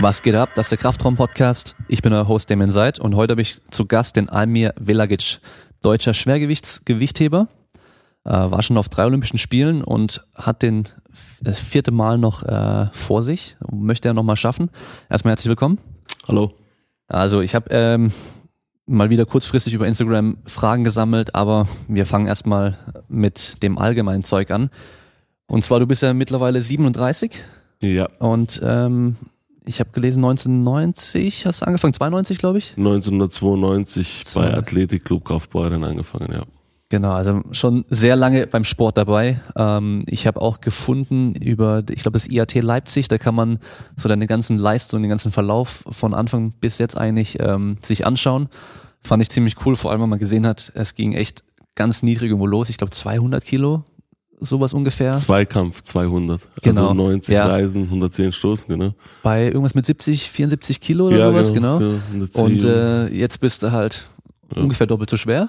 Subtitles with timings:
[0.00, 0.50] Was geht ab?
[0.54, 1.74] Das ist der Kraftraum-Podcast.
[1.88, 5.40] Ich bin euer Host Damien Seid und heute habe ich zu Gast den Almir Velagic,
[5.80, 7.48] deutscher Schwergewichtsgewichtheber.
[8.24, 10.88] Äh, war schon auf drei Olympischen Spielen und hat den
[11.40, 13.56] das vierte Mal noch äh, vor sich.
[13.72, 14.70] Möchte er nochmal schaffen.
[15.10, 15.78] Erstmal herzlich willkommen.
[16.28, 16.52] Hallo.
[17.08, 18.12] Also ich habe ähm,
[18.86, 24.52] mal wieder kurzfristig über Instagram Fragen gesammelt, aber wir fangen erstmal mit dem allgemeinen Zeug
[24.52, 24.70] an.
[25.48, 27.32] Und zwar, du bist ja mittlerweile 37
[27.80, 29.16] Ja, und ähm,
[29.68, 32.74] ich habe gelesen 1990 hast du angefangen, 92 glaube ich.
[32.76, 34.40] 1992 Zwei.
[34.42, 36.44] bei Athletikclub Kaufbeuren angefangen, ja.
[36.90, 39.42] Genau, also schon sehr lange beim Sport dabei.
[39.56, 43.58] Ähm, ich habe auch gefunden über, ich glaube, das IAT Leipzig, da kann man
[43.94, 48.48] so deine ganzen Leistungen, den ganzen Verlauf von Anfang bis jetzt eigentlich ähm, sich anschauen.
[49.02, 52.30] Fand ich ziemlich cool, vor allem, weil man gesehen hat, es ging echt ganz niedrig
[52.30, 52.70] irgendwo los.
[52.70, 53.84] Ich glaube 200 Kilo,
[54.40, 55.14] sowas ungefähr.
[55.16, 56.40] Zweikampf 200.
[56.62, 56.82] Genau.
[56.82, 57.46] Also 90 Ja.
[57.46, 58.94] Reisen, 110 Stoßen, genau.
[59.22, 61.80] Bei irgendwas mit 70, 74 Kilo oder sowas, genau.
[61.80, 62.44] Ja, 110.
[62.44, 64.08] Und äh, jetzt bist du halt
[64.54, 64.62] Ja.
[64.62, 65.48] ungefähr doppelt so schwer.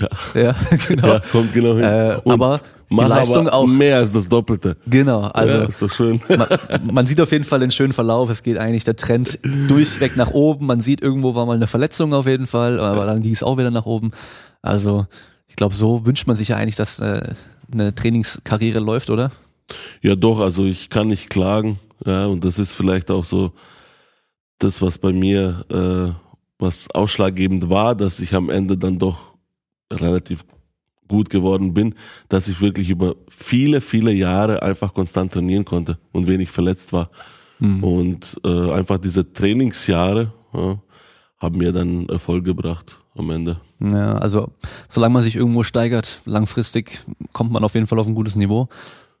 [0.00, 0.08] Ja.
[0.34, 0.54] Ja,
[0.88, 1.06] genau.
[1.08, 1.84] ja, kommt genau hin.
[1.84, 3.66] Äh, aber die Leistung aber auch.
[3.66, 4.76] mehr als das Doppelte.
[4.86, 6.20] Genau, also ja, ist doch schön.
[6.28, 6.48] man,
[6.92, 8.30] man sieht auf jeden Fall den schönen Verlauf.
[8.30, 10.66] Es geht eigentlich der Trend durchweg nach oben.
[10.66, 13.56] Man sieht, irgendwo war mal eine Verletzung auf jeden Fall, aber dann ging es auch
[13.58, 14.12] wieder nach oben.
[14.62, 15.06] Also
[15.48, 17.30] ich glaube, so wünscht man sich ja eigentlich, dass äh,
[17.72, 19.32] eine Trainingskarriere läuft, oder?
[20.02, 21.80] Ja, doch, also ich kann nicht klagen.
[22.04, 23.52] Ja, und das ist vielleicht auch so
[24.58, 26.12] das, was bei mir, äh,
[26.58, 29.34] was ausschlaggebend war, dass ich am Ende dann doch
[29.92, 30.44] relativ
[31.08, 31.94] gut geworden bin,
[32.28, 37.10] dass ich wirklich über viele, viele Jahre einfach konstant trainieren konnte und wenig verletzt war.
[37.58, 37.84] Mhm.
[37.84, 40.78] Und äh, einfach diese Trainingsjahre ja,
[41.38, 43.60] haben mir dann Erfolg gebracht am Ende.
[43.80, 44.48] Ja, also
[44.88, 48.68] solange man sich irgendwo steigert, langfristig kommt man auf jeden Fall auf ein gutes Niveau.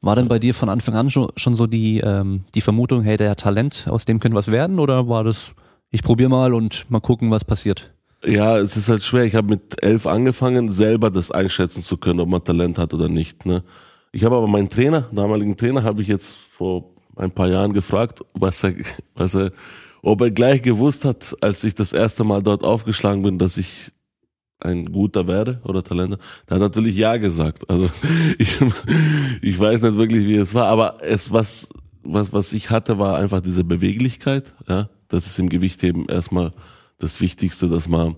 [0.00, 3.16] War denn bei dir von Anfang an schon, schon so die, ähm, die Vermutung, hey,
[3.16, 4.78] der hat Talent, aus dem könnte was werden?
[4.78, 5.52] Oder war das,
[5.90, 7.92] ich probiere mal und mal gucken, was passiert?
[8.24, 9.24] Ja, es ist halt schwer.
[9.24, 13.08] Ich habe mit elf angefangen, selber das einschätzen zu können, ob man Talent hat oder
[13.08, 13.46] nicht.
[13.46, 13.62] Ne?
[14.12, 16.84] Ich habe aber meinen Trainer, damaligen Trainer, habe ich jetzt vor
[17.16, 18.74] ein paar Jahren gefragt, was er,
[19.14, 19.50] was er,
[20.02, 23.92] ob er gleich gewusst hat, als ich das erste Mal dort aufgeschlagen bin, dass ich
[24.60, 26.18] ein guter werde oder Talent.
[26.48, 27.68] Der hat natürlich ja gesagt.
[27.68, 27.90] Also
[28.38, 28.56] ich,
[29.42, 31.68] ich weiß nicht wirklich, wie es war, aber es was
[32.02, 34.54] was was ich hatte, war einfach diese Beweglichkeit.
[34.68, 36.52] Ja, das ist im Gewichtheben erstmal
[36.98, 38.16] das Wichtigste, dass man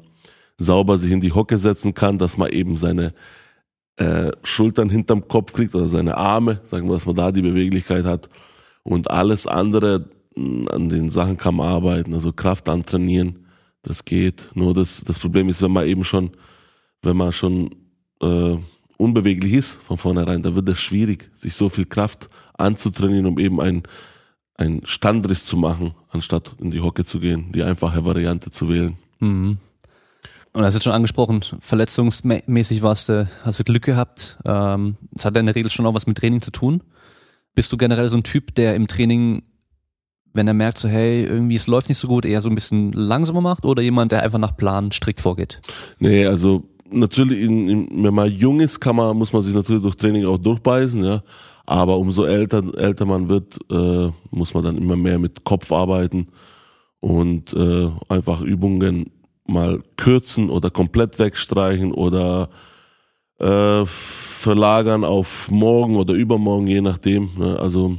[0.59, 3.15] sauber sich in die Hocke setzen kann, dass man eben seine
[3.97, 8.05] äh, Schultern hinterm Kopf kriegt oder seine Arme, sagen wir, dass man da die Beweglichkeit
[8.05, 8.29] hat
[8.83, 10.09] und alles andere
[10.69, 13.47] an den Sachen kann man arbeiten, also Kraft antrainieren,
[13.83, 14.51] das geht.
[14.55, 16.31] Nur das, das Problem ist, wenn man eben schon,
[17.03, 17.75] wenn man schon
[18.21, 18.57] äh,
[18.97, 23.61] unbeweglich ist von vornherein, da wird es schwierig, sich so viel Kraft anzutrainieren, um eben
[23.61, 23.83] ein
[24.59, 28.99] ein Standriss zu machen, anstatt in die Hocke zu gehen, die einfache Variante zu wählen.
[29.21, 29.59] Mhm.
[30.53, 34.39] Und das ist schon angesprochen, verletzungsmäßig warst du, hast du Glück gehabt.
[34.45, 36.83] Ähm, das hat ja in der Regel schon auch was mit Training zu tun.
[37.55, 39.45] Bist du generell so ein Typ, der im Training,
[40.33, 42.93] wenn er merkt, so hey, irgendwie es läuft nicht so gut, eher so ein bisschen
[42.93, 45.61] langsamer macht oder jemand, der einfach nach Plan strikt vorgeht?
[45.99, 49.83] Nee, also natürlich, in, in, wenn man jung ist, kann man, muss man sich natürlich
[49.83, 51.23] durch Training auch durchbeißen, ja.
[51.67, 56.29] Aber umso älter, älter man wird, äh, muss man dann immer mehr mit Kopf arbeiten
[57.01, 59.11] und äh, einfach Übungen
[59.45, 62.49] mal kürzen oder komplett wegstreichen oder
[63.39, 67.31] äh, verlagern auf morgen oder übermorgen, je nachdem.
[67.37, 67.59] Ne?
[67.59, 67.99] Also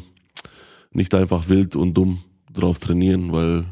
[1.00, 2.20] nicht einfach wild und dumm
[2.54, 3.64] drauf trainieren, weil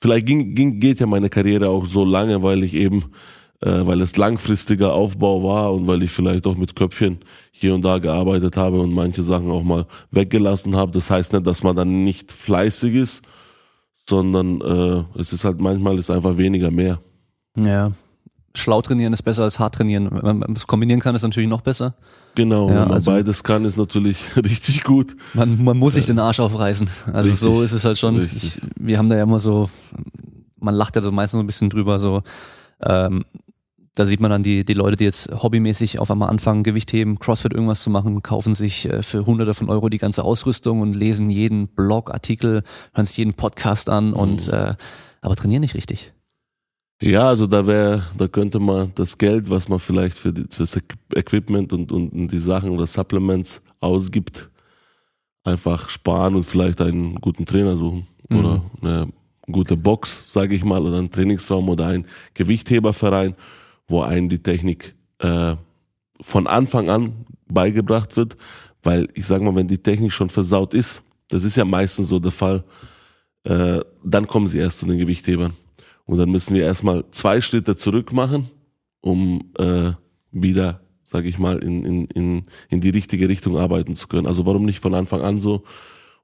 [0.00, 3.12] vielleicht ging, ging, geht ja meine Karriere auch so lange, weil ich eben,
[3.60, 7.18] äh, weil es langfristiger Aufbau war und weil ich vielleicht auch mit Köpfchen
[7.52, 10.92] hier und da gearbeitet habe und manche Sachen auch mal weggelassen habe.
[10.92, 13.22] Das heißt nicht, dass man dann nicht fleißig ist,
[14.08, 17.00] sondern äh, es ist halt manchmal ist einfach weniger mehr.
[17.56, 17.92] Ja.
[18.54, 20.08] Schlau trainieren ist besser als hart trainieren.
[20.10, 21.94] Wenn man es kombinieren kann, ist natürlich noch besser.
[22.34, 25.16] Genau, Ja, wenn man also- beides kann, ist natürlich richtig gut.
[25.34, 26.88] Man, man muss sich den Arsch aufreißen.
[27.06, 28.22] Also Richtig, so ist es halt schon.
[28.22, 29.68] Ich, wir haben da ja immer so,
[30.58, 32.22] man lacht ja so meistens so ein bisschen drüber, so
[32.80, 33.24] ähm,
[33.94, 37.18] da sieht man dann die, die Leute, die jetzt hobbymäßig auf einmal anfangen, Gewicht heben,
[37.18, 40.94] Crossfit irgendwas zu machen, kaufen sich äh, für hunderte von Euro die ganze Ausrüstung und
[40.94, 42.62] lesen jeden Blog, Artikel,
[42.94, 44.74] hören sich jeden Podcast an und äh,
[45.20, 46.11] aber trainieren nicht richtig.
[47.04, 50.62] Ja, also da wäre, da könnte man das Geld, was man vielleicht für, die, für
[50.62, 54.48] das Equ- Equipment und, und, und die Sachen oder Supplements ausgibt,
[55.42, 58.38] einfach sparen und vielleicht einen guten Trainer suchen Mhm.
[58.38, 59.08] oder eine
[59.50, 63.34] gute Box, sage ich mal, oder einen Trainingsraum oder einen Gewichtheberverein,
[63.88, 65.56] wo einem die Technik äh,
[66.20, 68.36] von Anfang an beigebracht wird,
[68.84, 72.20] weil ich sage mal, wenn die Technik schon versaut ist, das ist ja meistens so
[72.20, 72.62] der Fall,
[73.42, 75.54] äh, dann kommen sie erst zu den Gewichthebern.
[76.04, 78.50] Und dann müssen wir erstmal zwei Schritte zurück machen,
[79.00, 79.92] um äh,
[80.30, 84.26] wieder, sage ich mal, in, in, in, in die richtige Richtung arbeiten zu können.
[84.26, 85.64] Also warum nicht von Anfang an so?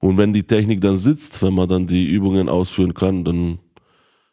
[0.01, 3.59] Und wenn die Technik dann sitzt, wenn man dann die Übungen ausführen kann, dann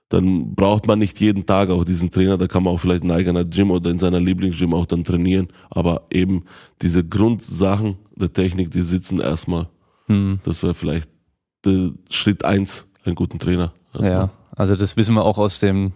[0.09, 3.12] dann braucht man nicht jeden Tag auch diesen Trainer, da kann man auch vielleicht ein
[3.12, 5.47] eigener Gym oder in seiner Lieblingsgym auch dann trainieren.
[5.69, 6.45] Aber eben
[6.81, 9.68] diese Grundsachen der Technik, die sitzen erstmal.
[10.06, 10.39] Hm.
[10.44, 11.09] Das wäre vielleicht
[11.65, 13.74] der Schritt eins, einen guten Trainer.
[13.94, 14.12] Erstmal.
[14.12, 15.94] Ja, also das wissen wir auch aus dem,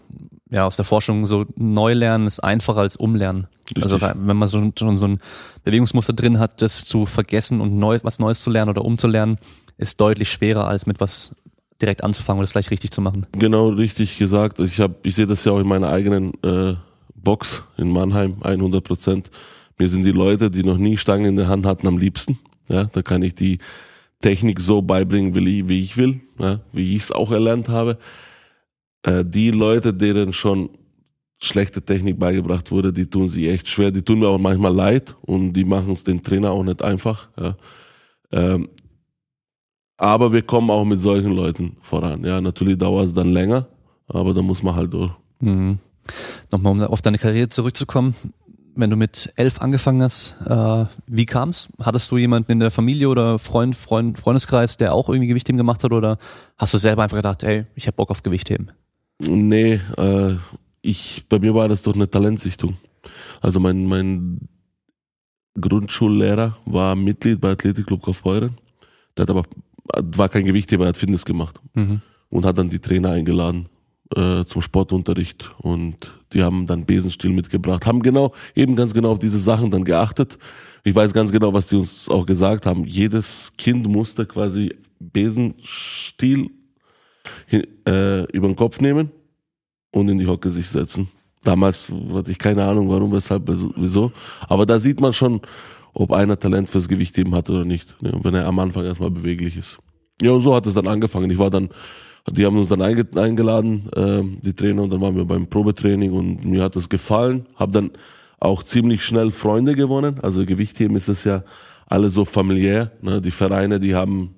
[0.49, 3.47] ja, aus der Forschung, so Neulernen ist einfacher als Umlernen.
[3.69, 3.83] Richtig.
[3.83, 5.19] Also wenn man so, schon so ein
[5.63, 9.37] Bewegungsmuster drin hat, das zu vergessen und neu, was Neues zu lernen oder umzulernen,
[9.77, 11.33] ist deutlich schwerer als mit was
[11.81, 13.25] direkt anzufangen und das gleich richtig zu machen.
[13.33, 14.59] Genau, richtig gesagt.
[14.59, 16.75] Ich habe, ich sehe das ja auch in meiner eigenen äh,
[17.15, 19.31] Box in Mannheim, 100 Prozent.
[19.77, 22.39] Mir sind die Leute, die noch nie Stangen in der Hand hatten, am liebsten.
[22.67, 23.59] Ja, da kann ich die
[24.21, 27.97] Technik so beibringen, wie ich, wie ich will, ja, wie ich es auch erlernt habe.
[29.03, 30.69] Äh, die Leute, denen schon
[31.41, 33.91] schlechte Technik beigebracht wurde, die tun sich echt schwer.
[33.91, 37.29] Die tun mir auch manchmal leid und die machen es den Trainer auch nicht einfach.
[37.39, 37.55] Ja.
[38.31, 38.69] Ähm,
[39.97, 42.23] aber wir kommen auch mit solchen Leuten voran.
[42.23, 43.67] Ja, natürlich dauert es dann länger,
[44.07, 45.11] aber da muss man halt durch.
[45.39, 45.79] Mhm.
[46.51, 48.15] Nochmal, um auf deine Karriere zurückzukommen.
[48.75, 51.67] Wenn du mit elf angefangen hast, äh, wie kam's?
[51.81, 55.83] Hattest du jemanden in der Familie oder Freund, Freund, Freundeskreis, der auch irgendwie Gewichtheben gemacht
[55.83, 56.17] hat oder
[56.57, 58.71] hast du selber einfach gedacht, hey, ich habe Bock auf Gewichtheben?
[59.19, 60.35] Nee, äh,
[60.81, 62.77] ich, bei mir war das doch eine Talentsichtung.
[63.41, 64.47] Also mein, mein
[65.59, 68.57] Grundschullehrer war Mitglied bei Athletikclub Kaufbeuren.
[69.17, 69.43] Der hat aber
[69.93, 72.01] war kein Gewichtheber, er hat Fitness gemacht mhm.
[72.29, 73.67] und hat dann die Trainer eingeladen
[74.15, 79.19] äh, zum Sportunterricht und die haben dann Besenstiel mitgebracht, haben genau, eben ganz genau auf
[79.19, 80.37] diese Sachen dann geachtet.
[80.83, 82.85] Ich weiß ganz genau, was die uns auch gesagt haben.
[82.85, 86.51] Jedes Kind musste quasi Besenstiel
[87.51, 89.11] äh, über den Kopf nehmen
[89.91, 91.09] und in die Hocke sich setzen.
[91.43, 94.11] Damals hatte ich keine Ahnung, warum, weshalb, wieso.
[94.47, 95.41] Aber da sieht man schon,
[95.93, 98.01] ob einer Talent fürs Gewichtheben hat oder nicht.
[98.01, 98.19] Ne?
[98.21, 99.79] wenn er am Anfang erstmal beweglich ist.
[100.21, 101.31] Ja, und so hat es dann angefangen.
[101.31, 101.69] Ich war dann,
[102.29, 106.45] die haben uns dann eingeladen, äh, die Trainer, und dann waren wir beim Probetraining und
[106.45, 107.47] mir hat das gefallen.
[107.55, 107.91] Hab dann
[108.39, 110.19] auch ziemlich schnell Freunde gewonnen.
[110.21, 111.43] Also Gewichtheben ist es ja
[111.87, 112.91] alle so familiär.
[113.01, 113.21] Ne?
[113.21, 114.35] Die Vereine, die haben,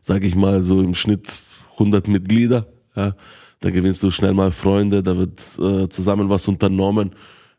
[0.00, 1.40] sag ich mal, so im Schnitt
[1.78, 2.66] 100 Mitglieder.
[2.96, 3.14] Ja?
[3.60, 7.12] Da gewinnst du schnell mal Freunde, da wird äh, zusammen was unternommen.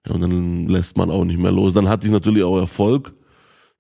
[0.06, 1.74] Ja, und dann lässt man auch nicht mehr los.
[1.74, 3.14] Dann hatte ich natürlich auch Erfolg,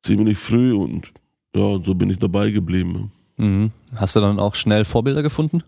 [0.02, 1.12] ziemlich früh und
[1.56, 3.12] ja, so bin ich dabei geblieben.
[3.38, 3.72] Mhm.
[3.96, 5.64] Hast du dann auch schnell Vorbilder gefunden?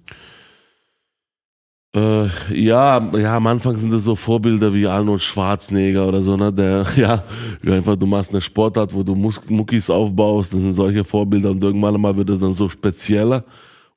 [1.94, 6.52] Äh, ja, ja, am Anfang sind es so Vorbilder wie Arnold Schwarzenegger oder so, ne,
[6.54, 7.24] der, ja,
[7.66, 11.62] einfach du machst eine Sportart, wo du Mus Muckis aufbaust, das sind solche Vorbilder und
[11.62, 13.44] irgendwann mal wird es dann so spezieller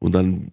[0.01, 0.51] und dann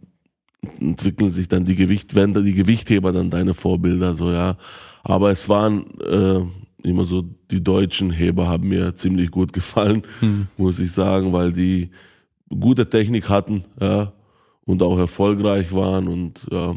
[0.80, 4.58] entwickeln sich dann die Gewichtwender, die Gewichtheber dann deine Vorbilder, so, ja.
[5.04, 10.48] Aber es waren äh, immer so, die deutschen Heber haben mir ziemlich gut gefallen, hm.
[10.58, 11.90] muss ich sagen, weil die
[12.50, 14.14] gute Technik hatten ja,
[14.66, 16.76] und auch erfolgreich waren und ja.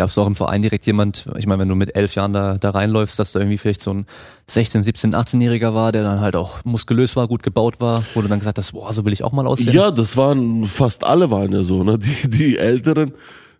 [0.00, 2.56] Gab es auch im Verein direkt jemand, ich meine, wenn du mit elf Jahren da,
[2.56, 4.06] da reinläufst, dass da irgendwie vielleicht so ein
[4.46, 8.28] 16, 17, 18-Jähriger war, der dann halt auch muskulös war, gut gebaut war, wo du
[8.28, 9.74] dann gesagt hast, boah, so will ich auch mal aussehen?
[9.74, 11.98] Ja, das waren, fast alle waren ja so, ne?
[11.98, 13.12] Die, die Älteren,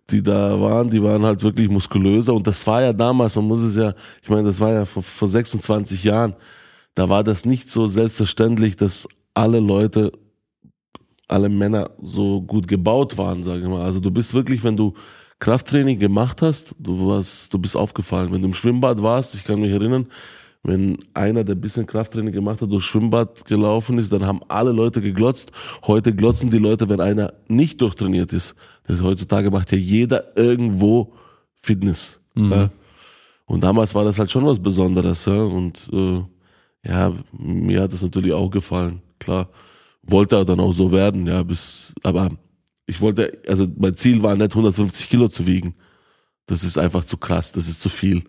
[0.09, 3.59] die da waren, die waren halt wirklich muskulöser und das war ja damals, man muss
[3.59, 6.33] es ja, ich meine, das war ja vor, vor 26 Jahren,
[6.95, 10.11] da war das nicht so selbstverständlich, dass alle Leute,
[11.27, 13.83] alle Männer so gut gebaut waren, sage ich mal.
[13.83, 14.95] Also du bist wirklich, wenn du
[15.41, 18.31] Krafttraining gemacht hast, du warst, du bist aufgefallen.
[18.31, 20.05] Wenn du im Schwimmbad warst, ich kann mich erinnern,
[20.61, 24.71] wenn einer, der ein bisschen Krafttraining gemacht hat, durchs Schwimmbad gelaufen ist, dann haben alle
[24.71, 25.51] Leute geglotzt.
[25.87, 28.53] Heute glotzen die Leute, wenn einer nicht durchtrainiert ist.
[28.85, 31.13] Das heutzutage macht ja jeder irgendwo
[31.59, 32.21] Fitness.
[32.35, 32.51] Mhm.
[32.51, 32.69] Ja.
[33.47, 35.25] Und damals war das halt schon was Besonderes.
[35.25, 35.41] Ja.
[35.41, 36.21] Und äh,
[36.87, 39.01] ja, mir hat das natürlich auch gefallen.
[39.17, 39.49] Klar,
[40.03, 41.25] wollte er dann auch so werden.
[41.25, 42.29] Ja, bis, aber
[42.91, 45.75] ich wollte, also mein Ziel war nicht 150 Kilo zu wiegen.
[46.45, 48.23] Das ist einfach zu krass, das ist zu viel.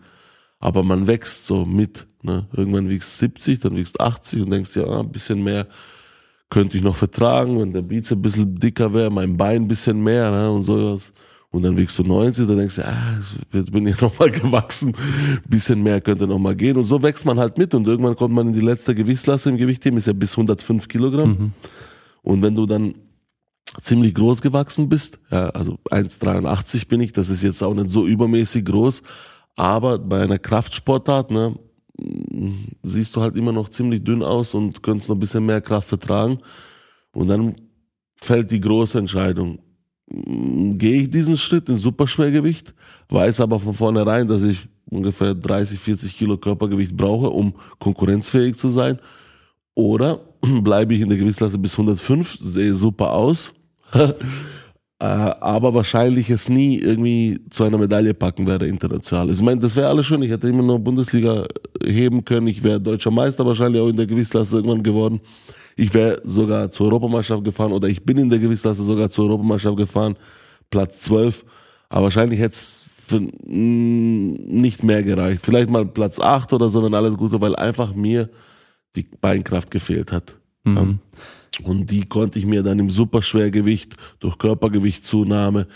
[0.61, 2.07] Aber man wächst so mit.
[2.23, 2.47] Ne?
[2.53, 5.67] Irgendwann wiegst 70, dann wiegst 80 und denkst ja, ah, ein bisschen mehr
[6.49, 10.01] könnte ich noch vertragen, wenn der Bizeps ein bisschen dicker wäre, mein Bein ein bisschen
[10.01, 10.53] mehr ne?
[10.53, 11.13] und sowas.
[11.51, 13.21] Und dann wiegst du 90, dann denkst du, ah,
[13.53, 16.77] jetzt bin ich nochmal gewachsen, ein bisschen mehr könnte nochmal gehen.
[16.77, 19.57] Und so wächst man halt mit und irgendwann kommt man in die letzte Gewichtsklasse im
[19.57, 21.31] Gewichtheben, ist ja bis 105 Kilogramm.
[21.31, 21.53] Mhm.
[22.23, 22.95] Und wenn du dann
[23.81, 28.07] ziemlich groß gewachsen bist, ja, also 1,83 bin ich, das ist jetzt auch nicht so
[28.07, 29.03] übermäßig groß,
[29.57, 31.57] aber bei einer Kraftsportart, ne,
[32.83, 35.89] siehst du halt immer noch ziemlich dünn aus und könntest noch ein bisschen mehr Kraft
[35.89, 36.39] vertragen.
[37.13, 37.55] Und dann
[38.17, 39.59] fällt die große Entscheidung.
[40.09, 42.75] Gehe ich diesen Schritt in Superschwergewicht,
[43.09, 48.69] weiß aber von vornherein, dass ich ungefähr 30, 40 Kilo Körpergewicht brauche, um konkurrenzfähig zu
[48.69, 48.99] sein.
[49.75, 50.21] Oder
[50.63, 53.53] bleibe ich in der Gewichtsklasse bis 105, sehe super aus,
[54.99, 59.31] aber wahrscheinlich es nie irgendwie zu einer Medaille packen werde international.
[59.31, 60.23] Ich meine, das wäre alles schön.
[60.23, 61.47] Ich hätte immer nur Bundesliga
[61.85, 62.47] heben können.
[62.47, 65.21] Ich wäre deutscher Meister wahrscheinlich auch in der Gewichtsklasse irgendwann geworden.
[65.75, 69.79] Ich wäre sogar zur Europameisterschaft gefahren oder ich bin in der Gewichtsklasse sogar zur Europameisterschaft
[69.79, 70.17] gefahren,
[70.71, 71.45] Platz 12.
[71.89, 72.83] Aber wahrscheinlich hätte es
[73.19, 75.45] nicht mehr gereicht.
[75.45, 78.31] Vielleicht mal Platz 8 oder so, wenn alles gut war, weil einfach mir
[78.95, 80.37] die Beinkraft gefehlt hat.
[80.65, 81.01] Mhm.
[81.65, 85.67] Und die konnte ich mir dann im Superschwergewicht durch Körpergewichtszunahme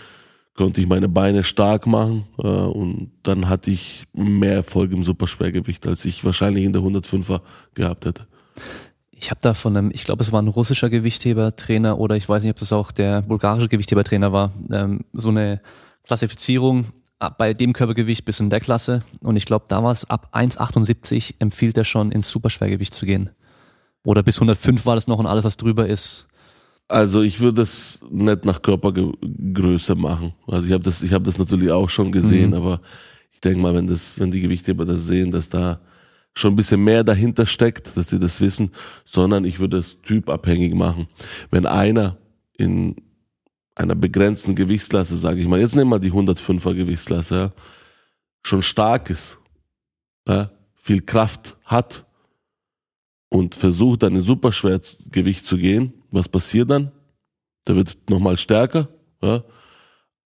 [0.56, 5.86] konnte ich meine Beine stark machen äh, und dann hatte ich mehr Erfolg im Superschwergewicht,
[5.86, 7.42] als ich wahrscheinlich in der 105er
[7.74, 8.26] gehabt hätte.
[9.10, 12.42] Ich habe da von einem, ich glaube, es war ein russischer Gewichthebertrainer oder ich weiß
[12.42, 15.60] nicht, ob das auch der bulgarische Gewichthebertrainer war, ähm, so eine
[16.04, 16.86] Klassifizierung
[17.38, 21.34] bei dem Körpergewicht bis in der Klasse und ich glaube, da war es ab 1,78
[21.38, 23.30] empfiehlt er schon ins Superschwergewicht zu gehen.
[24.06, 26.28] Oder bis 105 war das noch und alles, was drüber ist.
[26.86, 30.32] Also ich würde es nicht nach Körpergröße machen.
[30.46, 32.56] Also ich habe das, ich habe das natürlich auch schon gesehen, mhm.
[32.56, 32.80] aber
[33.32, 35.80] ich denke mal, wenn das, wenn die Gewichtheber das sehen, dass da
[36.34, 38.70] schon ein bisschen mehr dahinter steckt, dass sie das wissen,
[39.04, 41.08] sondern ich würde es typabhängig machen.
[41.50, 42.16] Wenn einer
[42.56, 42.94] in
[43.74, 47.52] einer begrenzten Gewichtsklasse, sage ich mal, jetzt nehmen wir die 105er Gewichtsklasse, ja,
[48.44, 49.38] schon stark ist,
[50.28, 52.05] ja, viel Kraft hat,
[53.28, 56.92] und versucht dann in Superschwergewicht zu gehen, was passiert dann?
[57.66, 58.88] Der wird nochmal stärker,
[59.22, 59.44] ja?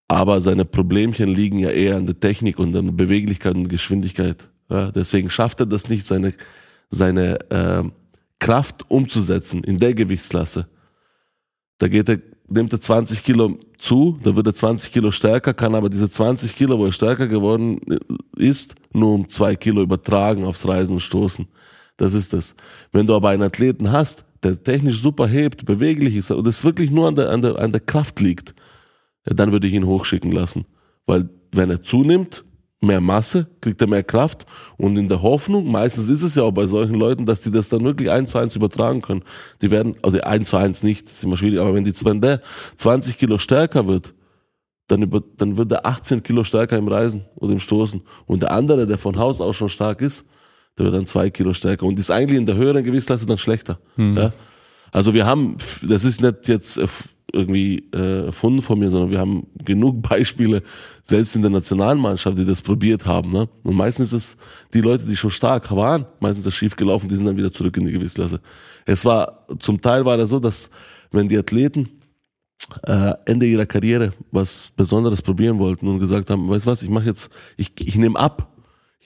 [0.09, 4.49] aber seine Problemchen liegen ja eher an der Technik und an der Beweglichkeit und Geschwindigkeit.
[4.69, 4.91] Ja?
[4.91, 6.35] Deswegen schafft er das nicht, seine,
[6.91, 7.85] seine äh,
[8.39, 10.67] Kraft umzusetzen in der Gewichtsklasse.
[11.79, 15.75] Da geht er, nimmt er 20 Kilo zu, da wird er 20 Kilo stärker, kann
[15.75, 17.81] aber diese 20 Kilo, wo er stärker geworden
[18.37, 21.49] ist, nur um zwei Kilo übertragen aufs Reisen und Stoßen.
[22.01, 22.55] Das ist das.
[22.93, 26.91] Wenn du aber einen Athleten hast, der technisch super hebt, beweglich ist und es wirklich
[26.91, 28.55] nur an der, an der, an der Kraft liegt,
[29.27, 30.65] dann würde ich ihn hochschicken lassen.
[31.05, 32.43] Weil wenn er zunimmt,
[32.81, 34.47] mehr Masse, kriegt er mehr Kraft
[34.79, 37.69] und in der Hoffnung, meistens ist es ja auch bei solchen Leuten, dass die das
[37.69, 39.23] dann wirklich eins zu eins übertragen können.
[39.61, 42.41] Die werden, also eins zu eins nicht, ist immer schwierig, aber wenn, die, wenn der
[42.79, 44.15] 20 Kilo stärker wird,
[44.87, 48.01] dann, über, dann wird er 18 Kilo stärker im Reisen oder im Stoßen.
[48.25, 50.25] Und der andere, der von Haus aus schon stark ist,
[50.79, 53.79] der wird dann zwei Kilo stärker und ist eigentlich in der höheren Gewichtsklasse dann schlechter.
[53.97, 54.17] Mhm.
[54.17, 54.33] Ja?
[54.93, 56.79] Also wir haben, das ist nicht jetzt
[57.33, 60.63] irgendwie äh, erfunden von mir, sondern wir haben genug Beispiele,
[61.03, 63.31] selbst in der Nationalmannschaft, die das probiert haben.
[63.31, 63.49] Ne?
[63.63, 64.37] Und meistens ist es
[64.75, 67.77] die Leute, die schon stark waren, meistens ist schief gelaufen, die sind dann wieder zurück
[67.77, 68.41] in die Gewichtsklasse.
[68.87, 70.71] Es war, zum Teil war das so, dass
[71.13, 71.89] wenn die Athleten
[72.85, 77.07] äh, Ende ihrer Karriere was Besonderes probieren wollten und gesagt haben, weißt was, ich mache
[77.07, 78.50] jetzt, ich, ich nehme ab,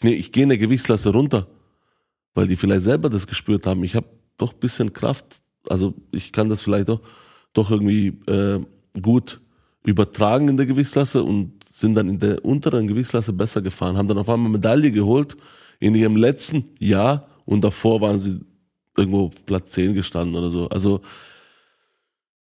[0.05, 1.47] nehm, ich gehe in der Gewichtsklasse runter,
[2.35, 3.83] weil die vielleicht selber das gespürt haben.
[3.85, 4.07] Ich habe
[4.39, 7.01] doch bisschen Kraft, also ich kann das vielleicht doch,
[7.53, 8.61] doch irgendwie äh,
[9.01, 9.41] gut
[9.85, 14.19] übertragen in der Gewichtsklasse und sind dann in der unteren Gewichtsklasse besser gefahren, haben dann
[14.19, 15.37] auf einmal Medaille geholt
[15.81, 18.41] in ihrem letzten Jahr und davor waren sie
[18.97, 20.69] irgendwo Platz 10 gestanden oder so.
[20.69, 21.01] Also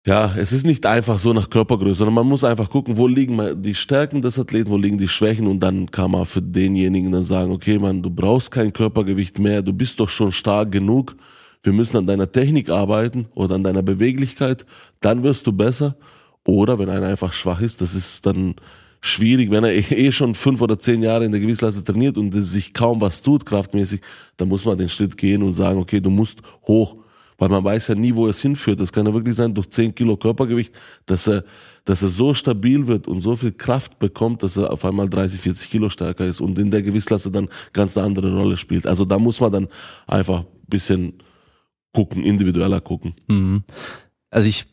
[0.05, 3.61] ja, es ist nicht einfach so nach Körpergröße, sondern man muss einfach gucken, wo liegen
[3.61, 7.23] die Stärken des Athleten, wo liegen die Schwächen und dann kann man für denjenigen dann
[7.23, 11.15] sagen, okay, man, du brauchst kein Körpergewicht mehr, du bist doch schon stark genug,
[11.61, 14.65] wir müssen an deiner Technik arbeiten oder an deiner Beweglichkeit,
[15.01, 15.95] dann wirst du besser.
[16.43, 18.55] Oder wenn einer einfach schwach ist, das ist dann
[18.99, 22.73] schwierig, wenn er eh schon fünf oder zehn Jahre in der Gewichtsklasse trainiert und sich
[22.73, 24.01] kaum was tut kraftmäßig,
[24.37, 26.97] dann muss man den Schritt gehen und sagen, okay, du musst hoch
[27.41, 28.79] weil man weiß ja nie, wo es hinführt.
[28.79, 30.75] Das kann ja wirklich sein, durch 10 Kilo Körpergewicht,
[31.07, 31.43] dass er,
[31.85, 35.41] dass er so stabil wird und so viel Kraft bekommt, dass er auf einmal 30,
[35.41, 38.85] 40 Kilo stärker ist und in der Gewichtsklasse dann ganz eine andere Rolle spielt.
[38.85, 39.67] Also da muss man dann
[40.05, 41.13] einfach ein bisschen
[41.93, 43.15] gucken, individueller gucken.
[43.27, 43.63] Mhm.
[44.29, 44.67] Also ich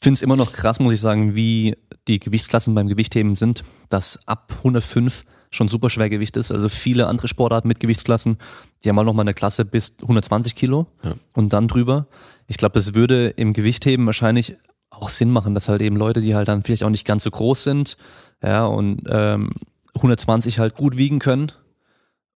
[0.00, 4.20] finde es immer noch krass, muss ich sagen, wie die Gewichtsklassen beim Gewichtheben sind, dass
[4.28, 6.50] ab 105 schon super Schwergewicht ist.
[6.50, 8.38] Also viele andere Sportarten mit Gewichtsklassen,
[8.82, 11.14] die haben mal noch mal eine Klasse bis 120 Kilo ja.
[11.32, 12.06] und dann drüber.
[12.46, 14.56] Ich glaube, das würde im Gewichtheben wahrscheinlich
[14.90, 17.30] auch Sinn machen, dass halt eben Leute, die halt dann vielleicht auch nicht ganz so
[17.30, 17.96] groß sind,
[18.42, 19.50] ja, und ähm,
[19.94, 21.52] 120 halt gut wiegen können.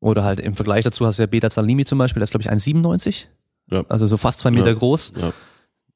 [0.01, 2.43] Oder halt im Vergleich dazu hast du ja Beta Salimi zum Beispiel, der ist glaube
[2.43, 3.25] ich 1,97.
[3.71, 3.85] Ja.
[3.89, 4.75] Also so fast zwei Meter ja.
[4.75, 5.13] groß.
[5.21, 5.33] Ja.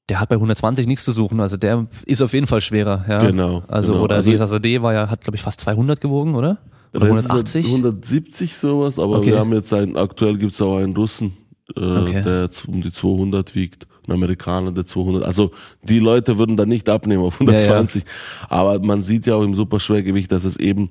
[0.08, 3.04] Der hat bei 120 nichts zu suchen, also der ist auf jeden Fall schwerer.
[3.08, 3.18] Ja.
[3.18, 3.62] Genau.
[3.68, 4.04] Also genau.
[4.04, 6.58] oder also, DSAD war ja, hat glaube ich fast 200 gewogen, oder?
[6.94, 7.66] Oder 180?
[7.66, 9.32] 170 sowas, aber okay.
[9.32, 11.36] wir haben jetzt einen, aktuell gibt es auch einen Russen,
[11.76, 12.22] äh, okay.
[12.22, 13.86] der um die 200 wiegt.
[14.06, 15.24] ein Amerikaner, der 200.
[15.24, 18.02] Also die Leute würden da nicht abnehmen auf 120.
[18.02, 18.46] Ja, ja.
[18.50, 20.90] Aber man sieht ja auch im Superschwergewicht, dass es eben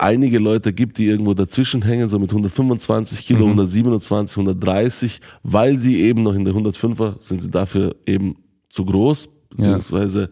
[0.00, 3.52] einige Leute gibt, die irgendwo dazwischen hängen, so mit 125 Kilo, mhm.
[3.52, 8.36] 127, 130, weil sie eben noch in der 105er sind sie dafür eben
[8.70, 10.30] zu groß, beziehungsweise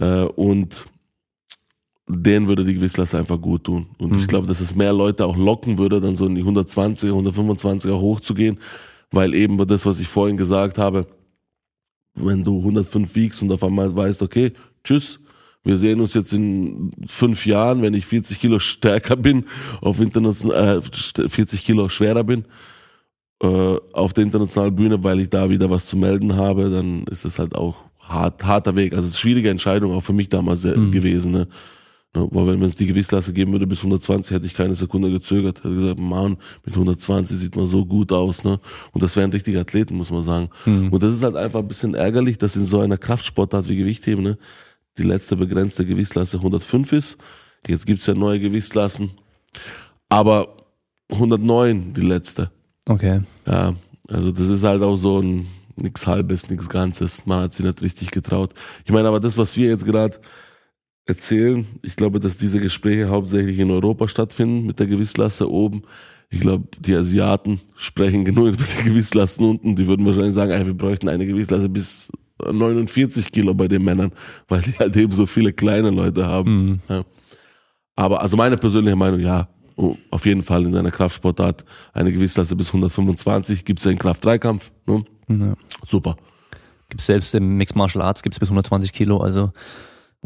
[0.00, 0.24] ja.
[0.24, 0.86] äh, und
[2.08, 3.86] denen würde die Gewichtsklasse einfach gut tun.
[3.98, 4.18] Und mhm.
[4.18, 7.98] ich glaube, dass es mehr Leute auch locken würde, dann so in die 120er, 125er
[7.98, 8.58] hochzugehen,
[9.10, 11.06] weil eben das, was ich vorhin gesagt habe,
[12.14, 14.52] wenn du 105 wiegst und auf einmal weißt, okay,
[14.84, 15.20] tschüss,
[15.64, 19.44] wir sehen uns jetzt in fünf Jahren, wenn ich 40 Kilo stärker bin,
[19.80, 22.44] auf international, äh, 40 Kilo schwerer bin,
[23.42, 27.24] äh, auf der internationalen Bühne, weil ich da wieder was zu melden habe, dann ist
[27.24, 28.92] es halt auch hart, harter Weg.
[28.92, 30.92] Also es ist eine schwierige Entscheidung auch für mich damals mhm.
[30.92, 31.32] gewesen.
[31.32, 31.48] Ne?
[32.16, 35.58] Ne, weil wenn es die Gewichtsklasse geben würde bis 120, hätte ich keine Sekunde gezögert.
[35.58, 38.58] Hätte gesagt, Mann, mit 120 sieht man so gut aus, ne?
[38.92, 40.48] Und das wären richtige Athleten, muss man sagen.
[40.64, 40.88] Mhm.
[40.88, 44.24] Und das ist halt einfach ein bisschen ärgerlich, dass in so einer Kraftsportart wie Gewichtheben,
[44.24, 44.38] ne,
[44.96, 47.18] die letzte begrenzte Gewichtsklasse 105 ist.
[47.68, 49.10] Jetzt gibt's ja neue Gewichtsklassen.
[50.08, 50.56] Aber
[51.10, 52.50] 109 die letzte.
[52.86, 53.20] Okay.
[53.46, 53.74] Ja,
[54.08, 57.26] also das ist halt auch so ein nix halbes, nix ganzes.
[57.26, 58.54] Man hat sich nicht richtig getraut.
[58.86, 60.18] Ich meine, aber das, was wir jetzt gerade
[61.06, 61.66] erzählen.
[61.82, 65.82] Ich glaube, dass diese Gespräche hauptsächlich in Europa stattfinden mit der Gewichtsklasse oben.
[66.28, 69.76] Ich glaube, die Asiaten sprechen genug über die Gewisslasten unten.
[69.76, 74.12] Die würden wahrscheinlich sagen, ey, wir bräuchten eine Gewichtsklasse bis 49 Kilo bei den Männern,
[74.48, 76.66] weil die halt eben so viele kleine Leute haben.
[76.66, 76.80] Mhm.
[76.88, 77.04] Ja.
[77.94, 82.56] Aber also meine persönliche Meinung, ja, oh, auf jeden Fall in seiner Kraftsportart eine Gewichtsklasse
[82.56, 84.70] bis 125 gibt es ja in Kraft-3-Kampf.
[84.86, 85.04] Ne?
[85.28, 85.54] Ja.
[85.86, 86.16] Super.
[86.88, 89.52] Gibt es selbst im Mixed Martial Arts gibt es bis 120 Kilo, also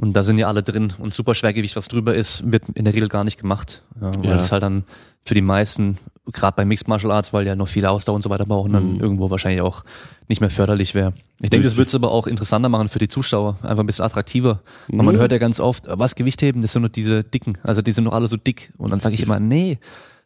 [0.00, 0.95] und da sind ja alle drin.
[0.97, 3.83] Und Superschwergewicht, was drüber ist, wird in der Regel gar nicht gemacht.
[4.00, 4.37] Ja, weil ja.
[4.37, 4.85] es halt dann
[5.25, 5.99] für die meisten,
[6.33, 8.95] gerade bei Mixed Martial Arts, weil ja noch viele Ausdauer und so weiter brauchen, dann
[8.95, 9.00] mhm.
[9.00, 9.84] irgendwo wahrscheinlich auch
[10.26, 11.13] nicht mehr förderlich wäre.
[11.43, 14.06] Ich denke, das wird es aber auch interessanter machen für die Zuschauer, einfach ein bisschen
[14.06, 14.63] attraktiver.
[14.89, 14.99] Mhm.
[14.99, 17.58] Weil man hört ja ganz oft, was Gewichtheben, das sind nur diese Dicken.
[17.63, 18.73] Also die sind doch alle so dick.
[18.78, 19.78] Und dann sage ich immer, nee,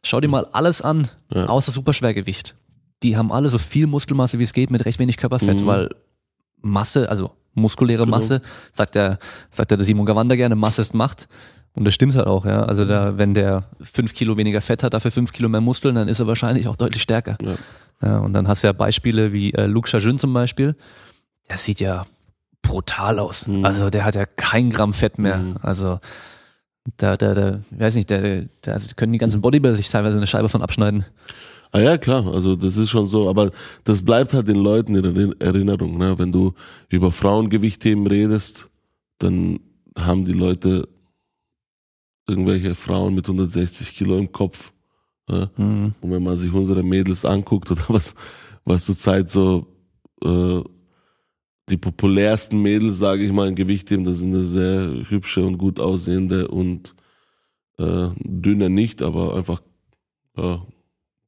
[0.05, 1.47] schau dir mal alles an, ja.
[1.47, 2.55] außer Superschwergewicht.
[3.03, 5.67] Die haben alle so viel Muskelmasse, wie es geht, mit recht wenig Körperfett, mhm.
[5.67, 5.91] weil
[6.61, 8.17] Masse, also muskuläre genau.
[8.17, 9.19] Masse, sagt der,
[9.51, 11.29] sagt der Simon Gawanda gerne, Masse ist Macht.
[11.75, 12.63] Und das stimmt halt auch, ja.
[12.65, 16.09] Also da, wenn der fünf Kilo weniger Fett hat, dafür fünf Kilo mehr Muskeln, dann
[16.09, 17.37] ist er wahrscheinlich auch deutlich stärker.
[17.43, 17.55] Ja.
[18.01, 20.77] ja und dann hast du ja Beispiele wie äh, Luke Chajun zum Beispiel.
[21.51, 22.07] Der sieht ja
[22.63, 23.49] brutal aus.
[23.49, 23.65] Mhm.
[23.65, 25.39] Also der hat ja kein Gramm Fett mehr.
[25.39, 25.57] Mhm.
[25.63, 25.99] Also
[26.97, 30.27] da, da, da, weiß nicht, der, der, also können die ganzen Bodybuilder sich teilweise eine
[30.27, 31.05] Scheibe von abschneiden.
[31.75, 33.51] Ah ja, klar, also das ist schon so, aber
[33.83, 35.99] das bleibt halt den Leuten in Erinnerung.
[35.99, 36.17] Ne?
[36.17, 36.53] Wenn du
[36.89, 38.71] über Frauengewichtthemen redest,
[39.19, 39.59] dann
[39.99, 40.89] haben die Leute
[42.29, 44.73] irgendwelche Frauen mit 160 Kilo im Kopf.
[45.29, 45.51] Ja?
[45.57, 45.95] Mhm.
[46.01, 48.15] Und wenn man sich unsere Mädels anguckt oder was,
[48.65, 49.67] was zurzeit so
[50.23, 50.61] äh,
[51.71, 55.81] die populärsten Mädels, sage ich mal, in Gewichtheben, das sind eine sehr hübsche und gut
[55.81, 56.95] aussehende und
[57.79, 59.61] äh, dünne nicht, aber einfach
[60.37, 60.65] ja,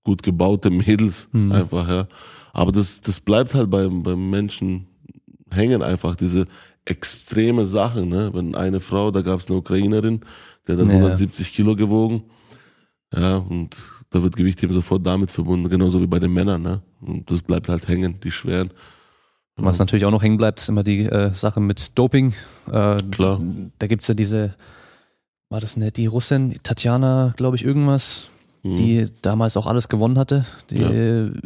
[0.07, 1.53] gut gebaute Mädels mhm.
[1.53, 2.07] einfach, ja.
[2.53, 4.87] Aber das, das bleibt halt beim, beim Menschen
[5.51, 6.47] hängen einfach, diese
[6.85, 8.31] extreme Sachen, ne?
[8.33, 10.21] Wenn eine Frau, da gab es eine Ukrainerin,
[10.67, 10.97] der hat dann ja.
[10.97, 12.23] 170 Kilo gewogen,
[13.13, 13.77] ja, und
[14.11, 16.83] da wird Gewicht eben sofort damit verbunden, genauso wie bei den Männern, ne?
[17.01, 18.71] Und das bleibt halt hängen, die schweren.
[19.57, 22.35] Was natürlich auch noch hängen bleibt, ist immer die äh, Sache mit Doping.
[22.71, 23.41] Äh, Klar.
[23.79, 24.55] Da gibt's ja diese,
[25.49, 28.31] war das nicht die Russin, Tatjana, glaube ich, irgendwas,
[28.71, 28.77] mhm.
[28.77, 31.41] die damals auch alles gewonnen hatte, die ja.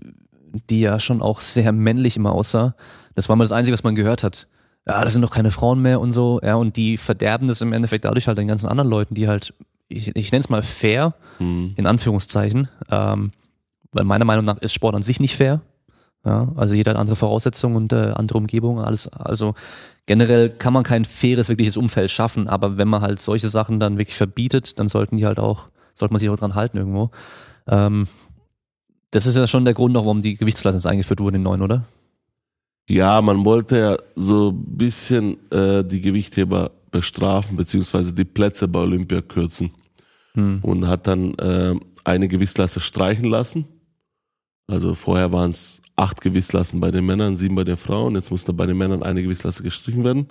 [0.69, 2.75] die ja schon auch sehr männlich immer aussah.
[3.15, 4.47] Das war mal das Einzige, was man gehört hat.
[4.87, 6.41] Ja, das sind doch keine Frauen mehr und so.
[6.43, 9.55] Ja, und die verderben das im Endeffekt dadurch halt den ganzen anderen Leuten, die halt,
[9.89, 11.75] ich, ich nenne es mal fair, mhm.
[11.77, 13.33] in Anführungszeichen, ähm,
[13.93, 15.61] weil meiner Meinung nach ist Sport an sich nicht fair.
[16.25, 19.09] Ja, also jeder hat andere Voraussetzungen und äh, andere Umgebung, alles.
[19.09, 19.55] Also
[20.07, 23.97] generell kann man kein faires, wirkliches Umfeld schaffen, aber wenn man halt solche Sachen dann
[23.97, 25.69] wirklich verbietet, dann sollten die halt auch
[26.01, 27.11] sollte man sich auch dran halten irgendwo.
[27.69, 28.09] Ähm,
[29.13, 31.85] das ist ja schon der Grund, warum die Gewichtsklasse eingeführt wurde in neun, oder?
[32.89, 38.81] Ja, man wollte ja so ein bisschen äh, die Gewichtheber bestrafen, beziehungsweise die Plätze bei
[38.81, 39.73] Olympia kürzen.
[40.35, 40.61] Hm.
[40.63, 43.67] Und hat dann äh, eine Gewichtsklasse streichen lassen.
[44.67, 48.15] Also vorher waren es acht Gewichtsklassen bei den Männern, sieben bei den Frauen.
[48.15, 50.29] Jetzt musste bei den Männern eine Gewichtsklasse gestrichen werden.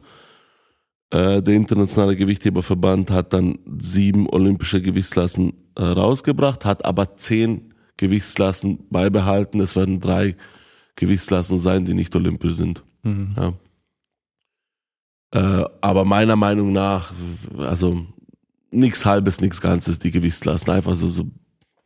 [1.12, 8.88] Äh, der internationale Gewichtheberverband hat dann sieben olympische Gewichtsklassen äh, rausgebracht, hat aber zehn Gewichtsklassen
[8.89, 9.60] beibehalten.
[9.60, 10.36] Es werden drei
[10.95, 12.84] Gewichtsklassen sein, die nicht olympisch sind.
[13.04, 13.36] Mhm.
[13.36, 13.54] Ja.
[15.32, 17.13] Äh, aber meiner Meinung nach,
[17.58, 18.06] also
[18.72, 20.69] nichts halbes, nichts Ganzes, die Gewichtsklassen.
[20.72, 21.26] Einfach so, so,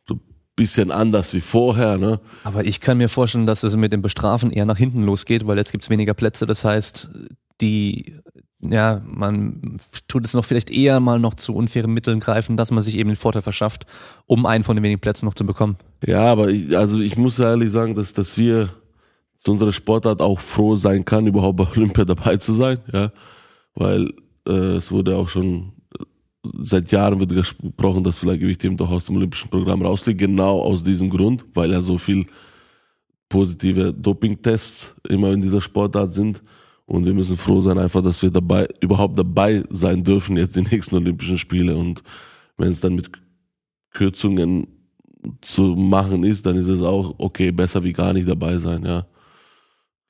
[0.06, 0.20] so
[0.56, 1.98] bisschen anders wie vorher.
[1.98, 2.20] Ne?
[2.42, 5.58] Aber ich kann mir vorstellen, dass es mit dem Bestrafen eher nach hinten losgeht, weil
[5.58, 6.46] jetzt gibt's weniger Plätze.
[6.46, 7.10] Das heißt,
[7.60, 8.18] die,
[8.70, 12.82] ja, man tut es noch vielleicht eher mal noch zu unfairen Mitteln greifen, dass man
[12.82, 13.86] sich eben den Vorteil verschafft,
[14.26, 15.76] um einen von den wenigen Plätzen noch zu bekommen.
[16.06, 18.70] Ja, aber ich, also ich muss ehrlich sagen, dass, dass wir
[19.38, 23.12] zu unserer Sportart auch froh sein kann, überhaupt bei Olympia dabei zu sein, ja,
[23.74, 24.12] weil
[24.46, 25.72] äh, es wurde auch schon
[26.62, 30.82] seit Jahren wird gesprochen, dass vielleicht Gewichtheben doch aus dem olympischen Programm rausliegt, genau aus
[30.82, 32.26] diesem Grund, weil ja so viel
[33.28, 36.42] positive Dopingtests immer in dieser Sportart sind.
[36.86, 40.62] Und wir müssen froh sein, einfach, dass wir dabei, überhaupt dabei sein dürfen, jetzt die
[40.62, 41.76] nächsten Olympischen Spiele.
[41.76, 42.02] Und
[42.58, 43.10] wenn es dann mit
[43.90, 44.66] Kürzungen
[45.40, 49.06] zu machen ist, dann ist es auch okay, besser wie gar nicht dabei sein, ja.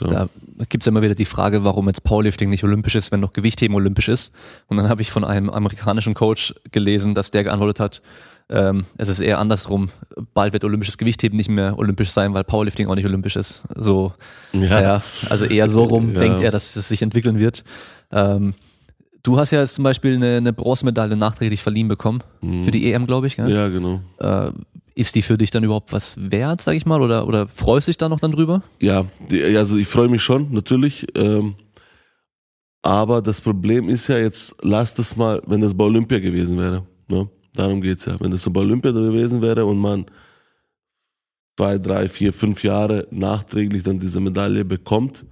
[0.00, 0.28] Ja.
[0.56, 3.32] Da gibt es immer wieder die Frage, warum jetzt Powerlifting nicht olympisch ist, wenn noch
[3.32, 4.32] Gewichtheben olympisch ist.
[4.66, 8.02] Und dann habe ich von einem amerikanischen Coach gelesen, dass der geantwortet hat,
[8.50, 9.90] ähm, es ist eher andersrum.
[10.34, 13.62] Bald wird olympisches Gewichtheben nicht mehr olympisch sein, weil Powerlifting auch nicht olympisch ist.
[13.74, 14.12] So,
[14.52, 14.80] ja.
[14.80, 16.20] ja also eher so rum ja.
[16.20, 17.64] denkt er, dass es sich entwickeln wird.
[18.12, 18.54] Ähm,
[19.22, 22.64] du hast ja jetzt zum Beispiel eine, eine Bronzemedaille nachträglich verliehen bekommen mhm.
[22.64, 23.36] für die EM, glaube ich.
[23.36, 23.50] Gell?
[23.50, 24.00] Ja, genau.
[24.18, 24.50] Äh,
[24.94, 27.90] ist die für dich dann überhaupt was wert, sag ich mal, oder, oder freust du
[27.90, 28.62] dich da noch dann drüber?
[28.78, 31.06] Ja, die, also ich freue mich schon, natürlich.
[31.16, 31.54] Ähm,
[32.82, 36.86] aber das Problem ist ja jetzt, lass das mal, wenn das bei Olympia gewesen wäre.
[37.08, 37.28] Ne?
[37.54, 38.18] Darum geht's ja.
[38.20, 40.06] Wenn das so bei Olympia gewesen wäre und man
[41.56, 45.24] zwei, drei, vier, fünf Jahre nachträglich dann diese Medaille bekommt,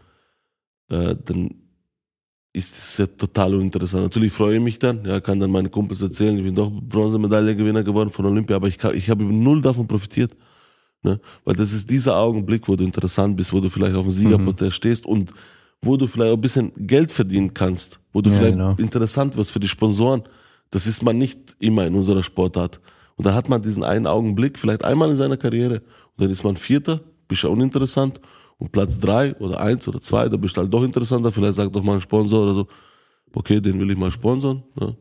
[0.89, 1.63] äh, dann
[2.53, 4.03] ist es ja total uninteressant.
[4.05, 7.83] Natürlich freue ich mich dann, ja, kann dann meine Kumpels erzählen, ich bin doch Bronzemedaillengewinner
[7.83, 10.37] geworden von Olympia, aber ich, kann, ich habe null davon profitiert.
[11.03, 11.19] Ne?
[11.45, 14.67] Weil das ist dieser Augenblick, wo du interessant bist, wo du vielleicht auf dem Siegerporträt
[14.67, 14.73] mhm.
[14.73, 15.33] stehst und
[15.81, 18.75] wo du vielleicht auch ein bisschen Geld verdienen kannst, wo du ja, vielleicht genau.
[18.77, 20.23] interessant wirst für die Sponsoren.
[20.73, 22.81] Das ist man nicht immer in unserer Sportart.
[23.17, 26.43] Und da hat man diesen einen Augenblick, vielleicht einmal in seiner Karriere, und dann ist
[26.43, 28.21] man Vierter, bist ja uninteressant
[28.59, 31.31] und Platz drei oder eins oder zwei, da bist du halt doch interessanter.
[31.31, 32.67] Vielleicht sagt doch mal ein Sponsor oder so,
[33.35, 34.63] okay, den will ich mal sponsern.
[34.75, 34.97] Ne?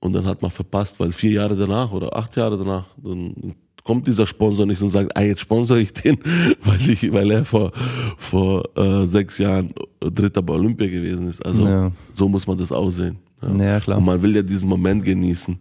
[0.00, 3.54] Und dann hat man verpasst, weil vier Jahre danach oder acht Jahre danach, dann
[3.84, 6.18] kommt dieser Sponsor nicht und sagt, ah, jetzt sponsere ich den,
[6.64, 7.72] weil ich, weil er vor,
[8.18, 11.44] vor äh, sechs Jahren Dritter bei Olympia gewesen ist.
[11.44, 11.90] Also ja.
[12.14, 13.18] so muss man das aussehen.
[13.42, 13.64] Ja.
[13.64, 13.98] ja, klar.
[13.98, 15.58] Und man will ja diesen Moment genießen.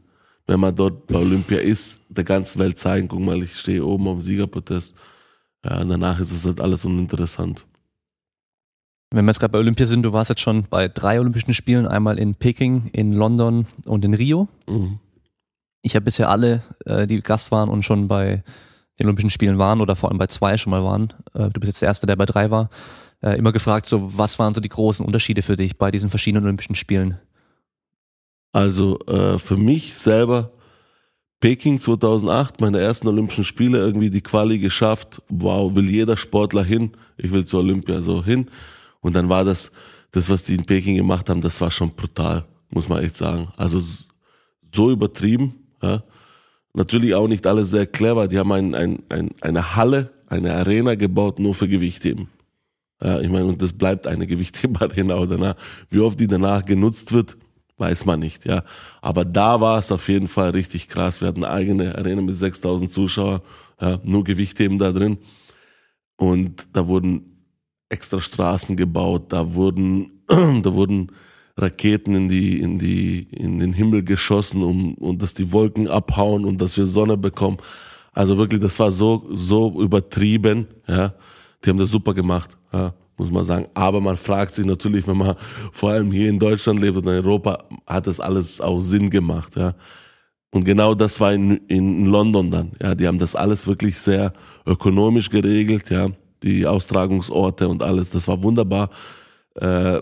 [0.47, 4.07] Wenn man dort bei Olympia ist, der ganzen Welt zeigen, guck mal, ich stehe oben
[4.07, 4.95] auf dem Siegerprotest
[5.63, 7.65] ja, danach ist es halt alles uninteressant.
[9.11, 11.85] Wenn wir jetzt gerade bei Olympia sind, du warst jetzt schon bei drei Olympischen Spielen,
[11.85, 14.47] einmal in Peking, in London und in Rio.
[14.67, 14.99] Mhm.
[15.81, 18.43] Ich habe bisher alle, äh, die Gast waren und schon bei
[18.99, 21.67] den Olympischen Spielen waren oder vor allem bei zwei schon mal waren, äh, du bist
[21.67, 22.69] jetzt der Erste, der bei drei war,
[23.21, 26.45] äh, immer gefragt, so was waren so die großen Unterschiede für dich bei diesen verschiedenen
[26.45, 27.19] Olympischen Spielen?
[28.51, 30.51] Also äh, für mich selber
[31.39, 35.21] Peking 2008, meine ersten Olympischen Spiele, irgendwie die Quali geschafft.
[35.29, 36.91] Wow, will jeder Sportler hin.
[37.17, 38.49] Ich will zur Olympia so hin.
[38.99, 39.71] Und dann war das,
[40.11, 43.47] das, was die in Peking gemacht haben, das war schon brutal, muss man echt sagen.
[43.57, 43.81] Also
[44.73, 45.55] so übertrieben.
[45.81, 46.03] Ja.
[46.73, 48.27] Natürlich auch nicht alles sehr clever.
[48.27, 52.27] Die haben ein, ein, ein, eine Halle, eine Arena gebaut, nur für Gewichtheben.
[53.01, 55.15] Ja, ich meine, und das bleibt eine Gewichtheben-Arena.
[55.17, 55.55] Oder
[55.89, 57.35] wie oft die danach genutzt wird,
[57.81, 58.63] weiß man nicht, ja.
[59.01, 61.19] Aber da war es auf jeden Fall richtig krass.
[61.19, 63.41] Wir hatten eine eigene Arena mit 6000 Zuschauern,
[63.81, 65.17] ja, nur Gewichtheben da drin.
[66.15, 67.47] Und da wurden
[67.89, 71.11] extra Straßen gebaut, da wurden, da wurden
[71.57, 76.45] Raketen in die, in die, in den Himmel geschossen, um, und dass die Wolken abhauen
[76.45, 77.57] und dass wir Sonne bekommen.
[78.13, 81.15] Also wirklich, das war so, so übertrieben, ja.
[81.65, 83.67] Die haben das super gemacht, ja muss man sagen.
[83.75, 85.35] Aber man fragt sich natürlich, wenn man
[85.71, 89.55] vor allem hier in Deutschland lebt und in Europa, hat das alles auch Sinn gemacht,
[89.55, 89.75] ja.
[90.53, 92.95] Und genau das war in, in London dann, ja.
[92.95, 94.33] Die haben das alles wirklich sehr
[94.65, 96.09] ökonomisch geregelt, ja.
[96.41, 98.89] Die Austragungsorte und alles, das war wunderbar.
[99.53, 100.01] Äh,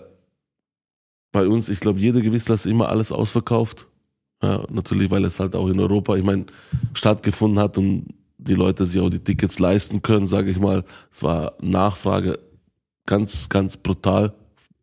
[1.30, 3.86] bei uns, ich glaube, jede Gewissler ist immer alles ausverkauft.
[4.42, 6.46] Ja, natürlich, weil es halt auch in Europa, ich meine,
[6.94, 8.06] stattgefunden hat und
[8.38, 10.84] die Leute sich auch die Tickets leisten können, sage ich mal.
[11.12, 12.38] Es war Nachfrage
[13.10, 14.32] ganz, ganz brutal.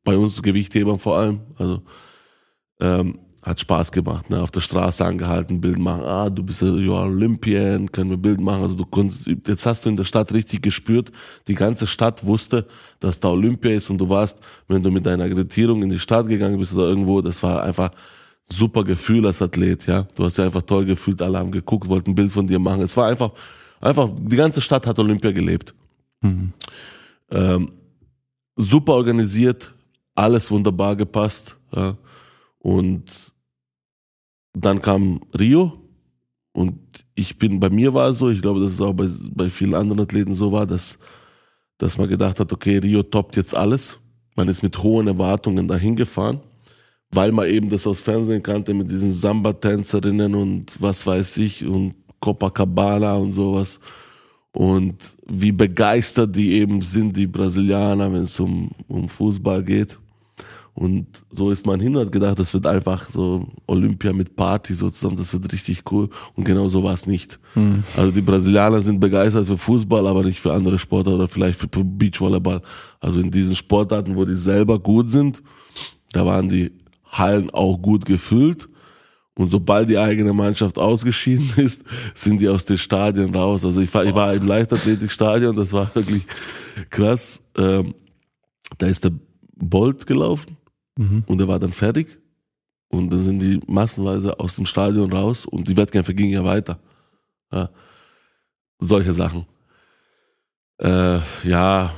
[0.04, 1.40] Bei uns Gewichthebern vor allem.
[1.58, 1.82] Also
[2.80, 4.30] ähm, hat Spaß gemacht.
[4.30, 4.42] Ne?
[4.42, 6.04] Auf der Straße angehalten, Bild machen.
[6.04, 8.64] Ah, du bist ja Olympian, können wir Bild machen.
[8.64, 11.12] Also du konntest, jetzt hast du in der Stadt richtig gespürt.
[11.48, 12.68] Die ganze Stadt wusste,
[13.00, 16.28] dass da Olympia ist und du warst, wenn du mit deiner Akkreditierung in die Stadt
[16.28, 17.92] gegangen bist oder irgendwo, das war einfach
[18.50, 19.88] super Gefühl als Athlet.
[19.88, 21.22] Ja, du hast ja einfach toll gefühlt.
[21.22, 22.82] Alle haben geguckt, wollten ein Bild von dir machen.
[22.82, 23.32] Es war einfach,
[23.80, 25.74] einfach die ganze Stadt hat Olympia gelebt.
[26.22, 26.52] Mhm.
[27.32, 27.72] Ähm,
[28.58, 29.74] super organisiert,
[30.16, 31.56] alles wunderbar gepasst.
[31.74, 31.96] Ja.
[32.60, 33.06] Und
[34.54, 35.74] dann kam Rio
[36.52, 36.80] und
[37.14, 39.76] ich bin, bei mir war es so, ich glaube, dass es auch bei, bei vielen
[39.76, 40.98] anderen Athleten so war, dass,
[41.78, 44.00] dass man gedacht hat, okay, Rio toppt jetzt alles.
[44.36, 46.42] Man ist mit hohen Erwartungen dahin gefahren,
[47.12, 51.96] weil man eben das aus Fernsehen kannte mit diesen Samba-Tänzerinnen und was weiß ich und
[52.20, 53.80] Copacabana und sowas.
[54.54, 54.96] Und
[55.28, 59.98] wie begeistert die eben sind, die Brasilianer, wenn es um, um Fußball geht.
[60.78, 64.76] Und so ist man hin und hat gedacht, das wird einfach so Olympia mit Party
[64.76, 66.10] sozusagen, das wird richtig cool.
[66.36, 67.40] Und genau so war es nicht.
[67.56, 67.84] Mhm.
[67.96, 71.68] Also die Brasilianer sind begeistert für Fußball, aber nicht für andere Sportarten oder vielleicht für
[71.68, 72.62] Beachvolleyball.
[73.00, 75.42] Also in diesen Sportarten, wo die selber gut sind,
[76.14, 76.72] da waren die
[77.06, 78.70] Hallen auch gut gefüllt.
[79.38, 83.64] Und sobald die eigene Mannschaft ausgeschieden ist, sind die aus den Stadien raus.
[83.64, 86.24] Also ich war, ich war im Leichtathletikstadion, das war wirklich
[86.90, 87.42] krass.
[87.56, 87.94] Ähm,
[88.78, 89.12] da ist der
[89.56, 90.58] Bolt gelaufen
[90.98, 91.24] Mhm.
[91.28, 92.20] Und er war dann fertig.
[92.90, 96.80] Und dann sind die massenweise aus dem Stadion raus und die Wettkämpfe gingen ja weiter.
[97.52, 97.70] Ja.
[98.80, 99.46] Solche Sachen.
[100.80, 101.94] Äh, ja,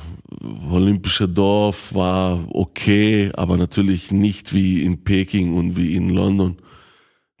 [0.70, 6.56] Olympische Dorf war okay, aber natürlich nicht wie in Peking und wie in London.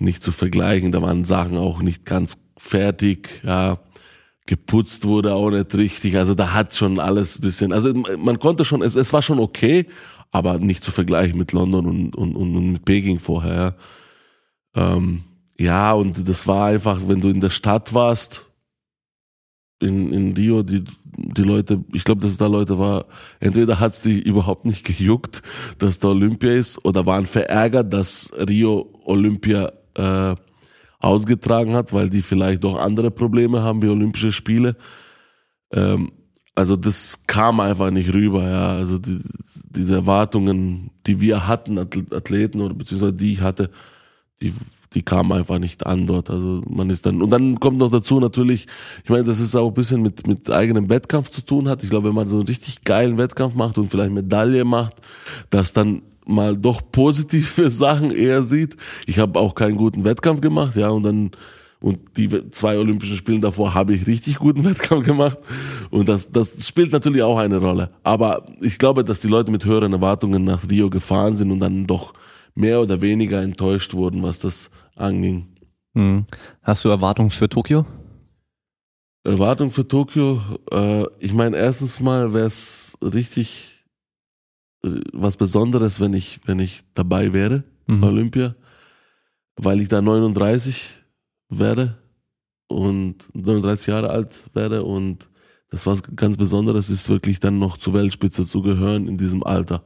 [0.00, 0.90] Nicht zu vergleichen.
[0.90, 3.40] Da waren Sachen auch nicht ganz fertig.
[3.44, 3.78] Ja,
[4.46, 6.16] geputzt wurde auch nicht richtig.
[6.16, 7.72] Also da hat schon alles bisschen.
[7.72, 9.86] Also man konnte schon, es, es war schon okay,
[10.32, 13.76] aber nicht zu vergleichen mit London und, und, und mit Peking vorher.
[14.74, 15.22] Ähm,
[15.58, 18.46] ja, und das war einfach, wenn du in der Stadt warst,
[19.80, 23.06] in, in Rio, die, die Leute, ich glaube, dass da Leute war,
[23.40, 25.42] entweder hat sie überhaupt nicht gejuckt,
[25.78, 30.34] dass da Olympia ist, oder waren verärgert, dass Rio Olympia äh,
[30.98, 34.76] ausgetragen hat, weil die vielleicht doch andere Probleme haben wie Olympische Spiele.
[35.72, 36.12] Ähm,
[36.54, 38.68] also das kam einfach nicht rüber, ja.
[38.68, 39.20] Also die,
[39.54, 43.70] diese Erwartungen, die wir hatten, Athleten oder beziehungsweise die ich hatte,
[44.42, 44.52] die,
[44.92, 46.28] die kamen einfach nicht an dort.
[46.28, 48.66] Also man ist dann, und dann kommt noch dazu natürlich,
[49.04, 51.82] ich meine, dass es auch ein bisschen mit, mit eigenem Wettkampf zu tun hat.
[51.82, 54.94] Ich glaube, wenn man so einen richtig geilen Wettkampf macht und vielleicht Medaille macht,
[55.48, 58.76] dass dann mal doch positive Sachen eher sieht.
[59.06, 61.30] Ich habe auch keinen guten Wettkampf gemacht, ja, und dann
[61.82, 65.38] und die zwei Olympischen Spiele davor habe ich richtig guten Wettkampf gemacht.
[65.90, 67.90] Und das, das spielt natürlich auch eine Rolle.
[68.02, 71.86] Aber ich glaube, dass die Leute mit höheren Erwartungen nach Rio gefahren sind und dann
[71.86, 72.12] doch
[72.54, 75.46] mehr oder weniger enttäuscht wurden, was das anging.
[75.94, 76.26] Hm.
[76.62, 77.86] Hast du Erwartungen für Tokio?
[79.24, 80.40] Erwartungen für Tokio,
[80.70, 83.69] äh, ich meine, erstens mal wäre es richtig
[84.82, 88.00] was Besonderes, wenn ich, wenn ich dabei wäre mhm.
[88.00, 88.54] bei Olympia,
[89.56, 90.96] weil ich da 39
[91.48, 91.98] werde
[92.68, 95.28] und 39 Jahre alt werde und
[95.70, 99.84] das was ganz Besonderes ist wirklich dann noch zur Weltspitze zu gehören in diesem Alter.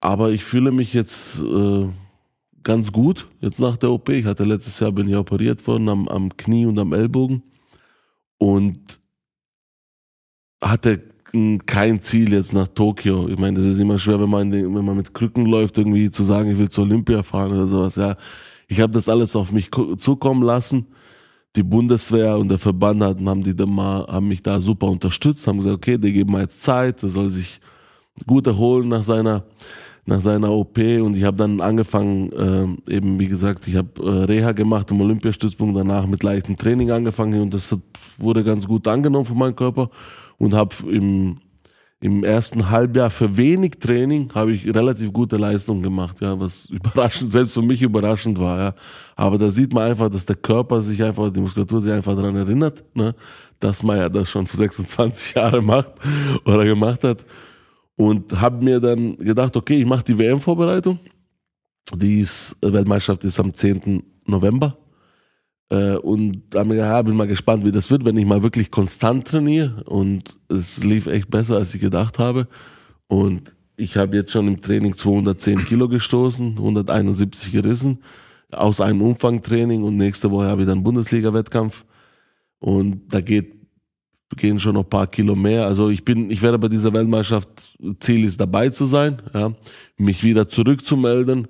[0.00, 1.88] Aber ich fühle mich jetzt äh,
[2.62, 4.08] ganz gut jetzt nach der OP.
[4.08, 7.42] Ich hatte letztes Jahr bin ich operiert worden am, am Knie und am Ellbogen
[8.38, 9.00] und
[10.60, 11.11] hatte
[11.66, 13.28] kein Ziel jetzt nach Tokio.
[13.28, 16.24] Ich meine, das ist immer schwer, wenn man, wenn man mit Krücken läuft, irgendwie zu
[16.24, 17.96] sagen, ich will zur Olympia fahren oder sowas.
[17.96, 18.16] Ja,
[18.68, 20.86] ich habe das alles auf mich zukommen lassen.
[21.56, 25.58] Die Bundeswehr und der Verband hatten, haben, die mal, haben mich da super unterstützt, haben
[25.58, 27.60] gesagt, okay, der geben mir jetzt Zeit, der soll sich
[28.26, 29.44] gut erholen nach seiner,
[30.06, 32.32] nach seiner OP und ich habe dann angefangen,
[32.88, 36.90] äh, eben wie gesagt, ich habe äh, Reha gemacht im Olympiastützpunkt, danach mit leichtem Training
[36.90, 37.80] angefangen und das hat,
[38.16, 39.90] wurde ganz gut angenommen von meinem Körper
[40.42, 41.38] und habe im
[42.00, 47.30] im ersten Halbjahr für wenig Training habe ich relativ gute Leistung gemacht, ja, was überraschend,
[47.30, 48.74] selbst für mich überraschend war, ja.
[49.14, 52.34] Aber da sieht man einfach, dass der Körper sich einfach, die Muskulatur sich einfach daran
[52.34, 53.14] erinnert, ne,
[53.60, 55.92] dass man ja das schon für 26 Jahre macht
[56.44, 57.24] oder gemacht hat.
[57.94, 60.98] Und habe mir dann gedacht, okay, ich mache die WM-Vorbereitung.
[61.94, 64.02] Die ist, Weltmeisterschaft ist am 10.
[64.26, 64.76] November.
[65.72, 69.26] Äh, und da ja, bin mal gespannt, wie das wird, wenn ich mal wirklich konstant
[69.26, 69.82] trainiere.
[69.84, 72.46] Und es lief echt besser, als ich gedacht habe.
[73.06, 78.02] Und ich habe jetzt schon im Training 210 Kilo gestoßen, 171 gerissen,
[78.50, 79.82] aus einem Umfangtraining.
[79.82, 81.86] Und nächste Woche habe ich dann Bundesliga-Wettkampf.
[82.58, 83.54] Und da geht,
[84.36, 85.64] gehen schon noch ein paar Kilo mehr.
[85.64, 87.48] Also ich bin, ich werde bei dieser Weltmeisterschaft,
[88.00, 89.54] Ziel ist dabei zu sein, ja,
[89.96, 91.48] mich wieder zurückzumelden.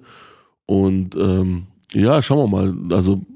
[0.66, 2.96] Und ähm, ja, schauen wir mal.
[2.96, 3.26] Also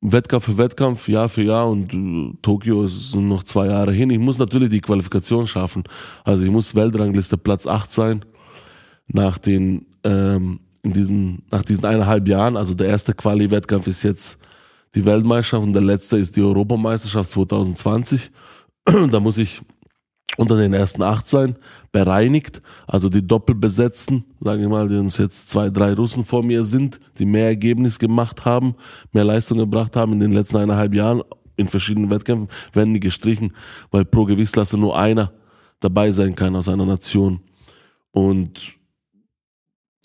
[0.00, 4.10] Wettkampf für Wettkampf, Jahr für Jahr und äh, Tokio ist noch zwei Jahre hin.
[4.10, 5.84] Ich muss natürlich die Qualifikation schaffen.
[6.24, 8.24] Also ich muss Weltrangliste Platz 8 sein
[9.08, 12.56] nach den ähm, in diesen nach diesen eineinhalb Jahren.
[12.56, 14.38] Also der erste Quali-Wettkampf ist jetzt
[14.94, 18.30] die Weltmeisterschaft und der letzte ist die Europameisterschaft 2020.
[19.10, 19.62] da muss ich
[20.36, 21.56] unter den ersten acht sein,
[21.92, 26.64] bereinigt, also die Doppelbesetzten, sage ich mal, die uns jetzt zwei, drei Russen vor mir
[26.64, 28.74] sind, die mehr Ergebnis gemacht haben,
[29.12, 31.22] mehr Leistung gebracht haben in den letzten eineinhalb Jahren
[31.56, 33.52] in verschiedenen Wettkämpfen, werden die gestrichen,
[33.90, 35.32] weil pro Gewichtsklasse nur einer
[35.80, 37.40] dabei sein kann aus einer Nation.
[38.10, 38.74] Und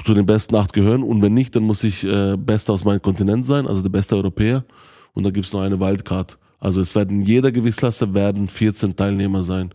[0.05, 3.01] zu den besten acht gehören und wenn nicht, dann muss ich äh, Bester aus meinem
[3.01, 4.65] Kontinent sein, also der beste Europäer
[5.13, 6.38] und dann gibt's noch eine Wildcard.
[6.60, 9.73] Also es werden in jeder Gewichtsklasse werden 14 Teilnehmer sein.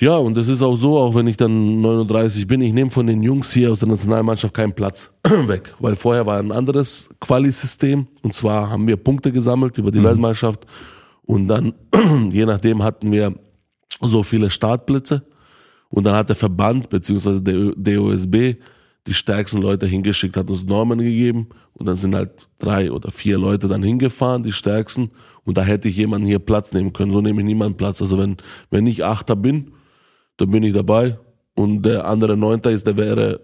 [0.00, 3.06] Ja, und es ist auch so, auch wenn ich dann 39 bin, ich nehme von
[3.06, 5.12] den Jungs hier aus der Nationalmannschaft keinen Platz
[5.46, 10.00] weg, weil vorher war ein anderes Quali-System und zwar haben wir Punkte gesammelt über die
[10.00, 10.04] mhm.
[10.04, 10.66] Weltmeisterschaft
[11.22, 11.74] und dann,
[12.30, 13.34] je nachdem, hatten wir
[14.00, 15.22] so viele Startplätze
[15.90, 18.56] und dann hat der Verband beziehungsweise der DOSB
[19.06, 23.38] die stärksten Leute hingeschickt, hat uns Normen gegeben und dann sind halt drei oder vier
[23.38, 25.12] Leute dann hingefahren, die stärksten
[25.44, 27.12] und da hätte ich jemanden hier Platz nehmen können.
[27.12, 28.00] So nehme ich niemanden Platz.
[28.00, 28.38] Also wenn,
[28.70, 29.73] wenn ich Achter bin,
[30.36, 31.18] dann bin ich dabei.
[31.54, 33.40] Und der andere Neunter ist, der wäre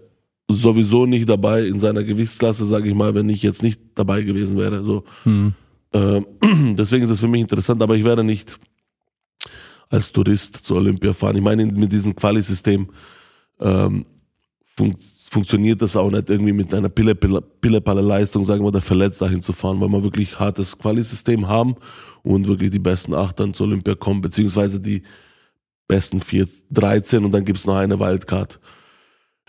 [0.49, 4.57] sowieso nicht dabei in seiner Gewichtsklasse, sage ich mal, wenn ich jetzt nicht dabei gewesen
[4.57, 4.83] wäre.
[4.83, 5.03] So.
[5.23, 5.53] Mhm.
[5.91, 6.21] Äh,
[6.73, 8.59] deswegen ist es für mich interessant, aber ich werde nicht
[9.89, 11.35] als Tourist zur Olympia fahren.
[11.35, 12.89] Ich meine, mit diesem Quali-System
[13.59, 14.05] ähm,
[14.75, 14.95] fun
[15.31, 19.79] funktioniert das auch nicht irgendwie mit einer Pille-Palle-Leistung, sagen wir, da verletzt dahin zu fahren,
[19.79, 21.75] weil wir wirklich hartes Quali-System haben
[22.21, 25.03] und wirklich die besten acht dann zur Olympia kommen, beziehungsweise die
[25.91, 28.61] besten vier, 13 und dann gibt's noch eine Wildcard.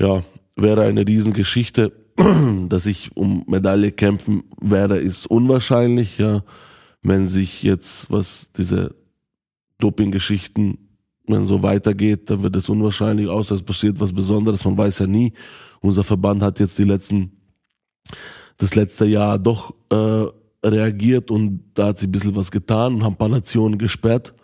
[0.01, 0.25] Ja,
[0.57, 1.93] wäre eine Riesengeschichte,
[2.69, 6.43] dass ich um Medaille kämpfen werde, ist unwahrscheinlich, ja.
[7.01, 8.97] Wenn sich jetzt, was diese
[9.79, 10.79] Doping-Geschichten,
[11.29, 15.07] wenn so weitergeht, dann wird es unwahrscheinlich, außer es passiert was Besonderes, man weiß ja
[15.07, 15.35] nie.
[15.81, 17.41] Unser Verband hat jetzt die letzten,
[18.59, 20.25] das letzte Jahr doch äh,
[20.65, 24.35] reagiert und da hat sie ein bisschen was getan und haben ein paar Nationen gesperrt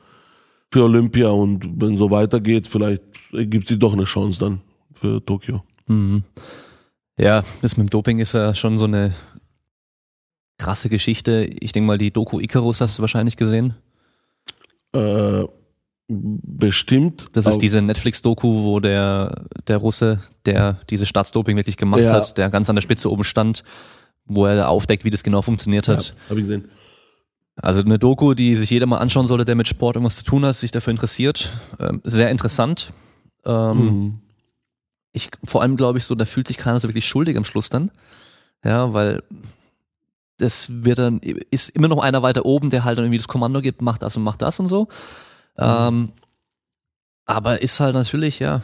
[0.70, 3.02] für Olympia und wenn so weitergeht, vielleicht
[3.32, 4.60] gibt sie doch eine Chance dann
[4.94, 5.62] für Tokio.
[5.86, 6.24] Mhm.
[7.16, 9.14] Ja, das mit dem Doping ist ja schon so eine
[10.58, 11.48] krasse Geschichte.
[11.60, 13.74] Ich denke mal, die Doku Icarus hast du wahrscheinlich gesehen.
[14.92, 15.44] Äh,
[16.08, 17.28] bestimmt.
[17.32, 22.12] Das ist diese Netflix-Doku, wo der, der Russe, der diese Staatsdoping wirklich gemacht ja.
[22.12, 23.62] hat, der ganz an der Spitze oben stand,
[24.24, 26.14] wo er aufdeckt, wie das genau funktioniert hat.
[26.14, 26.68] Ja, hab ich gesehen.
[27.60, 30.44] Also eine Doku, die sich jeder mal anschauen sollte, der mit Sport irgendwas zu tun
[30.44, 31.50] hat, sich dafür interessiert.
[31.80, 32.92] Ähm, sehr interessant.
[33.44, 34.20] Ähm, mhm.
[35.12, 37.68] Ich vor allem glaube ich so, da fühlt sich keiner so wirklich schuldig am Schluss
[37.68, 37.90] dann.
[38.64, 39.22] Ja, weil
[40.38, 43.60] das wird dann, ist immer noch einer weiter oben, der halt dann irgendwie das Kommando
[43.60, 44.84] gibt, macht das und macht das und so.
[45.56, 45.64] Mhm.
[45.64, 46.12] Ähm,
[47.26, 48.62] aber ist halt natürlich, ja,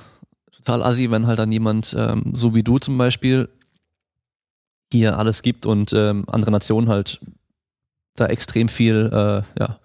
[0.53, 3.49] total assi, wenn halt dann jemand, ähm, so wie du zum Beispiel,
[4.93, 7.21] hier alles gibt und ähm, andere Nationen halt
[8.17, 9.79] da extrem viel äh, ja,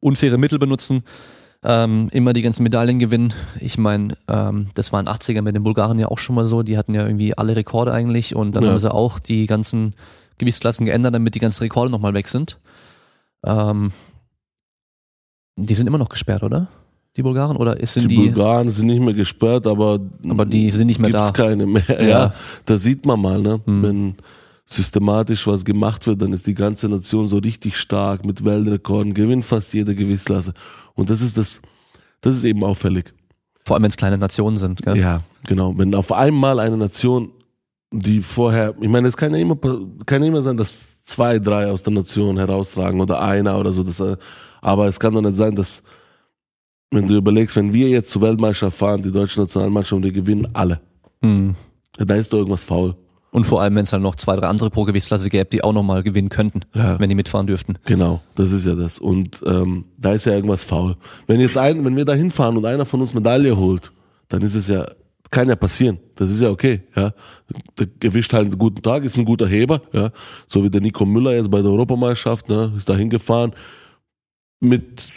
[0.00, 1.02] unfaire Mittel benutzen,
[1.62, 3.32] ähm, immer die ganzen Medaillen gewinnen.
[3.60, 6.62] Ich meine, ähm, das war in 80er mit den Bulgaren ja auch schon mal so,
[6.62, 8.70] die hatten ja irgendwie alle Rekorde eigentlich und dann ja.
[8.70, 9.94] haben sie auch die ganzen
[10.38, 12.58] Gewichtsklassen geändert, damit die ganzen Rekorde nochmal weg sind.
[13.44, 13.92] Ähm,
[15.56, 16.68] die sind immer noch gesperrt, oder?
[17.16, 20.88] Die Bulgaren oder sind die, die Bulgaren sind nicht mehr gesperrt, aber aber die sind
[20.88, 21.44] nicht mehr gibt's da.
[21.44, 21.84] keine mehr.
[21.88, 23.82] Ja, ja da sieht man mal, ne, hm.
[23.82, 24.14] wenn
[24.66, 29.44] systematisch was gemacht wird, dann ist die ganze Nation so richtig stark mit Weltrekorden, gewinnt
[29.44, 30.54] fast jede Gewichtsklasse.
[30.94, 31.60] Und das ist das,
[32.20, 33.12] das ist eben auffällig.
[33.64, 34.96] Vor allem, wenn es kleine Nationen sind, gell?
[34.96, 35.76] Ja, genau.
[35.76, 37.30] Wenn auf einmal eine Nation,
[37.90, 39.56] die vorher, ich meine, es kann ja immer,
[40.06, 43.82] kann ja immer sein, dass zwei, drei aus der Nation heraustragen oder einer oder so,
[43.82, 44.02] das,
[44.60, 45.82] aber es kann doch nicht sein, dass,
[46.90, 50.48] wenn du überlegst, wenn wir jetzt zur Weltmeisterschaft fahren, die deutsche Nationalmannschaft, und wir gewinnen
[50.54, 50.80] alle,
[51.22, 51.54] hm.
[51.98, 52.96] da ist doch irgendwas faul.
[53.34, 55.72] Und vor allem, wenn es halt noch zwei, drei andere pro Gewichtsklasse gäbe, die auch
[55.72, 57.00] nochmal gewinnen könnten, ja.
[57.00, 57.74] wenn die mitfahren dürften.
[57.84, 59.00] Genau, das ist ja das.
[59.00, 60.94] Und ähm, da ist ja irgendwas faul.
[61.26, 63.90] Wenn jetzt ein, wenn wir da hinfahren und einer von uns Medaille holt,
[64.28, 64.86] dann ist es ja,
[65.32, 65.98] kann ja passieren.
[66.14, 67.12] Das ist ja okay, ja.
[67.76, 70.10] Der gewischt halt einen guten Tag, ist ein guter Heber, ja.
[70.46, 73.52] So wie der Nico Müller jetzt bei der Europameisterschaft, ne, ist da hingefahren.
[74.60, 75.08] Mit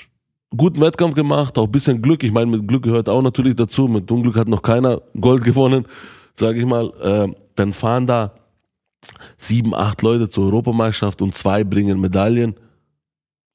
[0.49, 2.23] guten Wettkampf gemacht, auch bisschen Glück.
[2.23, 3.87] Ich meine, mit Glück gehört auch natürlich dazu.
[3.87, 5.85] Mit Unglück hat noch keiner Gold gewonnen,
[6.33, 7.35] sage ich mal.
[7.57, 8.35] Dann fahren da
[9.37, 12.55] sieben, acht Leute zur Europameisterschaft und zwei bringen Medaillen.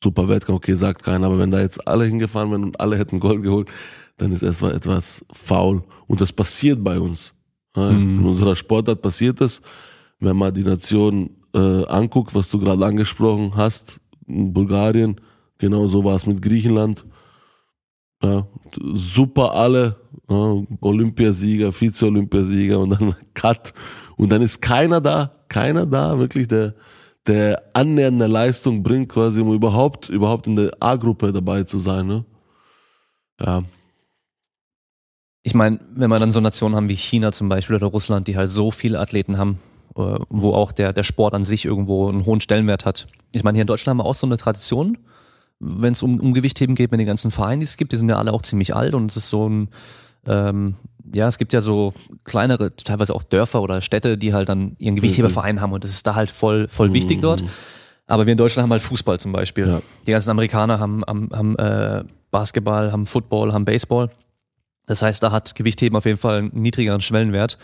[0.03, 3.21] Super Wettkampf, okay, sagt keiner, aber wenn da jetzt alle hingefahren wären und alle hätten
[3.21, 3.71] Gold geholt,
[4.17, 5.85] dann ist erstmal etwas faul.
[6.07, 7.33] Und das passiert bei uns.
[7.77, 8.19] Mhm.
[8.21, 9.63] In unserer Sportart passiert das,
[10.19, 15.21] wenn man die Nation äh, anguckt, was du gerade angesprochen hast, in Bulgarien,
[15.59, 17.05] genau so war es mit Griechenland.
[18.23, 18.47] Ja,
[18.95, 19.97] super alle,
[20.33, 23.75] ja, Olympiasieger, Vize-Olympiasieger und dann Cut.
[24.17, 26.75] Und dann ist keiner da, keiner da, wirklich, der,
[27.27, 32.07] der annähernde Leistung bringt, quasi, um überhaupt, überhaupt in der A-Gruppe dabei zu sein.
[32.07, 32.25] Ne?
[33.41, 33.65] Ja.
[35.43, 38.37] ich meine, wenn wir dann so Nationen haben wie China zum Beispiel oder Russland, die
[38.37, 39.59] halt so viele Athleten haben,
[39.97, 43.09] äh, wo auch der, der Sport an sich irgendwo einen hohen Stellenwert hat.
[43.33, 44.99] Ich meine, hier in Deutschland haben wir auch so eine Tradition,
[45.59, 48.09] wenn es um, um Gewichtheben geht, mit den ganzen Vereinen, die es gibt, die sind
[48.09, 49.69] ja alle auch ziemlich alt und es ist so ein,
[50.27, 50.77] ähm,
[51.13, 51.95] ja, es gibt ja so
[52.25, 56.07] kleinere, teilweise auch Dörfer oder Städte, die halt dann ihren Gewichtheberverein haben und das ist
[56.07, 56.95] da halt voll, voll mhm.
[56.95, 57.43] wichtig dort.
[58.07, 59.69] Aber wir in Deutschland haben halt Fußball zum Beispiel.
[59.69, 59.83] Ja.
[60.07, 64.11] Die ganzen Amerikaner haben, haben, haben äh, Basketball, haben Football, haben Baseball.
[64.87, 67.59] Das heißt, da hat Gewichtheben auf jeden Fall einen niedrigeren Schwellenwert.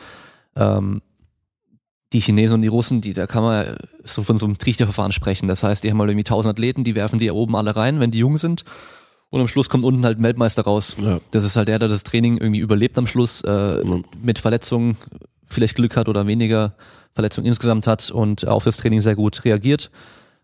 [0.56, 1.02] Ähm,
[2.12, 5.48] die Chinesen und die Russen, die, da kann man so von so einem Trichterverfahren sprechen.
[5.48, 8.10] Das heißt, die haben mal irgendwie tausend Athleten, die werfen die oben alle rein, wenn
[8.10, 8.64] die jung sind.
[9.30, 10.96] Und am Schluss kommt unten halt ein Weltmeister raus.
[10.98, 11.20] Ja.
[11.30, 13.96] Das ist halt der, der das Training irgendwie überlebt am Schluss, äh, ja.
[14.22, 14.96] mit Verletzungen
[15.46, 16.74] vielleicht Glück hat oder weniger
[17.14, 19.90] Verletzungen insgesamt hat und auf das Training sehr gut reagiert.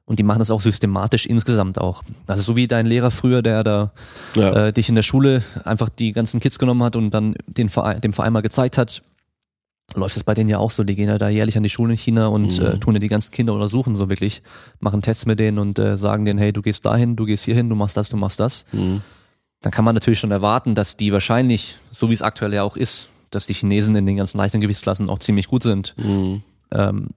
[0.06, 2.02] Und die machen das auch systematisch insgesamt auch.
[2.26, 3.92] Also so wie dein Lehrer früher, der da
[4.34, 4.66] ja.
[4.66, 8.02] äh, dich in der Schule einfach die ganzen Kids genommen hat und dann den Verein,
[8.02, 9.02] dem Verein mal gezeigt hat,
[9.94, 10.84] läuft es bei denen ja auch so.
[10.84, 12.66] Die gehen ja da jährlich an die Schule in China und mhm.
[12.66, 14.42] äh, tun ja die ganzen Kinder untersuchen so wirklich,
[14.80, 17.68] machen Tests mit denen und äh, sagen denen, hey, du gehst dahin, du gehst hierhin,
[17.68, 18.66] du machst das, du machst das.
[18.72, 19.02] Mhm.
[19.60, 22.76] Dann kann man natürlich schon erwarten, dass die wahrscheinlich, so wie es aktuell ja auch
[22.76, 25.94] ist, dass die Chinesen in den ganzen leichten Gewichtsklassen auch ziemlich gut sind.
[25.96, 26.42] Mhm.
[26.70, 27.08] Ähm,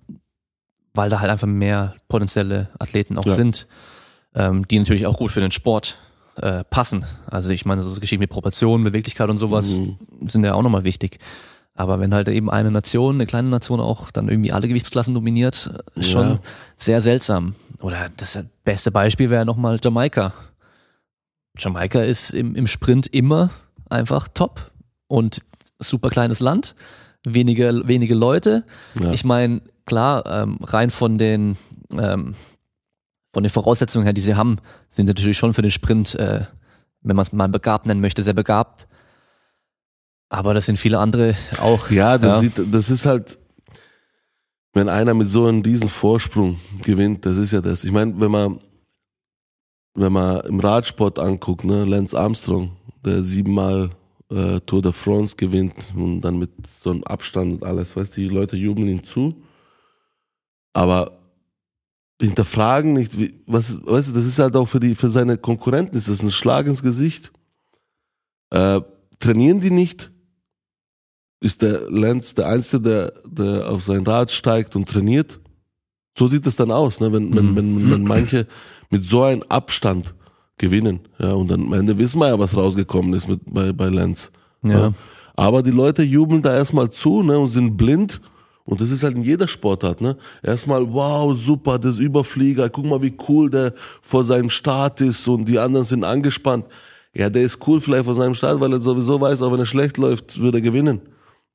[0.93, 3.35] weil da halt einfach mehr potenzielle Athleten auch ja.
[3.35, 3.67] sind,
[4.33, 5.99] ähm, die natürlich auch gut für den Sport
[6.37, 7.05] äh, passen.
[7.27, 9.97] Also ich meine, so Geschichten mit Proportionen, Beweglichkeit und sowas mhm.
[10.25, 11.19] sind ja auch nochmal wichtig.
[11.77, 15.71] Aber wenn halt eben eine Nation, eine kleine Nation auch dann irgendwie alle Gewichtsklassen dominiert,
[15.99, 16.39] schon ja.
[16.75, 17.53] sehr seltsam.
[17.79, 20.33] Oder das beste Beispiel wäre nochmal Jamaika.
[21.55, 23.51] Jamaika ist im, im Sprint immer
[23.89, 24.71] einfach top
[25.05, 25.45] und
[25.77, 26.75] super kleines Land,
[27.23, 28.63] wenige, wenige Leute.
[28.99, 29.11] Ja.
[29.11, 31.57] Ich meine, klar, ähm, rein von den,
[31.91, 32.33] ähm,
[33.33, 34.57] von den Voraussetzungen her, die sie haben,
[34.89, 36.45] sind sie natürlich schon für den Sprint, äh,
[37.01, 38.87] wenn man es mal begabt nennen möchte, sehr begabt.
[40.29, 41.89] Aber das sind viele andere auch.
[41.89, 42.39] Ja, das, ja.
[42.41, 43.37] Sieht, das ist halt,
[44.73, 47.83] wenn einer mit so einem riesen Vorsprung gewinnt, das ist ja das.
[47.83, 48.59] Ich meine, wenn man,
[49.93, 52.71] wenn man im Radsport anguckt, ne, Lance Armstrong,
[53.05, 53.89] der siebenmal
[54.29, 56.51] äh, Tour de France gewinnt und dann mit
[56.81, 59.41] so einem Abstand und alles, weißt du, die Leute jubeln ihm zu.
[60.73, 61.17] Aber
[62.21, 65.97] hinterfragen nicht, wie, was, weißt du, das ist halt auch für die, für seine Konkurrenten,
[65.97, 67.31] ist das ein Schlag ins Gesicht.
[68.49, 68.81] Äh,
[69.19, 70.11] trainieren die nicht?
[71.39, 75.39] Ist der Lenz der Einzige, der, der auf sein Rad steigt und trainiert.
[76.17, 77.13] So sieht es dann aus, ne?
[77.13, 77.55] wenn, wenn, mhm.
[77.55, 78.47] wenn, wenn manche
[78.89, 80.15] mit so einem Abstand
[80.57, 81.01] gewinnen.
[81.19, 84.31] Ja, und dann am Ende wissen wir ja, was rausgekommen ist mit, bei, bei Lenz.
[84.63, 84.79] Ja.
[84.79, 84.93] ja.
[85.35, 88.19] Aber die Leute jubeln da erstmal zu ne, und sind blind.
[88.65, 90.17] Und das ist halt in jeder Sportart, ne?
[90.43, 95.45] Erstmal, wow, super, das Überflieger, guck mal, wie cool der vor seinem Start ist und
[95.45, 96.65] die anderen sind angespannt.
[97.13, 99.65] Ja, der ist cool vielleicht vor seinem Start, weil er sowieso weiß, auch wenn er
[99.65, 100.99] schlecht läuft, wird er gewinnen.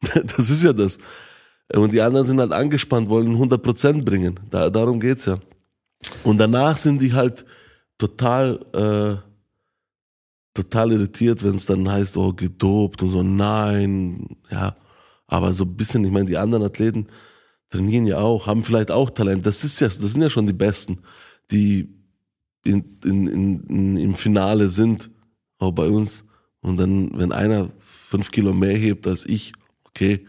[0.37, 0.99] Das ist ja das.
[1.75, 4.39] Und die anderen sind halt angespannt, wollen 100% bringen.
[4.51, 5.39] Da, darum geht's ja.
[6.25, 7.45] Und danach sind die halt
[7.97, 9.17] total, äh,
[10.55, 14.77] total irritiert, wenn es dann heißt, oh, gedopt und so, nein, ja.
[15.27, 17.07] Aber so ein bisschen, ich meine, die anderen Athleten
[17.71, 19.47] trainieren ja auch, haben vielleicht auch Talent.
[19.47, 20.99] Das ist ja, das sind ja schon die Besten,
[21.51, 21.89] die
[22.65, 25.11] in, in, in, im Finale sind,
[25.59, 26.25] auch bei uns.
[26.61, 29.53] Und dann, wenn einer fünf Kilo mehr hebt als ich
[29.95, 30.27] okay,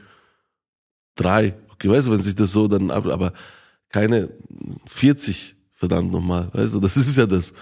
[1.15, 3.33] drei, okay, weißt du, wenn sich das so dann ab, aber
[3.89, 4.29] keine
[4.87, 7.53] 40, verdammt nochmal, weißt du, das ist ja das.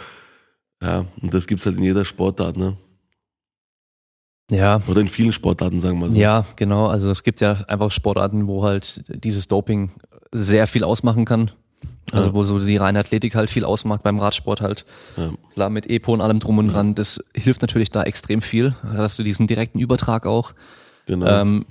[0.81, 2.75] Ja, und das gibt's halt in jeder Sportart, ne?
[4.49, 4.81] Ja.
[4.87, 6.19] Oder in vielen Sportarten, sagen wir mal so.
[6.19, 6.87] Ja, genau.
[6.87, 9.91] Also es gibt ja einfach Sportarten, wo halt dieses Doping
[10.33, 11.51] sehr viel ausmachen kann.
[12.11, 12.33] Also ja.
[12.33, 14.85] wo so die reine Athletik halt viel ausmacht beim Radsport halt.
[15.15, 15.31] Ja.
[15.53, 18.75] Klar, mit Epo und allem drum und dran, das hilft natürlich da extrem viel.
[18.83, 20.53] Da hast du diesen direkten Übertrag auch.
[21.05, 21.25] Genau.
[21.25, 21.65] Ähm,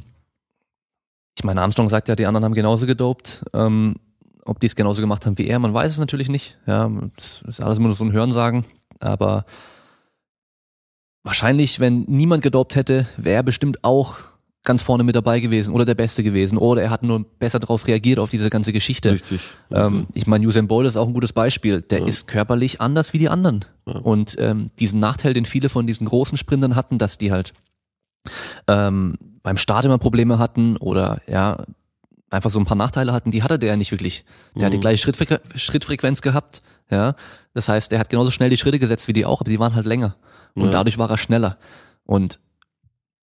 [1.36, 3.42] ich meine, Armstrong sagt ja, die anderen haben genauso gedopt.
[3.52, 3.96] Ähm,
[4.44, 6.58] ob die es genauso gemacht haben wie er, man weiß es natürlich nicht.
[6.66, 8.64] Ja, das ist alles nur so ein Hörensagen.
[8.98, 9.44] Aber
[11.22, 14.18] wahrscheinlich, wenn niemand gedopt hätte, wäre er bestimmt auch
[14.62, 16.58] ganz vorne mit dabei gewesen oder der Beste gewesen.
[16.58, 19.12] Oder er hat nur besser darauf reagiert, auf diese ganze Geschichte.
[19.12, 19.40] Richtig.
[19.70, 21.80] Ähm, ich meine, Usain Bolt ist auch ein gutes Beispiel.
[21.80, 22.06] Der ja.
[22.06, 23.64] ist körperlich anders wie die anderen.
[23.86, 23.94] Ja.
[23.94, 27.54] Und ähm, diesen Nachteil, den viele von diesen großen Sprintern hatten, dass die halt
[28.66, 31.64] ähm, beim Start immer Probleme hatten oder ja,
[32.30, 34.24] einfach so ein paar Nachteile hatten, die hatte der ja nicht wirklich.
[34.54, 34.66] Der mhm.
[34.66, 34.82] hat die mhm.
[34.82, 37.14] gleiche Schrittfre Schrittfrequenz gehabt, ja.
[37.52, 39.74] Das heißt, der hat genauso schnell die Schritte gesetzt wie die auch, aber die waren
[39.74, 40.16] halt länger.
[40.54, 40.70] Und ja.
[40.70, 41.58] dadurch war er schneller.
[42.04, 42.38] Und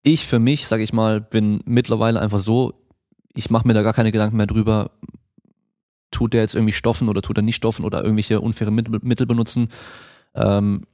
[0.04, 2.74] ich für mich, sage ich mal, bin mittlerweile einfach so,
[3.34, 4.92] ich mache mir da gar keine Gedanken mehr drüber,
[6.12, 9.70] tut der jetzt irgendwie stoffen oder tut er nicht stoffen oder irgendwelche unfaire Mittel, benutzen.
[10.34, 10.86] Ähm,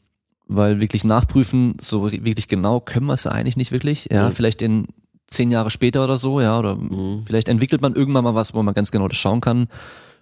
[0.47, 4.09] weil wirklich nachprüfen, so wirklich genau können wir es ja eigentlich nicht wirklich.
[4.11, 4.31] Ja, Ja.
[4.31, 4.87] vielleicht in
[5.31, 7.23] zehn Jahre später oder so, ja, oder Mhm.
[7.25, 9.67] vielleicht entwickelt man irgendwann mal was, wo man ganz genau das schauen kann.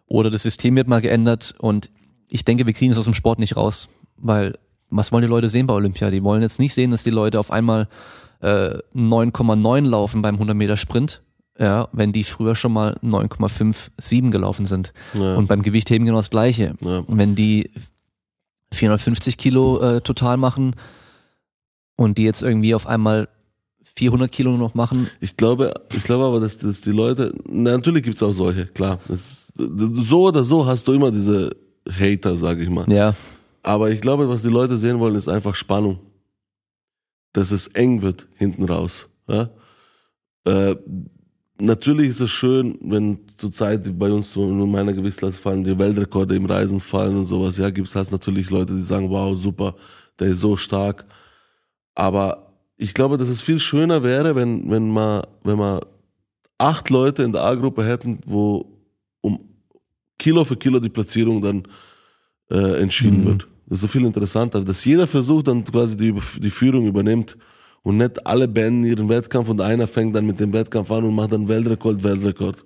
[0.07, 1.89] Oder das System wird mal geändert und
[2.30, 4.57] ich denke, wir kriegen es aus dem Sport nicht raus, weil
[4.89, 6.10] was wollen die Leute sehen bei Olympia?
[6.10, 7.88] Die wollen jetzt nicht sehen, dass die Leute auf einmal
[8.41, 11.22] äh, 9,9 laufen beim 100 Meter Sprint,
[11.60, 14.93] ja, wenn die früher schon mal 9,57 gelaufen sind.
[15.14, 15.36] Ja.
[15.36, 16.76] Und beim Gewichtheben genau das Gleiche.
[16.82, 17.03] Ja.
[17.07, 17.72] Wenn die
[18.74, 20.76] 450 Kilo äh, total machen
[21.95, 23.28] und die jetzt irgendwie auf einmal
[23.96, 27.72] 400 Kilo nur noch machen, Ich glaube, ich glaube aber, dass, dass die Leute, na,
[27.72, 29.00] natürlich gibt's auch solche, klar.
[29.08, 31.56] Das, so oder so hast du immer diese
[31.90, 32.92] Hater, sage ich mal.
[32.92, 33.16] ja,
[33.64, 36.00] Aber ich glaube, was die Leute sehen wollen, ist einfach Spannung.
[37.34, 39.08] Dass es eng wird hinten raus.
[39.28, 39.50] Ja?
[40.46, 40.76] Äh,
[41.60, 46.46] natürlich ist es schön, wenn zurzeit bei uns in meiner Gewichtsklasse fallen die Weltrekorde im
[46.46, 47.58] Reisen fallen und sowas.
[47.58, 49.76] Ja, gibt's hast natürlich Leute, die sagen, wow, super,
[50.20, 51.06] der ist so stark.
[51.96, 52.49] Aber
[52.82, 55.82] ich glaube, dass es viel schöner wäre, wenn, wenn man, wenn man
[56.58, 58.66] acht Leute in der A-Gruppe hätten, wo
[59.20, 59.40] um
[60.18, 61.68] Kilo für Kilo die Platzierung dann
[62.50, 63.26] äh, entschieden Mhm.
[63.26, 63.48] wird.
[63.66, 67.38] Das ist so viel interessanter, dass jeder versucht dann quasi die, die Führung übernimmt
[67.84, 71.14] und nicht alle beenden ihren Wettkampf und einer fängt dann mit dem Wettkampf an und
[71.14, 72.66] macht dann Weltrekord, Weltrekord.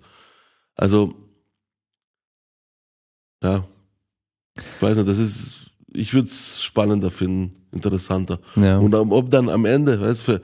[0.75, 1.13] Also,
[3.43, 3.67] ja,
[4.57, 5.62] ich weiß nicht, das ist,
[5.93, 8.39] ich würde es spannender finden, interessanter.
[8.55, 8.77] ja.
[8.77, 10.41] Und ob dann am Ende, weißt du, für,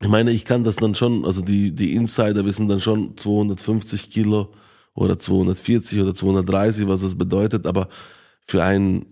[0.00, 4.10] ich meine, ich kann das dann schon, also die, die Insider wissen dann schon 250
[4.10, 4.52] Kilo
[4.94, 7.88] oder 240 oder 230, was das bedeutet, aber
[8.40, 9.06] für einen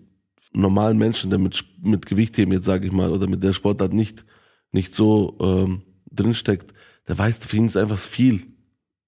[0.52, 4.24] normalen Menschen, der mit, mit Gewichtheben jetzt, sage ich mal, oder mit der Sportart nicht,
[4.72, 6.74] nicht so ähm, drinsteckt,
[7.08, 8.42] der weiß, für ihn ist einfach viel.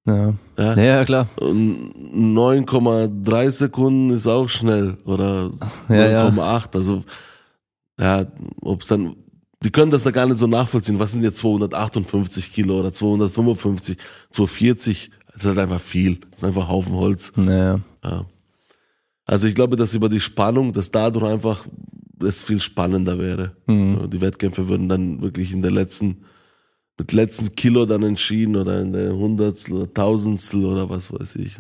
[0.07, 0.35] Ja.
[0.59, 0.75] Ja?
[0.77, 1.29] ja, klar.
[1.41, 5.51] Und 9,3 Sekunden ist auch schnell oder
[5.89, 6.29] Ja, ja.
[6.29, 6.77] 9,8.
[6.77, 7.05] Also,
[7.99, 8.27] ja,
[8.61, 9.17] ob es dann,
[9.63, 10.99] die können das da gar nicht so nachvollziehen.
[10.99, 13.97] Was sind jetzt 258 Kilo oder 255,
[14.31, 15.11] 240?
[15.33, 16.17] Das ist halt einfach viel.
[16.31, 17.33] Das ist einfach Haufen Holz.
[17.37, 17.81] Ja.
[18.05, 18.27] Ja.
[19.25, 21.65] Also ich glaube, dass über die Spannung, dass dadurch einfach
[22.21, 23.53] es viel spannender wäre.
[23.67, 24.11] Mhm.
[24.11, 26.25] Die Wettkämpfe würden dann wirklich in der letzten,
[27.03, 31.59] mit letzten Kilo dann entschieden oder in der Hundertstel oder Tausendstel oder was weiß ich.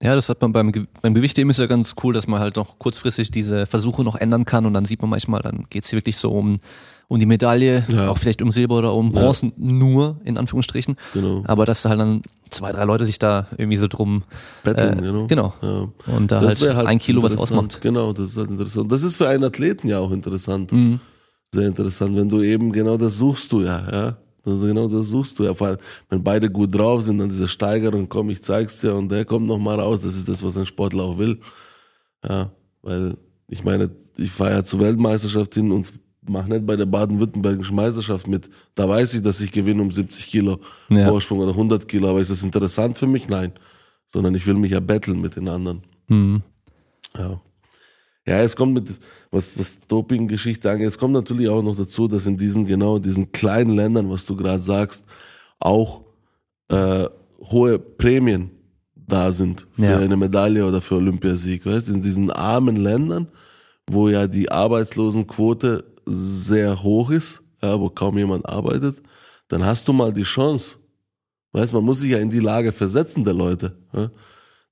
[0.00, 2.54] Ja, das hat man beim, Ge- beim Gewichtheben ist ja ganz cool, dass man halt
[2.54, 5.96] noch kurzfristig diese Versuche noch ändern kann und dann sieht man manchmal, dann geht's hier
[5.96, 6.60] wirklich so um,
[7.08, 8.08] um die Medaille, Ja.
[8.10, 9.22] auch vielleicht um Silber oder um Ja.
[9.22, 10.94] Bronze nur, in Anführungsstrichen.
[11.14, 11.42] Genau.
[11.46, 14.22] Aber dass halt dann zwei, drei Leute sich da irgendwie so drum
[14.62, 15.26] Betteln, äh, genau.
[15.26, 15.54] genau.
[15.62, 16.14] Ja.
[16.16, 17.80] und da halt, wär ein Kilo was ausmacht.
[17.80, 18.92] Genau, das ist halt interessant.
[18.92, 20.70] Das ist für einen Athleten ja auch interessant.
[20.70, 21.00] Mhm.
[21.52, 24.16] Sehr interessant, wenn du eben genau das suchst du ja, ja.
[24.44, 25.54] Das, genau das suchst du ja.
[25.54, 25.78] Vor allem,
[26.08, 29.46] wenn beide gut drauf sind, dann diese Steigerung, komm, ich zeig's dir und der kommt
[29.46, 30.00] noch mal raus.
[30.02, 31.40] Das ist das, was ein Sportler auch will.
[32.28, 32.50] Ja,
[32.82, 33.16] weil
[33.48, 35.92] ich meine, ich fahre ja zur Weltmeisterschaft hin und
[36.26, 38.48] mache nicht bei der baden-württembergischen Meisterschaft mit.
[38.74, 41.06] Da weiß ich, dass ich gewinne um 70 Kilo Ja.
[41.06, 42.08] Vorsprung oder 100 Kilo.
[42.08, 43.28] Aber ist das interessant für mich?
[43.28, 43.52] Nein.
[44.12, 45.82] Sondern ich will mich ja betteln mit den anderen.
[46.08, 46.42] Mhm.
[47.16, 47.40] Ja.
[48.26, 48.88] Ja, es kommt mit,
[49.30, 53.02] was, was Doping-Geschichte angeht, es kommt natürlich auch noch dazu, dass in diesen, genau, in
[53.02, 55.04] diesen kleinen Ländern, was du gerade sagst,
[55.60, 56.02] auch
[56.68, 57.06] äh,
[57.40, 58.50] hohe Prämien
[58.96, 59.98] da sind für Ja.
[59.98, 61.66] eine Medaille oder für Olympiasieg.
[61.66, 63.28] Weißt du, in diesen armen Ländern,
[63.90, 69.02] wo ja die Arbeitslosenquote sehr hoch ist, ja, wo kaum jemand arbeitet,
[69.48, 70.76] dann hast du mal die Chance.
[71.52, 73.76] Weißt, man muss sich ja in die Lage versetzen der Leute.
[73.92, 74.10] Ja?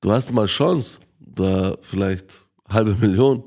[0.00, 3.44] Du hast mal Chance, da vielleicht halbe Million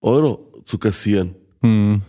[0.00, 1.34] Euro zu kassieren.
[1.60, 2.02] Mhm.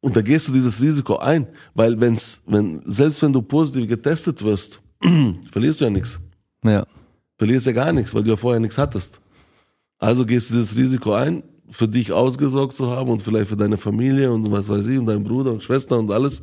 [0.00, 4.42] Und da gehst du dieses Risiko ein, weil wenn's, wenn, selbst wenn du positiv getestet
[4.42, 4.80] wirst,
[5.52, 6.18] verlierst du ja nichts.
[6.64, 6.86] Ja.
[7.36, 9.20] Verlierst ja gar nichts, weil du ja vorher nichts hattest.
[9.98, 13.76] Also gehst du dieses Risiko ein, für dich ausgesorgt zu haben und vielleicht für deine
[13.76, 16.42] Familie und was weiß ich und deinen Bruder und Schwester und alles,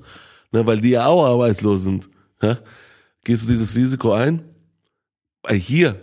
[0.51, 2.07] ne, weil die ja auch arbeitslos sind.
[2.41, 2.57] Ja?
[3.23, 4.43] Gehst du dieses Risiko ein?
[5.41, 5.99] Weil hier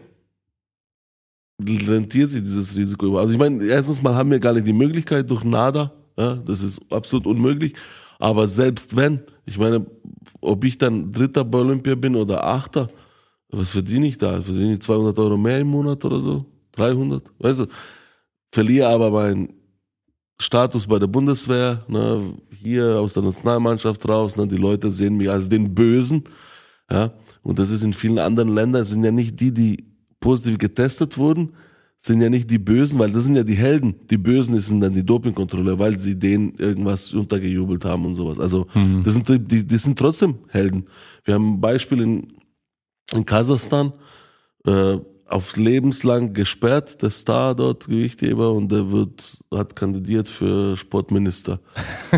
[1.60, 3.20] rentiert sich dieses Risiko über.
[3.20, 6.62] Also ich meine, erstens mal haben wir gar nicht die Möglichkeit durch NADA, ja, das
[6.62, 7.74] ist absolut unmöglich.
[8.18, 9.84] Aber selbst wenn, ich meine,
[10.40, 12.88] ob ich dann Dritter bei Olympia bin oder Achter,
[13.48, 14.40] was verdiene ich da?
[14.40, 16.46] Verdiene ich 200 Euro mehr im Monat oder so?
[16.72, 17.22] 300?
[17.38, 17.66] Weißt du,
[18.50, 19.52] verliere aber meinen
[20.38, 25.30] Status bei der Bundeswehr, ne, hier aus der Nationalmannschaft raus, ne, die Leute sehen mich
[25.30, 26.24] als den Bösen,
[26.90, 29.93] ja, und das ist in vielen anderen Ländern, es sind ja nicht die, die
[30.24, 31.50] positiv getestet wurden,
[31.98, 33.94] sind ja nicht die Bösen, weil das sind ja die Helden.
[34.10, 38.40] Die Bösen sind dann die Dopingkontrolle, weil sie denen irgendwas untergejubelt haben und sowas.
[38.40, 38.66] Also
[39.04, 40.86] das sind die, die, sind trotzdem Helden.
[41.24, 42.32] Wir haben ein Beispiel in,
[43.12, 43.92] in Kasachstan,
[44.66, 44.96] äh,
[45.26, 51.60] auf lebenslang gesperrt, der Star dort, Gewichtheber, und der wird, hat kandidiert für Sportminister.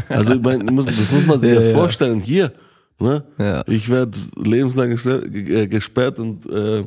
[0.08, 2.20] Also ich mein, muss, das muss man sich ja, ja, vorstellen.
[2.20, 2.52] Hier,
[3.00, 3.24] ne?
[3.38, 3.64] Ja.
[3.66, 6.84] Ich werde lebenslang äh, gesperrt und äh,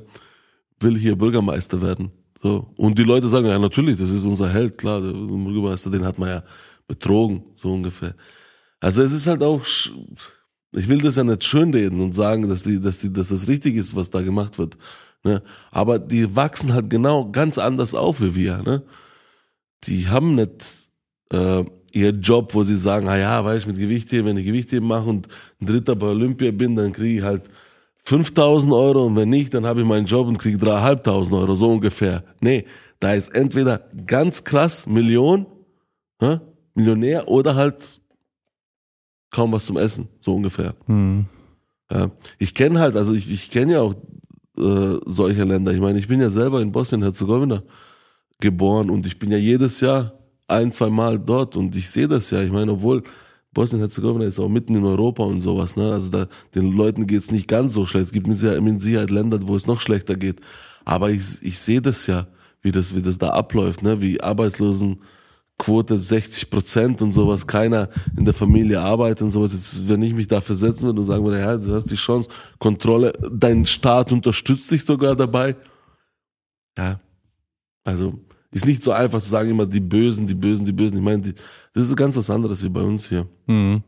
[0.79, 2.11] will hier Bürgermeister werden.
[2.41, 2.67] So.
[2.77, 6.17] Und die Leute sagen, ja natürlich, das ist unser Held, klar, der Bürgermeister, den hat
[6.17, 6.43] man ja
[6.87, 8.15] betrogen, so ungefähr.
[8.79, 12.79] Also es ist halt auch, ich will das ja nicht schönreden und sagen, dass die,
[12.79, 14.77] dass die, dass das richtig ist, was da gemacht wird.
[15.23, 15.41] Ne?
[15.71, 18.63] Aber die wachsen halt genau ganz anders auf wie wir.
[18.63, 18.83] Ne?
[19.83, 20.87] Die haben nicht
[21.33, 24.87] äh, ihr Job, wo sie sagen, ah ja, weiß ich, mit Gewichtheben, wenn ich Gewichtheben
[24.87, 25.27] mache und
[25.59, 27.49] ein Dritter bei Olympia bin, dann kriege ich halt
[28.09, 31.71] 5000 Euro und wenn nicht, dann habe ich meinen Job und kriege 3.500 Euro, so
[31.71, 32.23] ungefähr.
[32.41, 32.65] Nee,
[32.99, 35.45] da ist entweder ganz krass Million,
[36.19, 36.39] hä?
[36.73, 38.01] Millionär oder halt
[39.29, 40.73] kaum was zum Essen, so ungefähr.
[40.87, 41.27] Mhm.
[41.91, 43.93] Ja, ich kenne halt, also ich, ich kenne ja auch
[44.57, 45.71] äh, solche Länder.
[45.71, 47.61] Ich meine, ich bin ja selber in Bosnien-Herzegowina
[48.39, 50.13] geboren und ich bin ja jedes Jahr
[50.47, 52.41] ein, zwei Mal dort und ich sehe das ja.
[52.41, 53.03] Ich meine, obwohl
[53.53, 55.91] Bosnien-Herzegowina ist auch mitten in Europa und sowas, ne?
[55.91, 58.07] Also da, den Leuten geht's nicht ganz so schlecht.
[58.07, 60.41] Es gibt mit Sicherheit Länder, wo es noch schlechter geht.
[60.85, 62.27] Aber ich, ich sehe das ja,
[62.61, 64.01] wie das, wie das da abläuft, ne?
[64.01, 69.53] Wie Arbeitslosenquote 60 Prozent und sowas, keiner in der Familie arbeitet und sowas.
[69.53, 72.29] Jetzt, wenn ich mich da versetzen würde und sagen würde, ja, du hast die Chance,
[72.59, 75.55] Kontrolle, dein Staat unterstützt dich sogar dabei.
[76.77, 76.99] Ja.
[77.83, 78.19] Also,
[78.51, 80.97] ist nicht so einfach zu sagen immer die Bösen, die Bösen, die Bösen.
[80.97, 81.33] Ich meine, die,
[81.73, 83.27] das ist ganz was anderes wie bei uns hier.
[83.47, 83.83] Mhm.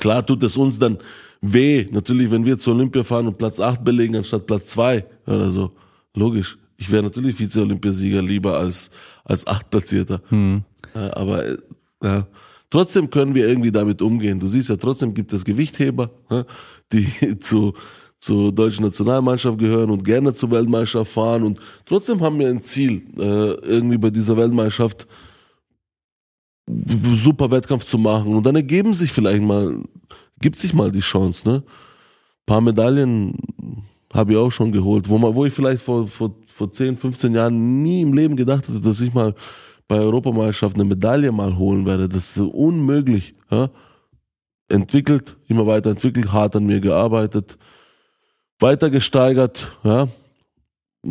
[0.00, 0.98] Klar tut es uns dann
[1.40, 5.50] weh, natürlich, wenn wir zur Olympia fahren und Platz 8 belegen anstatt Platz 2 oder
[5.50, 5.72] so.
[6.14, 6.58] Logisch.
[6.76, 8.90] Ich wäre natürlich Vize-Olympiasieger lieber als,
[9.24, 10.22] als Achtplatzierter.
[10.30, 10.64] Mhm.
[10.94, 11.58] Aber äh,
[12.02, 12.26] ja.
[12.68, 14.40] trotzdem können wir irgendwie damit umgehen.
[14.40, 16.10] Du siehst ja, trotzdem gibt es Gewichtheber,
[16.92, 17.74] die zu
[18.20, 21.42] zur deutschen Nationalmannschaft gehören und gerne zur Weltmeisterschaft fahren.
[21.42, 25.08] Und trotzdem haben wir ein Ziel, äh, irgendwie bei dieser Weltmeisterschaft
[26.68, 28.34] super Wettkampf zu machen.
[28.34, 29.78] Und dann ergeben sich vielleicht mal,
[30.38, 31.62] gibt sich mal die Chance, ne?
[31.64, 33.34] Ein paar Medaillen
[34.12, 37.34] habe ich auch schon geholt, wo, man, wo ich vielleicht vor, vor, vor 10, 15
[37.34, 39.34] Jahren nie im Leben gedacht hätte, dass ich mal
[39.88, 42.08] bei Europameisterschaft eine Medaille mal holen werde.
[42.08, 43.34] Das ist unmöglich.
[43.50, 43.70] Ja?
[44.68, 47.56] Entwickelt, immer weiter entwickelt, hart an mir gearbeitet
[48.60, 50.08] weiter gesteigert, ja,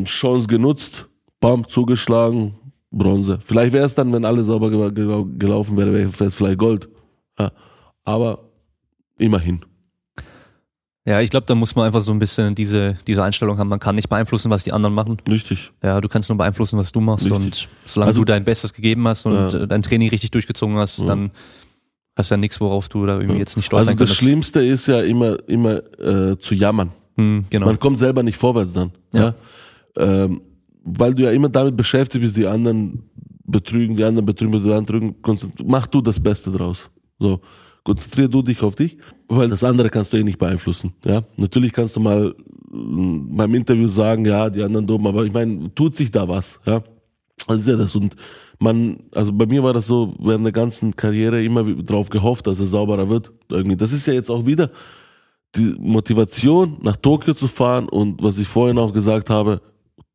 [0.03, 1.07] Chance genutzt,
[1.39, 2.55] bam, zugeschlagen,
[2.91, 3.39] Bronze.
[3.43, 6.89] Vielleicht wäre es dann, wenn alles sauber gelaufen wäre, wäre es vielleicht Gold.
[7.37, 7.51] Ja,
[8.03, 8.39] aber
[9.17, 9.61] immerhin.
[11.05, 13.69] Ja, ich glaube, da muss man einfach so ein bisschen diese, diese Einstellung haben.
[13.69, 15.17] Man kann nicht beeinflussen, was die anderen machen.
[15.27, 15.71] Richtig.
[15.81, 17.25] Ja, du kannst nur beeinflussen, was du machst.
[17.25, 17.39] Richtig.
[17.39, 19.65] Und solange also, du dein Bestes gegeben hast und ja.
[19.65, 21.05] dein Training richtig durchgezogen hast, ja.
[21.05, 21.31] dann
[22.15, 24.11] hast du ja nichts, worauf du da irgendwie jetzt nicht stolz also sein kannst.
[24.11, 26.91] Also das Schlimmste ist ja immer, immer äh, zu jammern.
[27.19, 27.65] Hm, genau.
[27.65, 28.91] Man kommt selber nicht vorwärts dann.
[29.11, 29.35] Ja.
[29.97, 30.23] ja?
[30.23, 30.41] Ähm,
[30.83, 33.03] weil du ja immer damit beschäftigt bist, die anderen
[33.45, 35.45] betrügen, die anderen betrügen, die anderen betrügen.
[35.65, 36.89] Mach du das Beste draus.
[37.19, 37.41] So.
[37.83, 38.97] Konzentrier du dich auf dich,
[39.27, 40.93] weil das andere kannst du eh nicht beeinflussen.
[41.03, 42.35] Ja, natürlich kannst du mal
[42.71, 46.59] mm, beim Interview sagen, ja, die anderen dumm, aber ich meine, tut sich da was,
[46.65, 46.83] ja.
[47.47, 48.15] Das ist ja das und
[48.59, 52.59] man, also bei mir war das so während der ganzen Karriere immer drauf gehofft, dass
[52.59, 53.31] es sauberer wird.
[53.49, 53.77] Irgendwie.
[53.77, 54.69] Das ist ja jetzt auch wieder
[55.55, 59.61] die Motivation, nach Tokio zu fahren und was ich vorhin auch gesagt habe,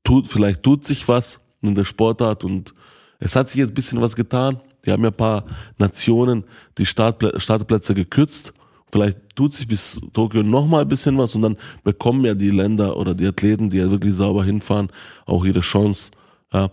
[0.05, 2.75] tut, vielleicht tut sich was in der Sportart und
[3.19, 4.61] es hat sich jetzt ein bisschen was getan.
[4.85, 5.45] Die haben ja ein paar
[5.79, 6.45] Nationen
[6.77, 8.53] die Startplä Startplätze gekürzt.
[8.93, 12.51] Vielleicht tut sich bis Tokio noch mal ein bisschen was und dann bekommen ja die
[12.51, 14.89] Länder oder die Athleten, die ja wirklich sauber hinfahren,
[15.27, 16.11] auch ihre Chance.
[16.53, 16.71] Ja.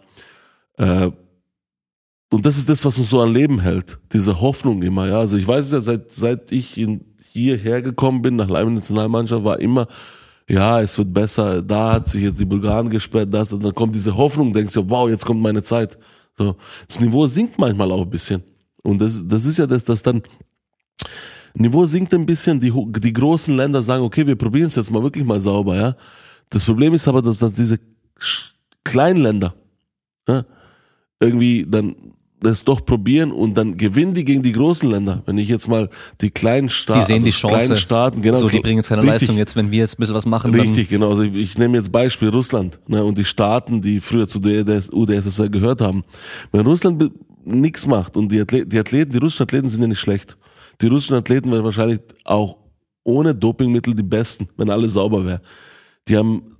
[0.77, 1.11] Äh,
[2.29, 3.99] und das ist das, was uns so am Leben hält.
[4.13, 5.19] Diese Hoffnung immer, ja.
[5.19, 9.43] Also ich weiß es ja, seit, seit ich in hierher gekommen bin, nach Leibniz Nationalmannschaft,
[9.43, 9.87] war immer,
[10.49, 13.95] ja, es wird besser, da hat sich jetzt die Bulgaren gesperrt, das, und dann kommt
[13.95, 15.97] diese Hoffnung, denkst du, wow, jetzt kommt meine Zeit.
[16.37, 16.55] So.
[16.87, 18.43] Das Niveau sinkt manchmal auch ein bisschen.
[18.83, 20.21] Und das, das ist ja das, das dann,
[21.53, 25.03] Niveau sinkt ein bisschen, die, die großen Länder sagen, okay, wir probieren es jetzt mal
[25.03, 25.95] wirklich mal sauber, ja.
[26.49, 27.79] Das Problem ist aber, dass, dass diese
[28.83, 29.53] kleinen Länder
[30.27, 30.45] ja,
[31.19, 31.95] irgendwie dann
[32.41, 35.21] das doch probieren und dann gewinnen die gegen die großen Länder.
[35.25, 35.89] Wenn ich jetzt mal
[36.21, 37.55] die kleinen Staaten, die sehen also die Chance.
[37.55, 39.37] kleinen Staaten, genau, so die bringen jetzt keine richtig, Leistung.
[39.37, 41.09] Jetzt, wenn wir jetzt ein bisschen was machen, richtig, genau.
[41.09, 44.65] Also ich, ich nehme jetzt Beispiel Russland ne, und die Staaten, die früher zu der
[44.91, 46.03] UdSSR gehört haben.
[46.51, 47.11] Wenn Russland
[47.45, 50.37] nichts macht und die Athleten, die Athleten, die russischen Athleten sind ja nicht schlecht.
[50.81, 52.57] Die russischen Athleten wären wahrscheinlich auch
[53.03, 55.41] ohne Dopingmittel die besten, wenn alles sauber wäre.
[56.07, 56.50] Die haben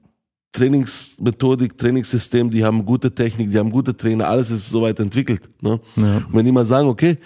[0.51, 5.49] Trainingsmethodik, Trainingssystem, die haben gute Technik, die haben gute Trainer, alles ist soweit entwickelt.
[5.61, 5.79] Ne?
[5.95, 6.17] Ja.
[6.17, 7.17] Und wenn die mal sagen, okay,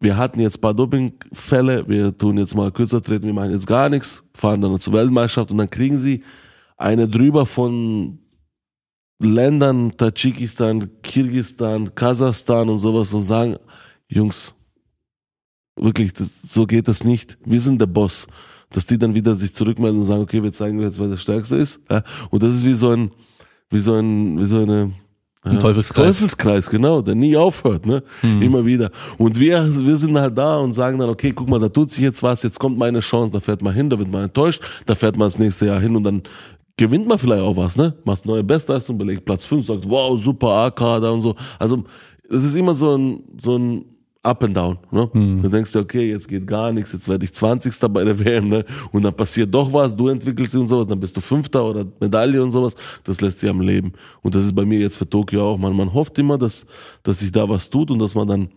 [0.00, 3.88] wir hatten jetzt paar Dopingfälle, wir tun jetzt mal kürzer treten, wir machen jetzt gar
[3.88, 6.24] nichts, fahren dann zur Weltmeisterschaft und dann kriegen sie
[6.76, 8.18] eine drüber von
[9.20, 13.56] Ländern, Tadschikistan, Kirgistan, Kasachstan und sowas und sagen,
[14.08, 14.54] Jungs,
[15.76, 17.38] wirklich, das, so geht das nicht.
[17.44, 18.26] Wir sind der Boss.
[18.70, 21.56] Dass die dann wieder sich zurückmelden und sagen, okay, wir zeigen jetzt, wer der Stärkste
[21.56, 21.80] ist.
[21.90, 23.10] Ja, und das ist wie so ein,
[23.70, 24.92] wie so ein, wie so eine,
[25.42, 26.18] ein Teufelskreis.
[26.18, 28.02] Teufelskreis, genau, der nie aufhört, ne?
[28.22, 28.42] Mhm.
[28.42, 28.90] Immer wieder.
[29.18, 32.02] Und wir, wir sind halt da und sagen dann, okay, guck mal, da tut sich
[32.02, 34.94] jetzt was, jetzt kommt meine Chance, da fährt man hin, da wird man enttäuscht, da
[34.94, 36.22] fährt man das nächste Jahr hin und dann
[36.76, 37.94] gewinnt man vielleicht auch was, ne?
[38.04, 41.36] Macht neue Bestleistung, belegt Platz 5, sagt, wow, super AK da und so.
[41.58, 41.84] Also,
[42.28, 43.84] es ist immer so ein, so ein
[44.24, 44.78] up and down.
[44.90, 45.08] Ne?
[45.12, 45.42] Mhm.
[45.42, 47.78] Du denkst dir, okay, jetzt geht gar nichts, jetzt werde ich 20.
[47.92, 48.64] bei der WM, ne?
[48.90, 51.86] Und dann passiert doch was, du entwickelst dich und sowas, dann bist du Fünfter oder
[52.00, 52.74] Medaille und sowas.
[53.04, 53.92] Das lässt sich am Leben.
[54.22, 55.58] Und das ist bei mir jetzt für Tokio auch.
[55.58, 56.66] Man, man hofft immer, dass,
[57.02, 58.48] dass sich da was tut und dass man dann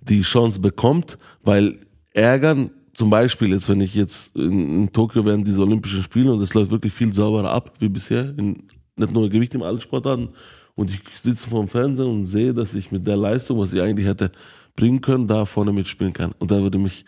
[0.00, 1.80] die Chance bekommt, weil
[2.12, 6.40] ärgern, zum Beispiel jetzt, wenn ich jetzt in, in Tokio während diese Olympischen Spiele und
[6.40, 10.30] es läuft wirklich viel sauberer ab wie bisher, in, nicht nur Gewicht im allen Sportarten,
[10.74, 13.80] und ich sitze vor dem Fernsehen und sehe, dass ich mit der Leistung, was ich
[13.80, 14.32] eigentlich hätte
[14.76, 16.32] bringen können, da vorne mitspielen kann.
[16.38, 17.04] Und da würde mich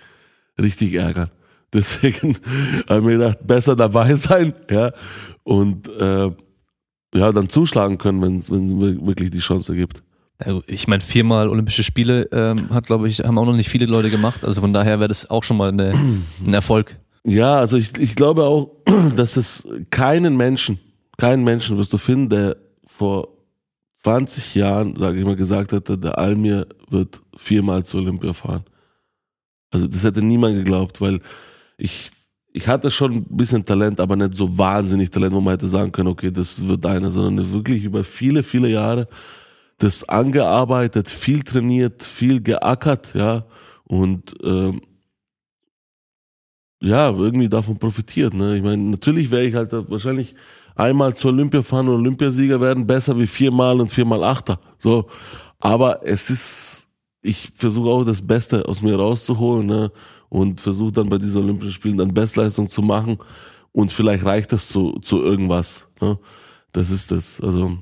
[0.61, 1.31] richtig ärgern.
[1.73, 2.39] Deswegen
[2.89, 4.93] habe ich mir gedacht, besser dabei sein, ja,
[5.43, 6.31] und äh,
[7.15, 10.03] ja, dann zuschlagen können, wenn es wirklich die Chance gibt.
[10.39, 13.87] Also ich meine, viermal Olympische Spiele ähm, hat, glaube ich, haben auch noch nicht viele
[13.87, 14.45] Leute gemacht.
[14.45, 15.95] Also von daher wäre das auch schon mal eine,
[16.45, 16.99] ein Erfolg.
[17.25, 18.71] Ja, also ich, ich glaube auch,
[19.17, 20.79] dass es keinen Menschen,
[21.17, 22.57] keinen Menschen wirst du finden, der
[22.87, 23.36] vor
[24.07, 28.63] 20 Jahren, sage ich mal, gesagt hätte, der Almir wird viermal zur Olympia fahren.
[29.73, 31.21] Also das hätte niemand geglaubt, weil
[31.77, 32.13] ich,
[32.53, 35.91] ich hatte schon ein bisschen Talent, aber nicht so wahnsinnig Talent, wo man hätte sagen
[35.91, 39.09] können, okay, das wird einer, sondern wirklich über viele, viele Jahre
[39.79, 43.45] das angearbeitet, viel trainiert, viel geackert, ja,
[43.83, 44.83] und ähm,
[46.81, 48.35] ja, irgendwie davon profitiert.
[48.35, 48.57] Ne?
[48.57, 50.37] Ich meine, natürlich wäre ich halt wahrscheinlich
[50.77, 54.61] einmal zur Olympia fahren und Olympiasieger werden, besser wie viermal und viermal Achter.
[54.79, 55.07] So.
[55.59, 56.89] Aber es ist,
[57.23, 59.91] ich versuche auch das Beste aus mir rauszuholen, ne?
[60.29, 63.19] Und versuche dann bei diesen Olympischen Spielen dann Bestleistung zu machen.
[63.73, 65.89] Und vielleicht reicht das zu, zu irgendwas.
[66.01, 66.19] Ne?
[66.73, 67.41] Das ist das.
[67.41, 67.79] Also,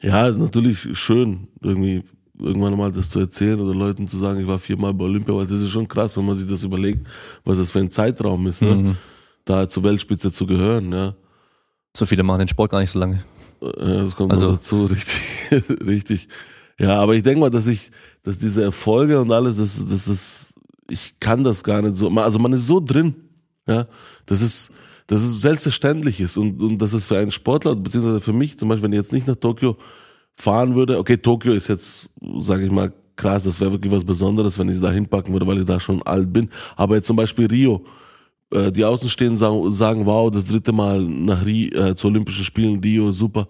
[0.00, 2.02] ja, natürlich schön, irgendwie
[2.38, 5.46] irgendwann mal das zu erzählen oder Leuten zu sagen, ich war viermal bei Olympia, weil
[5.46, 7.06] das ist schon krass, wenn man sich das überlegt,
[7.44, 8.74] was das für ein Zeitraum ist, ne?
[8.74, 8.96] Mhm.
[9.44, 11.14] da zur Weltspitze zu gehören, ja.
[11.96, 13.22] So viele machen den Sport gar nicht so lange.
[13.60, 14.52] Ja, das kommt also.
[14.52, 15.20] dazu, richtig,
[15.86, 16.28] richtig.
[16.78, 17.90] Ja, aber ich denke mal, dass ich,
[18.22, 20.54] dass diese Erfolge und alles, das, das ist,
[20.90, 23.14] ich kann das gar nicht so, also man ist so drin,
[23.66, 23.86] ja,
[24.26, 24.72] das ist,
[25.06, 28.68] dass es selbstverständlich ist und, und dass es für einen Sportler, beziehungsweise für mich zum
[28.68, 29.76] Beispiel, wenn ich jetzt nicht nach Tokio
[30.34, 34.58] fahren würde, okay, Tokio ist jetzt, sage ich mal, krass, das wäre wirklich was Besonderes,
[34.58, 37.16] wenn ich es da hinpacken würde, weil ich da schon alt bin, aber jetzt zum
[37.16, 37.84] Beispiel Rio,
[38.54, 42.80] äh, die Außenstehenden sagen, sagen, wow, das dritte Mal nach Rio, äh, zu Olympischen Spielen,
[42.80, 43.48] Rio, super,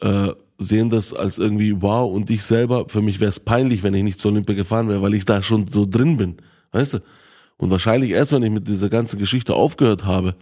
[0.00, 3.94] äh, sehen das als irgendwie wow und ich selber, für mich wäre es peinlich, wenn
[3.94, 6.36] ich nicht zur Olympia gefahren wäre, weil ich da schon so drin bin,
[6.72, 6.98] weißt du?
[7.56, 10.34] Und wahrscheinlich erst, wenn ich mit dieser ganzen Geschichte aufgehört habe,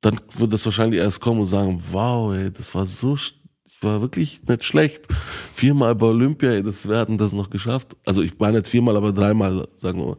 [0.00, 3.34] dann wird das wahrscheinlich erst kommen und sagen, wow, ey, das war so, ich
[3.80, 5.06] war wirklich nicht schlecht.
[5.54, 7.96] Viermal bei Olympia, ey, das, wir hatten das noch geschafft.
[8.04, 10.16] Also ich war nicht viermal, aber dreimal, sagen wir mal.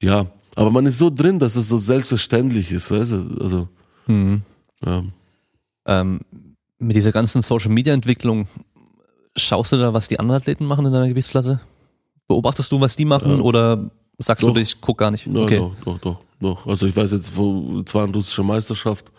[0.00, 0.26] Ja,
[0.58, 3.38] aber man ist so drin, dass es so selbstverständlich ist, weißt du?
[3.40, 3.68] Also,
[4.08, 4.42] mhm.
[4.84, 5.04] ja.
[5.86, 6.20] Ähm,
[6.78, 8.48] mit dieser ganzen Social Media Entwicklung,
[9.36, 11.60] schaust du da, was die anderen Athleten machen in deiner Gewichtsklasse?
[12.26, 13.42] Beobachtest du, was die machen ja.
[13.42, 14.52] oder sagst doch.
[14.52, 15.26] du, ich guck gar nicht?
[15.26, 15.58] Ja, okay.
[15.58, 16.66] doch, doch, doch, doch.
[16.66, 19.12] Also ich weiß jetzt, wo zwar eine russische Meisterschaft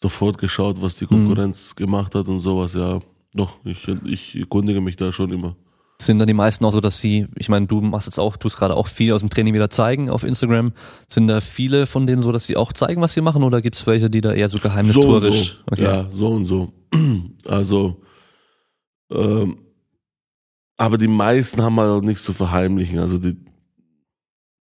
[0.00, 1.84] sofort geschaut, was die Konkurrenz mhm.
[1.84, 3.00] gemacht hat und sowas, ja.
[3.34, 5.56] Doch, ich, ich erkundige mich da schon immer
[6.00, 8.56] sind dann die meisten auch so, dass sie, ich meine, du machst jetzt auch, tust
[8.56, 10.72] gerade auch viel aus dem Training wieder zeigen auf Instagram.
[11.08, 13.76] Sind da viele von denen so, dass sie auch zeigen, was sie machen, oder gibt
[13.76, 15.34] es welche, die da eher so geheimnistuerisch?
[15.34, 15.58] So, so.
[15.70, 15.82] Okay.
[15.82, 16.72] Ja, so und so.
[17.46, 18.02] Also,
[19.10, 19.58] ähm,
[20.80, 22.98] aber die meisten haben halt auch nichts zu verheimlichen.
[22.98, 23.36] Also die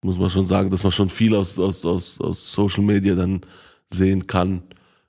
[0.03, 3.43] muss man schon sagen, dass man schon viel aus, aus, aus, aus Social Media dann
[3.91, 4.62] sehen kann,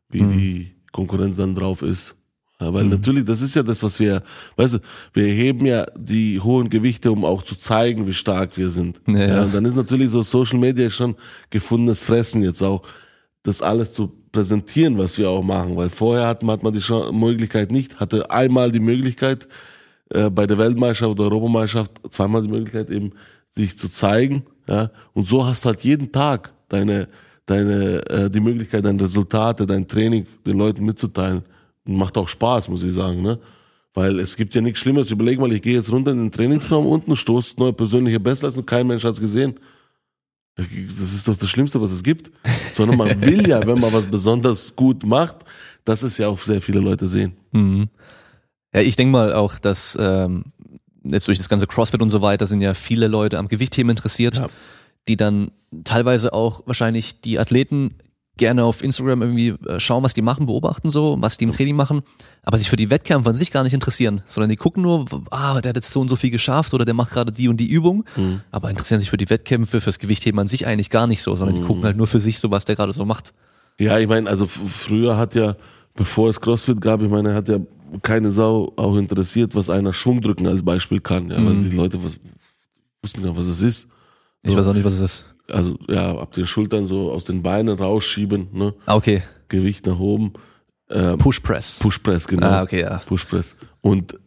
[0.10, 0.38] wie mhm.
[0.38, 2.17] die Konkurrenz dann drauf ist.
[2.60, 2.92] Ja, weil mhm.
[2.92, 4.24] natürlich, das ist ja das, was wir,
[4.56, 4.80] weißt du,
[5.14, 9.00] wir heben ja die hohen Gewichte, um auch zu zeigen, wie stark wir sind.
[9.08, 9.44] Ja, ja.
[9.44, 11.16] und dann ist natürlich so Social Media schon
[11.50, 12.82] gefundenes Fressen jetzt auch,
[13.44, 15.78] das alles zu präsentieren, was wir auch machen.
[15.78, 19.48] Weil vorher hat man, hat man die Möglichkeit nicht, hatte einmal die Möglichkeit,
[20.10, 23.12] äh, bei der Weltmeisterschaft oder Europameisterschaft zweimal die Möglichkeit eben,
[23.56, 24.44] sich zu zeigen.
[24.68, 27.08] Ja, und so hast du halt jeden Tag deine,
[27.46, 31.44] deine, äh, die Möglichkeit, deine Resultate, dein Training den Leuten mitzuteilen.
[31.88, 33.40] Macht auch Spaß, muss ich sagen, ne?
[33.94, 35.10] Weil es gibt ja nichts Schlimmes.
[35.10, 38.86] Überleg mal, ich gehe jetzt runter in den Trainingsraum unten, stoße neue persönliche Bestleistung, kein
[38.86, 39.56] Mensch hat's gesehen.
[40.56, 42.32] Das ist doch das Schlimmste, was es gibt.
[42.74, 45.38] Sondern man will ja, wenn man was besonders gut macht,
[45.86, 47.34] dass es ja auch sehr viele Leute sehen.
[47.52, 47.90] Mhm.
[48.74, 50.46] Ja, ich denke mal auch, dass ähm,
[51.04, 54.38] jetzt durch das ganze CrossFit und so weiter sind ja viele Leute am Gewichtthemen interessiert,
[54.38, 54.50] Ja.
[55.08, 55.52] die dann
[55.84, 57.96] teilweise auch wahrscheinlich die Athleten
[58.38, 61.76] gerne auf Instagram irgendwie äh, schauen, was die machen, beobachten so, was die im Training
[61.76, 62.02] machen,
[62.44, 65.60] aber sich für die Wettkämpfe an sich gar nicht interessieren, sondern die gucken nur, ah,
[65.62, 67.68] der hat jetzt so und so viel geschafft oder der macht gerade die und die
[67.68, 68.42] Übung, Mhm.
[68.52, 71.56] aber interessieren sich für die Wettkämpfe, fürs Gewichtheben an sich eigentlich gar nicht so, sondern
[71.58, 73.34] die gucken halt nur für sich so, was der gerade so macht.
[73.80, 75.56] Ja, ich meine, also früher hat ja,
[75.96, 77.60] bevor es CrossFit gab, ich meine, hat ja
[78.02, 81.30] keine Sau auch interessiert, was einer Schwungdrücken als Beispiel kann.
[81.32, 82.18] Ja, also die Leute was,
[83.02, 83.88] wussten gar nicht, was es ist.
[84.44, 85.26] Ich weiß auch nicht, was es ist.
[85.52, 88.74] Also ja, ab den Schultern so aus den Beinen rausschieben, ne?
[88.86, 89.24] Ah, okay.
[89.50, 90.34] Gewicht nach oben.
[90.90, 91.80] Ähm, Push Press.
[91.80, 92.48] Pushpress, genau.
[92.48, 92.98] Ah, okay, ja.
[93.06, 93.56] Pushpress.
[93.82, 94.18] Und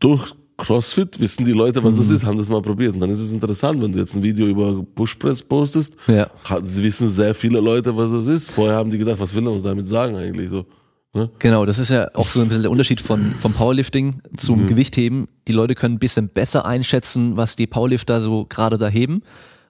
[0.00, 2.14] durch CrossFit wissen die Leute, was das Mhm.
[2.14, 2.94] ist, haben das mal probiert.
[2.94, 6.30] Und dann ist es interessant, wenn du jetzt ein Video über Pushpress postest, Ja.
[6.60, 8.50] wissen sehr viele Leute, was das ist.
[8.50, 10.66] Vorher haben die gedacht, was will er uns damit sagen eigentlich so.
[11.14, 11.30] Ne?
[11.40, 15.28] Genau, das ist ja auch so ein bisschen der Unterschied von, vom Powerlifting zum Gewichtheben.
[15.46, 19.22] Die Leute können ein bisschen besser einschätzen, was die Powerlifter so gerade da heben.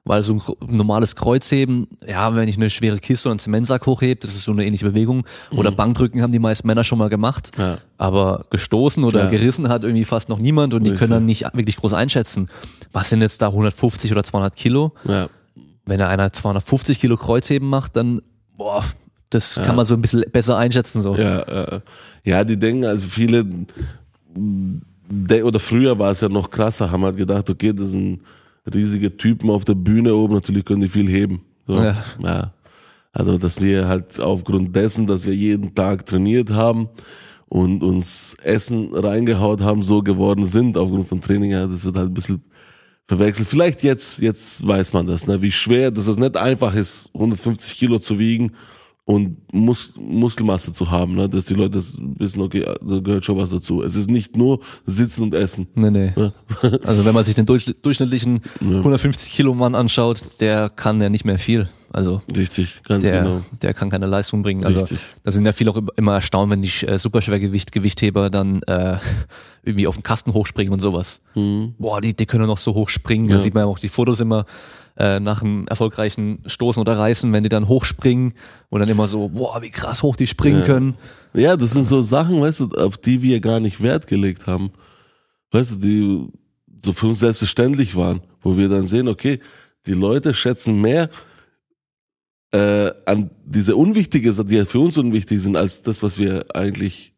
[0.04, 4.20] Weil so ein normales Kreuzheben, ja, wenn ich eine schwere Kiste oder einen Zementsack hochhebe,
[4.20, 5.24] das ist so eine ähnliche Bewegung.
[5.52, 7.52] Oder Bankdrücken haben die meisten Männer schon mal gemacht.
[7.56, 7.78] Ja.
[7.98, 9.30] Aber gestoßen oder Ja.
[9.30, 12.48] gerissen hat irgendwie fast noch niemand und die können dann nicht wirklich groß einschätzen.
[12.92, 14.92] Was sind jetzt da 150 oder 200 Kilo?
[15.04, 15.28] Ja.
[15.84, 18.22] wenn da einer 250 Kilo Kreuzheben macht, dann,
[18.56, 18.84] boah,
[19.30, 21.16] das kann man so ein bisschen besser einschätzen, so.
[21.16, 21.80] Ja, äh,
[22.24, 23.44] ja, die denken, also viele,
[24.34, 28.20] de oder früher war es ja noch krasser, haben halt gedacht, okay, das sind
[28.72, 31.42] riesige Typen auf der Bühne oben, natürlich können die viel heben.
[31.66, 31.74] So.
[31.74, 32.04] Ja.
[32.20, 32.52] ja.
[33.12, 36.88] Also, dass wir halt aufgrund dessen, dass wir jeden Tag trainiert haben
[37.46, 42.10] und uns Essen reingehaut haben, so geworden sind, aufgrund von Training, ja, das wird halt
[42.10, 42.42] ein bisschen
[43.06, 43.48] verwechselt.
[43.48, 47.76] Vielleicht jetzt, jetzt weiß man das, ne, wie schwer, dass es nicht einfach ist, 150
[47.76, 48.52] Kilo zu wiegen
[49.04, 51.82] und Mus Muskelmasse zu haben, ne, dass die Leute
[52.18, 53.82] wissen, okay, da gehört schon was dazu.
[53.82, 55.66] Es ist nicht nur Sitzen und Essen.
[55.74, 56.12] Nee, nee.
[56.16, 56.32] Ja.
[56.84, 61.24] Also wenn man sich den durchsch- durchschnittlichen 150 Kilo Mann anschaut, der kann ja nicht
[61.24, 61.68] mehr viel.
[61.94, 63.42] Also Richtig, ganz der, genau.
[63.60, 64.64] der kann keine Leistung bringen.
[64.64, 64.98] Also Richtig.
[65.24, 68.96] da sind ja viele auch immer erstaunt, wenn die äh, Superschwergewicht Gewichtheber dann äh,
[69.62, 71.20] irgendwie auf den Kasten hochspringen und sowas.
[71.34, 73.26] Boah, die, die können noch so hoch springen.
[73.28, 73.38] Da Mhm.
[73.38, 73.40] Ja.
[73.44, 74.46] sieht man ja auch die Fotos immer
[74.96, 78.34] äh, nach einem erfolgreichen Stoßen oder Reißen, wenn die dann hochspringen
[78.68, 80.66] und dann immer so, boah, wie krass hoch die springen Ja.
[80.66, 80.94] können.
[81.34, 84.72] Ja, das sind so Sachen, weißt du, auf die wir gar nicht Wert gelegt haben.
[85.50, 86.28] Weißt du, die
[86.84, 89.40] so für uns selbstverständlich waren, wo wir dann sehen, okay,
[89.86, 91.08] die Leute schätzen mehr
[92.52, 97.11] äh, an diese unwichtige die ja für uns unwichtig sind, als das, was wir eigentlich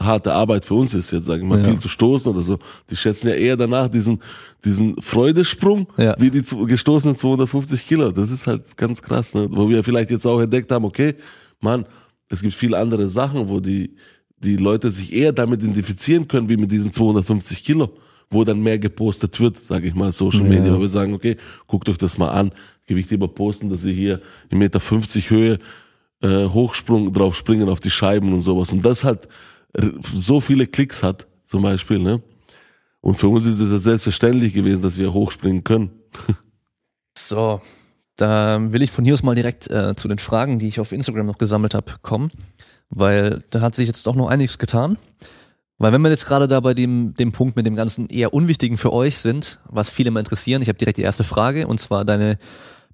[0.00, 1.64] harte Arbeit für uns ist, jetzt sage ich mal, Ja.
[1.70, 2.58] viel zu stoßen oder so.
[2.90, 4.20] Die schätzen ja eher danach diesen,
[4.64, 6.14] diesen Freudesprung, Ja.
[6.18, 8.12] wie die gestoßenen 250 Kilo.
[8.12, 9.48] Das ist halt ganz krass, ne?
[9.50, 11.14] wo wir vielleicht jetzt auch entdeckt haben, okay,
[11.60, 11.84] Mann,
[12.28, 13.96] es gibt viele andere Sachen, wo die,
[14.38, 17.90] die Leute sich eher damit identifizieren können, wie mit diesen 250 Kilo,
[18.30, 20.48] wo dann mehr gepostet wird, sage ich mal, Social Ja.
[20.60, 21.36] Media, wo wir sagen, okay,
[21.66, 22.52] guckt euch das mal an,
[22.86, 24.20] Gewichtheber posten, dass sie hier
[24.50, 25.58] in Meter 50 Höhe
[26.22, 28.72] äh, Hochsprung drauf springen auf die Scheiben und sowas.
[28.72, 29.28] Und das halt r-
[30.12, 32.22] so viele Klicks hat, zum Beispiel, ne?
[33.00, 35.90] Und für uns ist es ja selbstverständlich gewesen, dass wir hochspringen können.
[37.20, 37.60] So,
[38.14, 40.92] da will ich von hier aus mal direkt äh, zu den Fragen, die ich auf
[40.92, 42.30] Instagram noch gesammelt habe, kommen,
[42.90, 44.98] weil da hat sich jetzt auch noch einiges getan.
[45.78, 48.78] Weil wenn wir jetzt gerade da bei dem, dem Punkt mit dem ganzen eher Unwichtigen
[48.78, 52.04] für euch sind, was viele mal interessieren, ich habe direkt die erste Frage und zwar
[52.04, 52.38] deine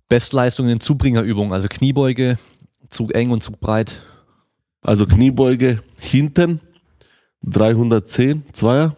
[0.08, 2.38] Bestleistungen in Zubringerübungen, also Kniebeuge,
[2.90, 4.02] Zug eng und Zug breit.
[4.85, 6.61] Also Kniebeuge hinten,
[7.43, 8.97] 310 Zweier,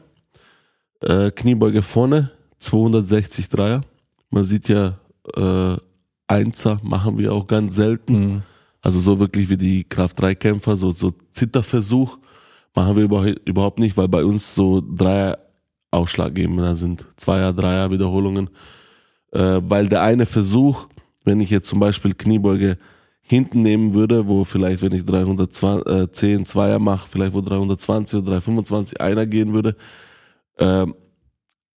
[1.00, 3.82] äh, Kniebeuge vorne, 260 Dreier.
[4.30, 4.98] Man sieht ja,
[5.34, 5.76] äh,
[6.28, 8.12] Einser machen wir auch ganz selten.
[8.18, 8.42] Mhm.
[8.82, 12.18] Also so wirklich wie die Kraft-3-Kämpfer, so, so Zitterversuch
[12.74, 15.38] machen wir überhaupt- überhaupt nicht, weil bei uns so Dreier
[15.92, 17.06] ausschlaggebender sind.
[17.16, 18.50] Zweier, Dreier Wiederholungen.
[19.32, 20.88] Äh, weil der eine Versuch,
[21.24, 22.76] wenn ich jetzt zum Beispiel Kniebeuge
[23.28, 29.00] hinten nehmen würde, wo vielleicht, wenn ich 310 Zweier mache, vielleicht wo 320 oder 325
[29.00, 29.76] einer gehen würde,
[30.56, 30.86] äh,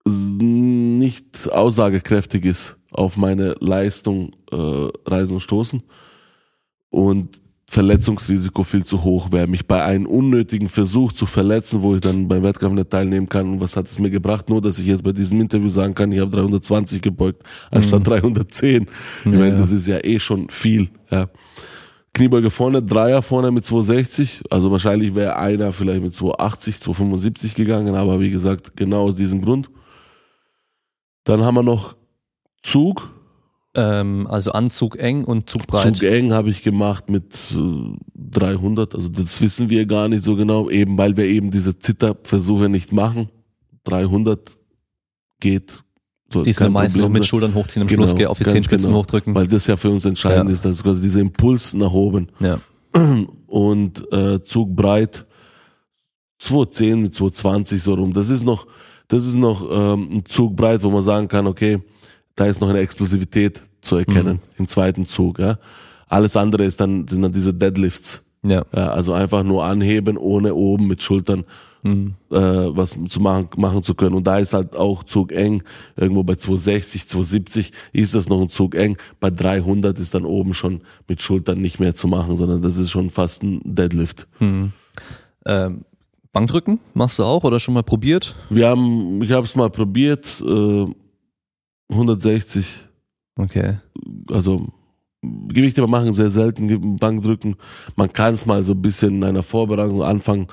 [0.06, 5.84] nicht aussagekräftig ist auf meine Leistung äh, Reisen und Stoßen.
[6.90, 12.02] Und Verletzungsrisiko viel zu hoch wäre, mich bei einem unnötigen Versuch zu verletzen, wo ich
[12.02, 13.48] dann beim Wettkampf nicht teilnehmen kann.
[13.54, 14.50] Und was hat es mir gebracht?
[14.50, 18.88] Nur, dass ich jetzt bei diesem Interview sagen kann, ich habe 320 gebeugt, anstatt 310.
[19.26, 20.90] Ich Ja, meine, das ist ja eh schon viel.
[21.12, 21.30] Ja.
[22.14, 24.42] Kniebeuge vorne, Dreier vorne mit 260.
[24.50, 29.44] Also wahrscheinlich wäre einer vielleicht mit 280, 275 gegangen, aber wie gesagt, genau aus diesem
[29.44, 29.70] Grund.
[31.24, 31.96] Dann haben wir noch
[32.64, 33.12] Zug,
[33.76, 35.96] Ähm, also Anzug eng und Zug breit.
[35.96, 40.36] Zug eng habe ich gemacht mit äh, 300, also das wissen wir gar nicht so
[40.36, 43.30] genau, eben weil wir eben diese Zitterversuche nicht machen.
[43.84, 44.58] 300
[45.40, 45.84] geht.
[46.32, 48.88] So, Die sind am meisten noch mit Schultern hochziehen am Genau, Schluss, auf die Zehenspitzen
[48.88, 49.00] genau.
[49.00, 49.34] hochdrücken.
[49.36, 50.54] Weil das ja für uns entscheidend Ja.
[50.54, 52.60] ist, dass quasi dieser Impuls nach oben ja.
[53.48, 55.26] und äh, Zug breit
[56.40, 58.14] 210 mit 220 so rum.
[58.14, 58.68] Das ist noch,
[59.08, 61.80] das ist noch ähm, ein Zug breit, wo man sagen kann, okay,
[62.40, 64.60] da ist noch eine Explosivität zu erkennen Mhm.
[64.60, 65.40] im zweiten Zug.
[65.40, 65.58] Ja.
[66.08, 68.22] Alles andere ist dann sind dann diese Deadlifts.
[68.44, 68.66] Ja.
[68.74, 71.44] Ja, also einfach nur anheben, ohne oben mit Schultern
[71.82, 72.16] Mhm.
[72.30, 74.16] äh, was zu machen, machen zu können.
[74.16, 75.64] Und da ist halt auch Zug eng.
[75.96, 78.98] Irgendwo bei 260, 270 ist das noch ein Zug eng.
[79.22, 82.90] Bei 300 ist dann oben schon mit Schultern nicht mehr zu machen, sondern das ist
[82.90, 84.28] schon fast ein Deadlift.
[84.40, 84.74] Mhm.
[85.46, 85.86] Ähm,
[86.34, 88.36] Bankdrücken machst du auch oder schon mal probiert?
[88.50, 90.86] Wir haben, ich habe es mal probiert, äh,
[91.90, 92.66] 160,
[93.38, 93.78] Okay.
[94.32, 94.68] also
[95.22, 97.56] Gewichte machen sehr selten, Bankdrücken.
[97.96, 100.48] Man kann es mal so ein bisschen in einer Vorbereitung, Anfang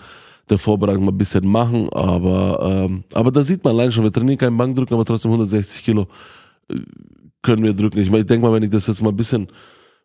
[0.49, 4.13] der Vorbereitung mal ein bisschen machen, aber, ähm, aber da sieht man allein schon, wir
[4.13, 6.07] trainieren kein Bankdrücken, aber trotzdem 160 Kilo
[6.69, 6.77] äh,
[7.43, 7.99] können wir drücken.
[7.99, 9.49] Ich, meine, ich denke mal, wenn ich das jetzt mal ein bisschen,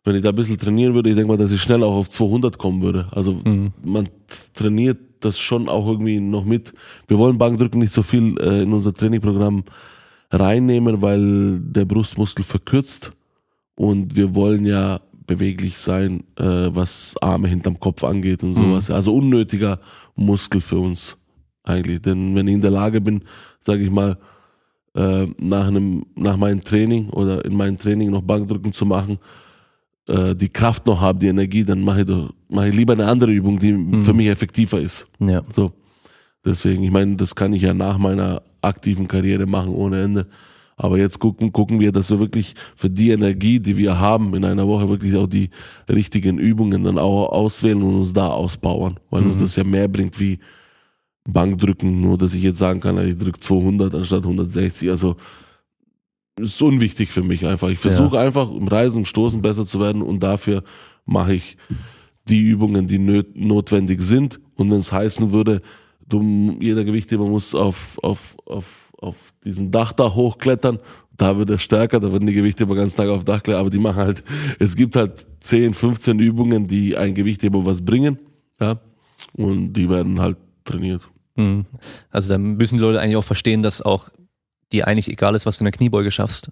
[0.04, 2.10] wenn ich da ein bisschen trainieren würde, ich denke mal, dass ich schnell auch auf
[2.10, 3.06] 200 kommen würde.
[3.12, 3.72] Also Mhm.
[3.84, 4.08] man
[4.54, 6.72] trainiert das schon auch irgendwie noch mit.
[7.06, 9.62] Wir wollen Bankdrücken nicht so viel äh, in unser Trainingprogramm
[10.32, 13.12] reinnehmen, weil der Brustmuskel verkürzt
[13.74, 18.90] und wir wollen ja beweglich sein, äh, was Arme hinterm Kopf angeht und sowas.
[18.90, 19.78] Also unnötiger
[20.16, 21.16] Muskel für uns
[21.62, 22.02] eigentlich.
[22.02, 23.22] Denn wenn ich in der Lage bin,
[23.60, 24.18] sage ich mal,
[24.94, 29.18] äh, nach einem, nach meinem Training oder in meinem Training noch Bankdrücken zu machen,
[30.06, 33.06] äh, die Kraft noch habe, die Energie, dann mache ich, doch, mache ich lieber eine
[33.06, 33.72] andere Übung, die
[34.02, 35.06] für mich effektiver ist.
[35.20, 35.42] Ja.
[35.54, 35.72] So.
[36.44, 40.26] Deswegen, ich meine, das kann ich ja nach meiner aktiven Karriere machen ohne Ende.
[40.76, 44.44] Aber jetzt gucken, gucken wir, dass wir wirklich für die Energie, die wir haben in
[44.44, 45.50] einer Woche, wirklich auch die
[45.88, 48.98] richtigen Übungen dann auch auswählen und uns da ausbauen.
[49.10, 50.38] Weil uns das ja mehr bringt wie
[51.24, 54.90] Bankdrücken, nur dass ich jetzt sagen kann, ich drücke 200 anstatt 160.
[54.90, 55.16] Also,
[56.40, 57.68] ist unwichtig für mich einfach.
[57.68, 60.64] Ich versuche einfach im Reisen und Stoßen besser zu werden und dafür
[61.04, 61.56] mache ich
[62.28, 64.40] die Übungen, die nöt notwendig sind.
[64.54, 65.60] Und wenn es heißen würde,
[66.12, 70.78] du, jeder Gewichtheber muss auf, auf, auf, auf diesen Dach da hochklettern,
[71.16, 73.78] da wird er stärker, da werden die Gewichtheber ganz Tag auf Dach klettern, aber die
[73.78, 74.24] machen halt,
[74.58, 78.18] es gibt halt 10, 15 Übungen, die ein Gewichtheber was bringen,
[78.60, 78.80] ja,
[79.34, 81.02] und die werden halt trainiert.
[81.36, 81.64] Mhm.
[82.10, 84.08] Also da müssen die Leute eigentlich auch verstehen, dass auch
[84.72, 86.50] dir eigentlich egal ist, was du in der Kniebeuge schaffst.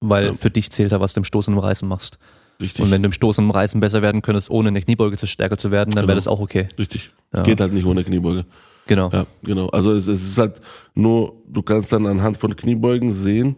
[0.00, 0.34] Weil Ja.
[0.34, 2.18] für dich zählt da, was du im Stoßen und im Reißen machst.
[2.60, 2.84] Richtig.
[2.84, 5.16] Und wenn du im Stoßen und im Reißen besser werden könntest, ohne in der Kniebeuge
[5.16, 6.08] zu stärker zu werden, dann Genau.
[6.08, 6.68] wäre das auch okay.
[6.78, 7.10] Richtig.
[7.34, 7.42] Ja.
[7.42, 8.44] Geht halt nicht ohne Kniebeuge.
[8.88, 9.10] Genau.
[9.12, 9.68] Ja, genau.
[9.68, 10.60] Also es, es ist halt
[10.94, 13.54] nur, du kannst dann anhand von Kniebeugen sehen,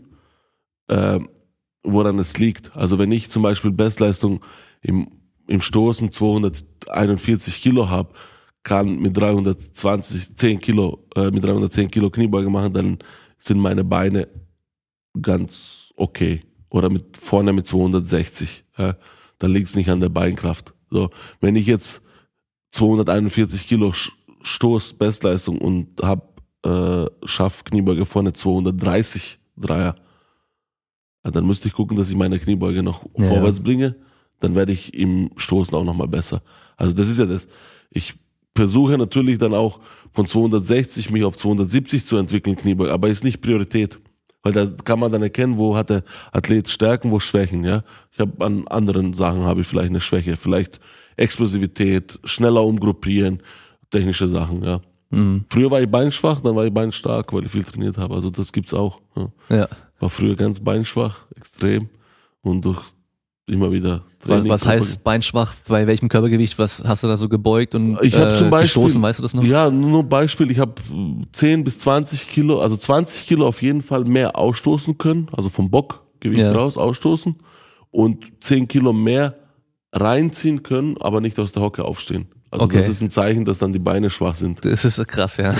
[0.89, 1.20] äh,
[1.85, 2.76] woran es liegt.
[2.76, 4.45] Also wenn ich zum Beispiel Bestleistung
[4.83, 5.09] im,
[5.47, 8.12] im Stoßen 241 Kilo habe,
[8.64, 12.99] kann mit 320, 10 Kilo, äh, mit 310 Kilo Kniebeuge machen, dann
[13.39, 14.26] sind meine Beine
[15.22, 16.43] ganz okay.
[16.70, 18.64] Oder mit vorne mit 260.
[18.76, 18.97] Ja.
[19.39, 20.74] Dann liegt es nicht an der Beinkraft.
[20.91, 21.11] So,
[21.41, 22.03] wenn ich jetzt
[22.72, 23.93] 241 Kilo
[24.43, 29.97] Stoß Bestleistung und hab äh, schaff Kniebeuge vorne 230 Dreier,
[31.24, 33.97] ja, dann müsste ich gucken, dass ich meine Kniebeuge noch Ja, vorwärts bringe.
[34.38, 36.43] Dann werde ich im Stoßen auch nochmal besser.
[36.76, 37.47] Also das ist ja das.
[37.91, 38.14] Ich
[38.57, 39.80] versuche natürlich dann auch
[40.12, 43.99] von 260 mich auf 270 zu entwickeln, Kniebeuge, aber ist nicht Priorität.
[44.43, 47.84] Weil da kann man dann erkennen, wo hat der Athlet Stärken, wo Schwächen, ja.
[48.12, 50.80] Ich habe an anderen Sachen habe ich vielleicht eine Schwäche, vielleicht
[51.16, 53.43] Explosivität, schneller umgruppieren,
[53.91, 54.80] technische Sachen, ja.
[55.11, 55.45] Mhm.
[55.49, 58.14] Früher war ich beinschwach, dann war ich beinstark, weil ich viel trainiert habe.
[58.14, 59.01] Also das gibt's auch.
[59.16, 59.57] Ja.
[59.57, 59.68] Ja.
[59.99, 61.88] War früher ganz beinschwach, extrem
[62.43, 62.80] und durch
[63.47, 64.49] immer wieder Was, Training.
[64.53, 65.55] was heißt beinschwach?
[65.66, 66.57] Bei welchem Körpergewicht?
[66.61, 69.03] Was hast du da so gebeugt und Ich habe äh, zum Beispiel, gestoßen?
[69.03, 69.43] Weißt du das noch?
[69.43, 70.49] Ja, nur Beispiel.
[70.53, 70.74] Ich habe
[71.32, 75.68] 10 bis 20 Kilo, also 20 Kilo auf jeden Fall mehr ausstoßen können, also vom
[75.68, 76.53] Bockgewicht Ja.
[76.53, 77.34] raus ausstoßen
[77.91, 79.34] und 10 Kilo mehr
[79.93, 82.28] reinziehen können, aber nicht aus der Hocke aufstehen.
[82.51, 82.76] Also Okay.
[82.78, 84.64] das ist ein Zeichen, dass dann die Beine schwach sind.
[84.64, 85.55] Das ist krass, ja.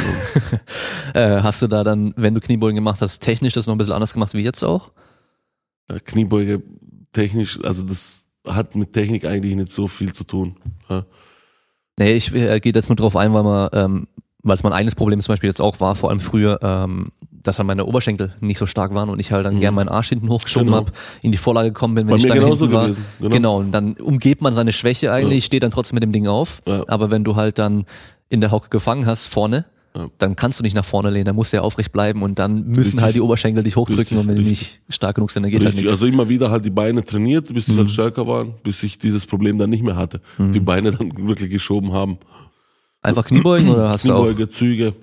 [1.15, 3.93] äh, hast du da dann, wenn du Kniebeugen gemacht hast, technisch das noch ein bisschen
[3.93, 4.91] anders gemacht wie jetzt auch?
[5.89, 6.63] Äh, Kniebeuge
[7.13, 10.57] technisch, also das hat mit Technik eigentlich nicht so viel zu tun.
[10.89, 11.05] Ja.
[11.97, 14.09] Nee, ich äh, gehe jetzt nur drauf ein, weil man, ähm,
[14.43, 17.09] weil es mein eines Problem zum Beispiel jetzt auch war, vor allem früher, ähm,
[17.43, 19.61] dass dann meine Oberschenkel nicht so stark waren und ich halt dann Mhm.
[19.61, 20.79] gern meinen Arsch hinten hochgeschoben Genau.
[20.79, 22.85] hab, in die Vorlage gekommen bin, wenn Bei ich dann genauso hinten war.
[22.85, 23.31] gewesen, genau.
[23.31, 23.57] Genau.
[23.59, 25.47] und dann umgeht man seine Schwäche eigentlich, Ja.
[25.47, 26.63] steht dann trotzdem mit dem Ding auf.
[26.67, 26.85] Ja.
[26.89, 27.87] Aber wenn du halt dann
[28.29, 29.65] in der Hocke gefangen hast, vorne,
[29.97, 30.07] Ja.
[30.19, 32.67] dann kannst du nicht nach vorne lehnen, dann musst du ja aufrecht bleiben und dann
[32.67, 33.03] müssen Richtig.
[33.03, 34.81] halt die Oberschenkel dich hochdrücken Richtig, und wenn die richtig.
[34.87, 35.91] nicht stark genug sind, dann geht halt nichts.
[35.93, 37.77] also immer wieder halt die Beine trainiert, bis die Mhm.
[37.79, 40.21] dann stärker waren, bis ich dieses Problem dann nicht mehr hatte.
[40.39, 42.19] Die Beine dann wirklich geschoben haben.
[43.03, 44.25] Einfach Kniebeugen oder hast du auch?
[44.25, 44.95] Kniebeuge, Züge.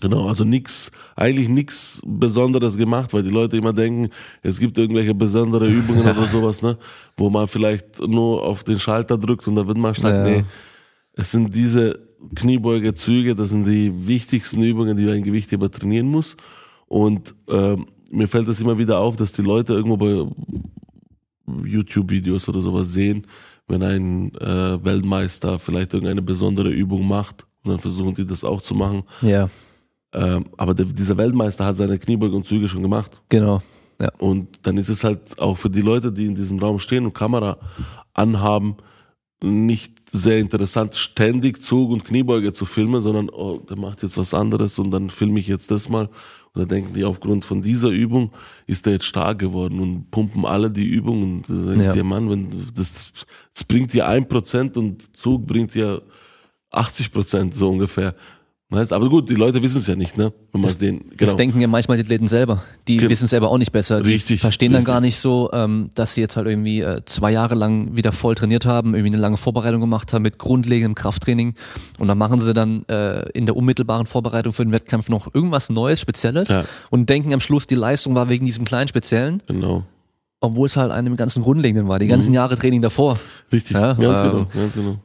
[0.00, 4.10] Genau, also nix, eigentlich nichts Besonderes gemacht, weil die Leute immer denken,
[4.42, 6.78] es gibt irgendwelche besondere Übungen oder sowas, ne,
[7.16, 10.14] wo man vielleicht nur auf den Schalter drückt und da wird man stark.
[10.14, 10.24] Ja.
[10.24, 10.44] Nee,
[11.14, 11.98] es sind diese
[12.34, 16.36] Kniebeuge, Züge, das sind die wichtigsten Übungen, die ein Gewichtheber trainieren muss.
[16.86, 20.26] Und ähm, mir fällt es immer wieder auf, dass die Leute irgendwo bei
[21.64, 23.26] YouTube-Videos oder sowas sehen,
[23.68, 28.62] wenn ein äh, Weltmeister vielleicht irgendeine besondere Übung macht und dann versuchen die das auch
[28.62, 29.04] zu machen.
[29.20, 29.48] Ja,
[30.12, 33.22] Ähm, aber der, dieser Weltmeister hat seine Kniebeuge und Züge schon gemacht.
[33.28, 33.60] genau.
[34.00, 34.10] Ja.
[34.18, 37.14] Und dann ist es halt auch für die Leute, die in diesem Raum stehen und
[37.14, 37.58] Kamera
[38.14, 38.76] anhaben,
[39.42, 44.34] nicht sehr interessant, ständig Zug und Kniebeuge zu filmen, sondern oh, der macht jetzt was
[44.34, 46.08] anderes und dann filme ich jetzt das mal.
[46.58, 48.32] Und dann denken die, aufgrund von dieser Übung
[48.66, 51.22] ist der jetzt stark geworden und pumpen alle die Übung.
[51.22, 51.94] Und da denkst Ja.
[51.94, 53.12] ja Mann, wenn das,
[53.54, 56.02] das bringt dir ein Prozent und Zug bringt dir
[56.70, 58.14] 80 Prozent so ungefähr.
[58.70, 60.30] Weißt, aber gut, die Leute wissen es ja nicht, ne?
[60.52, 62.62] Wenn man es denen, Das denken ja manchmal die Athleten selber.
[62.86, 64.02] Die Ge- wissen es selber auch nicht besser.
[64.02, 64.92] Die Richtig, verstehen dann richtig.
[64.92, 68.34] gar nicht so, ähm, dass sie jetzt halt irgendwie äh, zwei Jahre lang wieder voll
[68.34, 71.54] trainiert haben, irgendwie eine lange Vorbereitung gemacht haben mit grundlegendem Krafttraining.
[71.98, 75.70] Und dann machen sie dann äh, in der unmittelbaren Vorbereitung für den Wettkampf noch irgendwas
[75.70, 76.64] Neues, Spezielles Ja.
[76.90, 79.84] und denken am Schluss, die Leistung war wegen diesem kleinen Speziellen, Genau.
[80.40, 83.18] obwohl es halt einem ganzen Grundlegenden war, die ganzen Jahre Training davor.
[83.50, 84.96] Richtig, Ja, ganz ähm, genau, ganz genau.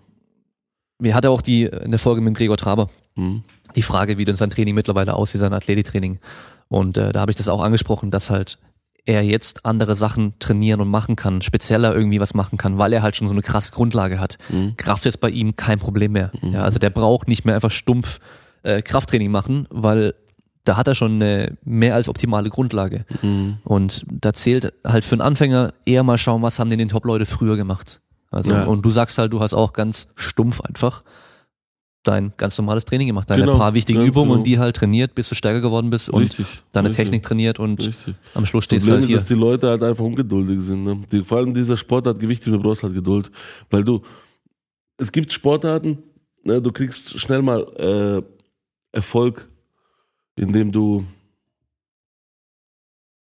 [1.00, 3.44] Wir hatten auch die in der Folge mit Gregor Traber Mhm.
[3.76, 6.20] die Frage, wie denn sein Training mittlerweile aussieht, sein Athletiktraining.
[6.70, 8.58] Und äh, da habe ich das auch angesprochen, dass halt
[9.06, 13.02] er jetzt andere Sachen trainieren und machen kann, spezieller irgendwie was machen kann, weil er
[13.02, 14.38] halt schon so eine krasse Grundlage hat.
[14.50, 14.78] Mhm.
[14.78, 16.32] Kraft ist bei ihm kein Problem mehr.
[16.42, 18.20] Ja, also der braucht nicht mehr einfach stumpf
[18.64, 20.16] äh, Krafttraining machen, weil
[20.64, 23.06] da hat er schon eine mehr als optimale Grundlage.
[23.22, 23.58] Mhm.
[23.66, 27.26] Und da zählt halt für einen Anfänger eher mal schauen, was haben denn die Top-Leute
[27.26, 28.00] früher gemacht.
[28.32, 28.64] Also, Ja.
[28.64, 31.04] und du sagst halt, du hast auch ganz stumpf einfach
[32.04, 34.40] dein ganz normales Training gemacht, deine Genau, paar wichtigen Übungen genau.
[34.40, 37.60] und die halt trainiert, bis du stärker geworden bist und Richtig, deine richtig, Technik trainiert
[37.60, 38.16] und Richtig.
[38.34, 39.18] am Schluss stehst du Problem halt ist, hier.
[39.18, 40.84] dass die Leute halt einfach ungeduldig sind.
[40.84, 41.04] Ne?
[41.12, 43.32] Die, vor allem dieser Sportart Gewicht, du brauchst halt Geduld.
[43.70, 44.02] Weil du,
[44.98, 45.98] es gibt Sportarten,
[46.44, 48.22] ne, du kriegst schnell mal äh,
[48.92, 49.48] Erfolg,
[50.36, 51.06] indem du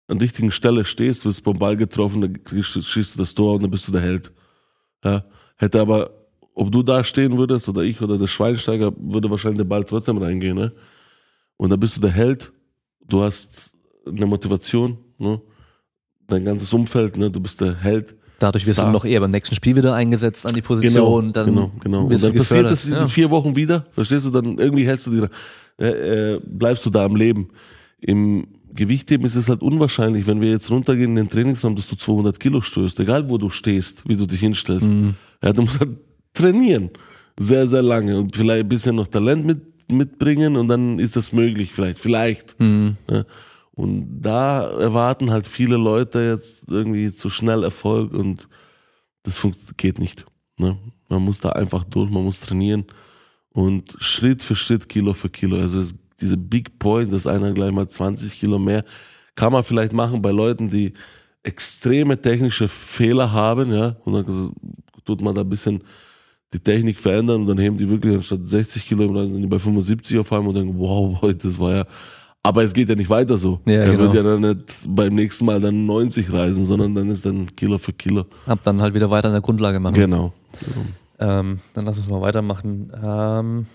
[0.08, 3.62] an der richtigen Stelle stehst, wirst vom Ball getroffen, dann schießt du das Tor und
[3.62, 4.32] dann bist du der Held.
[5.04, 5.24] Ja?
[5.56, 6.10] Hätte aber,
[6.54, 10.18] ob du da stehen würdest oder ich oder der Schweinsteiger, würde wahrscheinlich der Ball trotzdem
[10.18, 10.56] reingehen.
[10.56, 10.72] Ne?
[11.56, 12.52] Und dann bist du der Held,
[13.06, 13.74] du hast
[14.06, 15.40] eine Motivation, ne?
[16.26, 17.30] dein ganzes Umfeld, ne?
[17.30, 18.14] du bist der Held.
[18.38, 18.86] Dadurch wirst Star.
[18.86, 21.32] du noch eher beim nächsten Spiel wieder eingesetzt an die Position.
[21.32, 22.06] dann genau, genau.
[22.06, 23.08] Und dann passiert das in ja.
[23.08, 24.30] vier Wochen wieder, verstehst du?
[24.30, 25.30] Dann irgendwie hältst du dir,
[25.78, 27.50] äh, äh, bleibst du da am Leben.
[28.00, 31.94] Im Gewichtheben ist es halt unwahrscheinlich, wenn wir jetzt runtergehen in den Trainingsraum, dass du
[31.94, 34.92] 200 Kilo stößt, egal wo du stehst, wie du dich hinstellst.
[34.92, 35.14] Mhm.
[35.42, 35.90] Ja, du musst halt
[36.32, 36.90] trainieren.
[37.38, 41.32] Sehr, sehr lange und vielleicht ein bisschen noch Talent mit, mitbringen und dann ist das
[41.32, 42.58] möglich vielleicht, vielleicht.
[42.60, 42.96] Mhm.
[43.10, 43.24] Ja.
[43.74, 48.48] Und da erwarten halt viele Leute jetzt irgendwie zu schnell Erfolg und
[49.22, 50.26] das geht nicht.
[50.58, 50.76] Ne?
[51.08, 52.84] Man muss da einfach durch, man muss trainieren
[53.50, 55.56] und Schritt für Schritt, Kilo für Kilo.
[55.56, 58.84] Also es, diese Big Point, dass einer gleich mal 20 Kilo mehr,
[59.34, 60.92] kann man vielleicht machen bei Leuten, die
[61.42, 64.52] extreme technische Fehler haben, ja, und dann
[65.04, 65.82] tut man da ein bisschen
[66.52, 69.58] die Technik verändern und dann heben die wirklich anstatt 60 Kilo, dann sind die bei
[69.58, 71.84] 75 auf einmal und denken, wow, das war ja,
[72.42, 73.60] aber es geht ja nicht weiter so.
[73.64, 73.98] Ja, er genau.
[74.04, 77.78] wird ja dann nicht beim nächsten Mal dann 90 reisen, sondern dann ist dann Kilo
[77.78, 78.26] für Kilo.
[78.46, 79.94] Hab dann halt wieder weiter an der Grundlage machen.
[79.94, 80.32] Genau.
[81.18, 82.92] Ähm, dann lass uns mal weitermachen.
[83.00, 83.66] Ähm,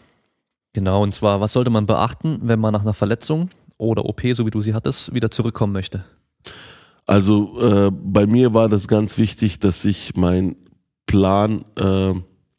[0.73, 4.45] genau, und zwar, was sollte man beachten, wenn man nach einer Verletzung oder OP, so
[4.45, 6.03] wie du sie hattest, wieder zurückkommen möchte?
[7.05, 10.57] Also äh, bei mir war das ganz wichtig, dass ich meinen
[11.05, 12.13] Plan äh,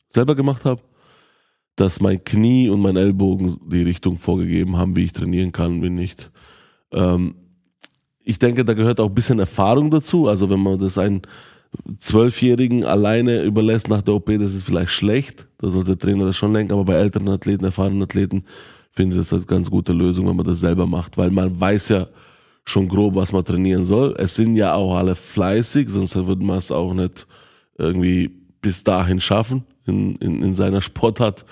[0.09, 0.82] selber gemacht habe,
[1.76, 5.90] dass mein Knie und mein Ellbogen die Richtung vorgegeben haben, wie ich trainieren kann, wie
[5.90, 6.30] nicht.
[6.93, 7.35] Ähm,
[8.24, 10.28] ich denke, da gehört auch ein bisschen Erfahrung dazu.
[10.28, 11.22] Also wenn man das einen
[12.01, 15.47] Zwölfjährigen alleine überlässt nach der OP, das ist vielleicht schlecht.
[15.59, 16.72] Da sollte der Trainer das schon lenken.
[16.72, 18.44] Aber bei älteren Athleten, erfahrenen Athleten,
[18.90, 21.16] finde ich das als ganz gute Lösung, wenn man das selber macht.
[21.16, 22.09] Weil man weiß ja
[22.64, 24.14] schon grob, was man trainieren soll.
[24.18, 27.26] Es sind ja auch alle fleißig, sonst würde man es auch nicht
[27.78, 28.28] irgendwie
[28.60, 31.44] bis dahin schaffen in, in, in seiner Sportart.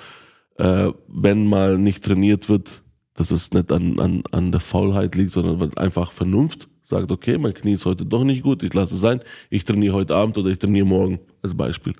[0.56, 2.82] Äh, wenn mal nicht trainiert wird,
[3.14, 7.54] dass es nicht an, an, an der Faulheit liegt, sondern einfach Vernunft sagt, okay, mein
[7.54, 10.50] Knie ist heute doch nicht gut, ich lasse es sein, ich trainiere heute Abend oder
[10.50, 11.94] ich trainiere morgen als Beispiel.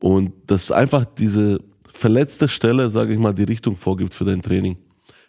[0.00, 1.60] Und dass einfach diese
[1.92, 4.76] verletzte Stelle, sage ich mal, die Richtung vorgibt für dein Training.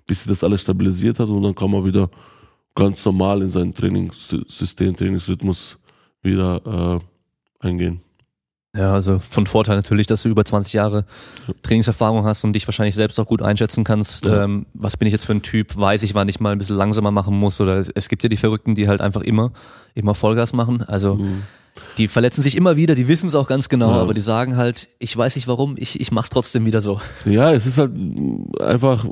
[0.07, 2.09] bis sie das alles stabilisiert hat und dann kann man wieder
[2.75, 5.77] ganz normal in sein Trainingssystem, Trainingsrhythmus
[6.21, 7.01] wieder
[7.61, 8.01] äh, eingehen.
[8.75, 11.05] Ja, also von Vorteil natürlich, dass du über 20 Jahre
[11.61, 14.25] Trainingserfahrung hast und dich wahrscheinlich selbst auch gut einschätzen kannst.
[14.25, 14.45] Ja.
[14.45, 15.75] Ähm, was bin ich jetzt für ein Typ?
[15.75, 17.59] Weiß ich, wann ich mal ein bisschen langsamer machen muss?
[17.59, 19.51] Oder es gibt ja die Verrückten, die halt einfach immer,
[19.93, 20.83] immer Vollgas machen.
[20.83, 21.43] Also mhm.
[21.97, 24.01] die verletzen sich immer wieder, die wissen es auch ganz genau, ja.
[24.01, 27.01] aber die sagen halt, ich weiß nicht warum, ich, ich mach's trotzdem wieder so.
[27.25, 27.91] Ja, es ist halt
[28.61, 29.05] einfach,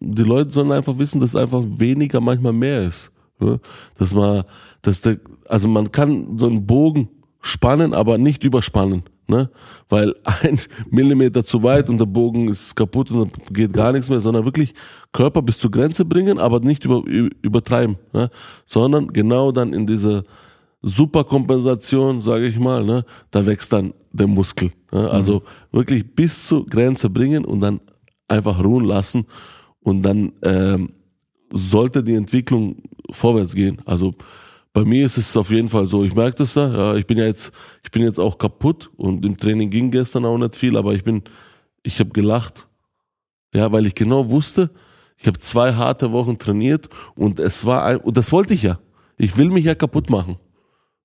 [0.00, 3.10] die Leute sollen einfach wissen, dass einfach weniger manchmal mehr ist.
[3.40, 3.60] Ne?
[3.96, 4.44] Dass man,
[4.82, 5.16] dass der,
[5.48, 7.08] also man kann so einen Bogen
[7.44, 9.02] spannen, aber nicht überspannen.
[9.26, 9.50] Ne?
[9.90, 10.58] Weil ein
[10.90, 14.46] Millimeter zu weit und der Bogen ist kaputt und dann geht gar nichts mehr, sondern
[14.46, 14.74] wirklich
[15.12, 17.02] Körper bis zur Grenze bringen, aber nicht über,
[17.42, 18.30] übertreiben, ne?
[18.64, 20.24] sondern genau dann in diese
[20.80, 23.04] Superkompensation, sage ich mal, ne?
[23.30, 24.72] da wächst dann der Muskel.
[24.90, 25.10] Ne?
[25.10, 25.76] Also mhm.
[25.76, 27.80] wirklich bis zur Grenze bringen und dann
[28.26, 29.26] einfach ruhen lassen
[29.80, 30.94] und dann ähm,
[31.52, 32.76] sollte die Entwicklung
[33.10, 33.78] vorwärts gehen.
[33.84, 34.14] Also
[34.74, 37.16] bei mir ist es auf jeden Fall so, ich merke das da, ja, ich bin
[37.16, 37.52] ja jetzt,
[37.84, 41.04] ich bin jetzt auch kaputt und im Training ging gestern auch nicht viel, aber ich
[41.04, 41.22] bin,
[41.84, 42.66] ich habe gelacht.
[43.54, 44.70] Ja, weil ich genau wusste,
[45.16, 48.80] ich habe zwei harte Wochen trainiert und es war ein, und das wollte ich ja.
[49.16, 50.38] Ich will mich ja kaputt machen.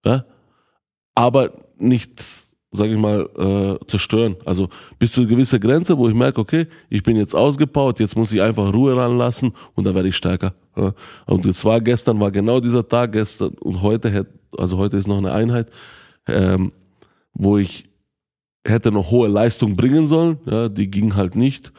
[0.04, 0.26] Ja?
[1.14, 2.39] Aber nicht
[2.72, 3.28] sage ich mal,
[3.82, 4.36] äh, zerstören.
[4.46, 4.70] Also
[5.00, 8.32] bis zu einer gewissen Grenze, wo ich merke, okay, ich bin jetzt ausgebaut, jetzt muss
[8.32, 10.54] ich einfach Ruhe ranlassen und dann werde ich stärker.
[10.76, 10.94] Ja.
[11.26, 15.18] Und zwar gestern war genau dieser Tag, gestern und heute, hätte, also heute ist noch
[15.18, 15.72] eine Einheit,
[16.28, 16.72] ähm,
[17.34, 17.86] wo ich
[18.66, 21.72] hätte noch hohe Leistung bringen sollen, ja, die ging halt nicht.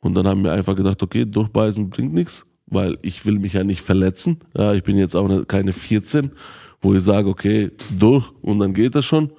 [0.00, 3.62] Und dann haben wir einfach gedacht, okay, durchbeißen bringt nichts, weil ich will mich ja
[3.62, 4.38] nicht verletzen.
[4.56, 6.32] Ja, ich bin jetzt auch eine, keine 14,
[6.80, 9.30] wo ich sage, okay, durch und dann geht das schon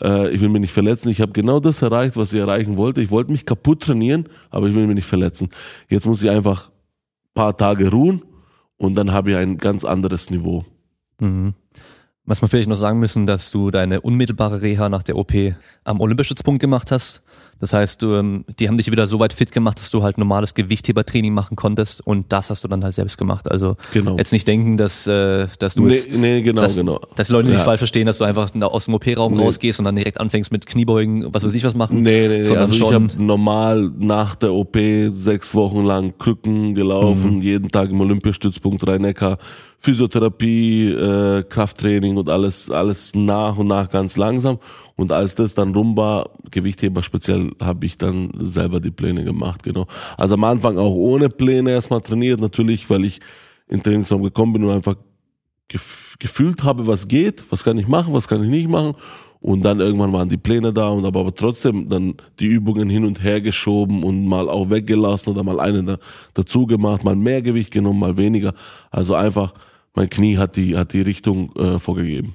[0.00, 1.08] äh, ich will mich nicht verletzen.
[1.08, 3.00] Ich habe genau das erreicht, was ich erreichen wollte.
[3.00, 5.50] Ich wollte mich kaputt trainieren, aber ich will mich nicht verletzen.
[5.88, 6.70] Jetzt muss ich einfach
[7.34, 8.22] paar Tage ruhen
[8.76, 10.64] und dann habe ich ein ganz anderes Niveau.
[11.20, 11.54] Mhm.
[12.24, 15.32] Was wir vielleicht noch sagen müssen, dass du deine unmittelbare Reha nach der OP
[15.84, 17.22] am Olympiastützpunkt gemacht hast.
[17.60, 20.18] Das heißt, du, ähm, die haben dich wieder so weit fit gemacht, dass du halt
[20.18, 23.50] normales Gewichthebertraining machen konntest und das hast du dann halt selbst gemacht.
[23.50, 24.16] Also genau.
[24.16, 27.00] jetzt nicht denken, dass, äh, dass du nee, jetzt, nee, genau, dass, genau.
[27.16, 27.54] dass Leute ja.
[27.56, 29.42] nicht falsch verstehen, dass du einfach aus dem OP-Raum nee.
[29.42, 32.02] rausgehst und dann direkt anfängst mit Kniebeugen, was weiß ich was machen.
[32.02, 32.56] Nee, nee, nee.
[32.56, 34.76] Also ich habe normal nach der OP
[35.12, 37.42] sechs Wochen lang Krücken gelaufen, mhm.
[37.42, 39.38] jeden Tag im Olympiastützpunkt Rhein-Neckar
[39.84, 44.58] Physiotherapie, äh, Krafttraining und alles, alles nach und nach ganz langsam.
[44.96, 49.62] Und als das dann rum war, Gewichtheber speziell, habe ich dann selber die Pläne gemacht,
[49.62, 49.86] genau.
[50.16, 53.20] Also am Anfang auch ohne Pläne erstmal trainiert, natürlich, weil ich
[53.68, 54.96] in Trainingsraum gekommen bin und einfach
[55.68, 58.94] gef gefühlt habe, was geht, was kann ich machen, was kann ich nicht machen.
[59.40, 63.04] Und dann irgendwann waren die Pläne da und aber, aber trotzdem dann die Übungen hin
[63.04, 65.98] und her geschoben und mal auch weggelassen oder mal eine da,
[66.32, 68.54] dazu gemacht, mal mehr Gewicht genommen, mal weniger.
[68.90, 69.52] Also einfach
[69.94, 72.34] mein Knie hat die, hat die Richtung äh, vorgegeben.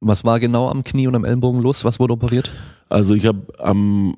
[0.00, 1.84] Was war genau am Knie und am Ellenbogen los?
[1.84, 2.52] Was wurde operiert?
[2.88, 4.16] Also ich habe am,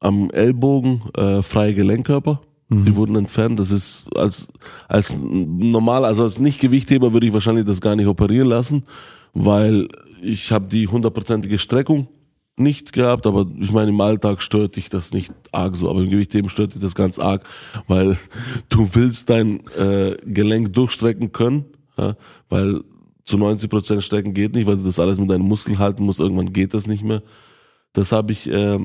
[0.00, 2.40] am Ellbogen äh, freie Gelenkkörper.
[2.68, 2.84] Mhm.
[2.84, 3.58] Die wurden entfernt.
[3.58, 4.48] Das ist als,
[4.88, 8.84] als normal, also als Nicht-Gewichtheber würde ich wahrscheinlich das gar nicht operieren lassen,
[9.32, 9.88] weil
[10.22, 12.08] ich habe die hundertprozentige Streckung
[12.56, 16.10] nicht gehabt, aber ich meine, im Alltag stört dich das nicht arg so, aber im
[16.10, 17.44] Gewichtheben stört dich das ganz arg,
[17.86, 18.18] weil
[18.68, 21.66] du willst dein äh, Gelenk durchstrecken können
[21.98, 22.16] ja,
[22.48, 22.82] weil
[23.24, 26.18] zu 90 Prozent strecken geht nicht, weil du das alles mit deinen Muskeln halten musst.
[26.18, 27.22] Irgendwann geht das nicht mehr.
[27.92, 28.78] Das habe ich äh,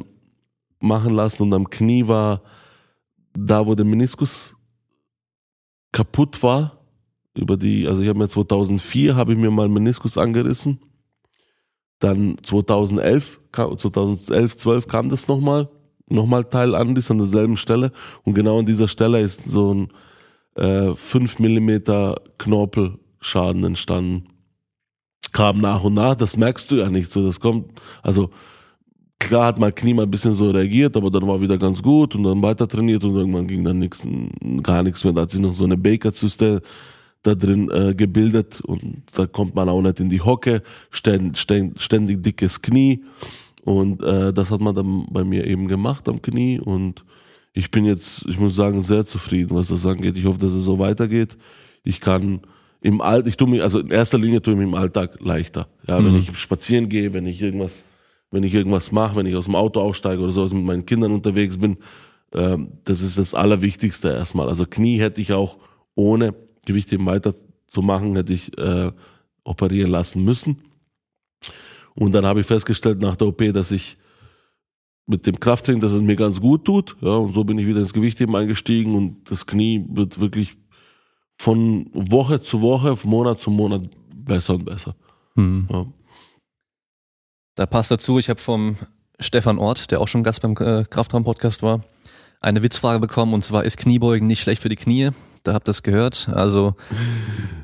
[0.79, 2.41] machen lassen und am Knie war
[3.33, 4.55] da, wo der Meniskus
[5.91, 6.79] kaputt war.
[7.35, 10.79] Über die, also ich habe mir 2004 habe ich mir mal Meniskus angerissen.
[11.99, 15.69] Dann 2011, 2011, 12 kam das nochmal,
[16.09, 17.91] nochmal Teil an, das an derselben Stelle.
[18.23, 19.87] Und genau an dieser Stelle ist so ein
[20.55, 24.27] äh, 5 Millimeter Knorpel Schaden entstanden.
[25.31, 27.71] Kam nach und nach, das merkst du ja nicht so, das kommt,
[28.03, 28.29] also
[29.17, 32.15] klar hat mein Knie mal ein bisschen so reagiert, aber dann war wieder ganz gut
[32.15, 34.05] und dann weiter trainiert und irgendwann ging dann nichts,
[34.61, 35.13] gar nichts mehr.
[35.13, 36.61] Da hat sich noch so eine Baker-Zyste
[37.23, 41.81] da drin äh, gebildet und da kommt man auch nicht in die Hocke, ständig, ständig,
[41.81, 43.03] ständig dickes Knie
[43.63, 47.03] und äh, das hat man dann bei mir eben gemacht am Knie und
[47.53, 50.17] ich bin jetzt, ich muss sagen, sehr zufrieden, was das angeht.
[50.17, 51.37] Ich hoffe, dass es so weitergeht.
[51.83, 52.41] Ich kann
[52.83, 55.69] im Alltag, ich tue mich, also in erster Linie tue ich mich im Alltag leichter.
[55.87, 56.05] Ja, mhm.
[56.05, 57.85] wenn ich spazieren gehe, wenn ich irgendwas,
[58.29, 61.13] wenn ich irgendwas mache, wenn ich aus dem Auto aussteige oder sowas mit meinen Kindern
[61.13, 61.77] unterwegs bin,
[62.31, 64.49] äh, das ist das Allerwichtigste erstmal.
[64.49, 65.57] Also Knie hätte ich auch
[65.95, 66.35] ohne
[66.65, 68.91] Gewichtheben weiterzumachen, hätte ich äh,
[69.45, 70.57] operieren lassen müssen.
[71.95, 73.95] Und dann habe ich festgestellt nach der OP, dass ich
[75.05, 76.97] mit dem Krafttraining, dass es mir ganz gut tut.
[76.99, 80.57] Ja, und so bin ich wieder ins Gewichtheben eingestiegen und das Knie wird wirklich
[81.39, 83.83] von Woche zu Woche, von Monat zu Monat
[84.13, 84.95] besser und besser.
[85.35, 85.67] Mhm.
[85.69, 85.85] Ja.
[87.55, 88.77] Da passt dazu, ich habe vom
[89.19, 91.81] Stefan Ort, der auch schon Gast beim äh, Kraftraum-Podcast war,
[92.41, 95.11] eine Witzfrage bekommen und zwar ist Kniebeugen nicht schlecht für die Knie?
[95.43, 96.29] Da habt ihr das gehört.
[96.29, 96.75] Also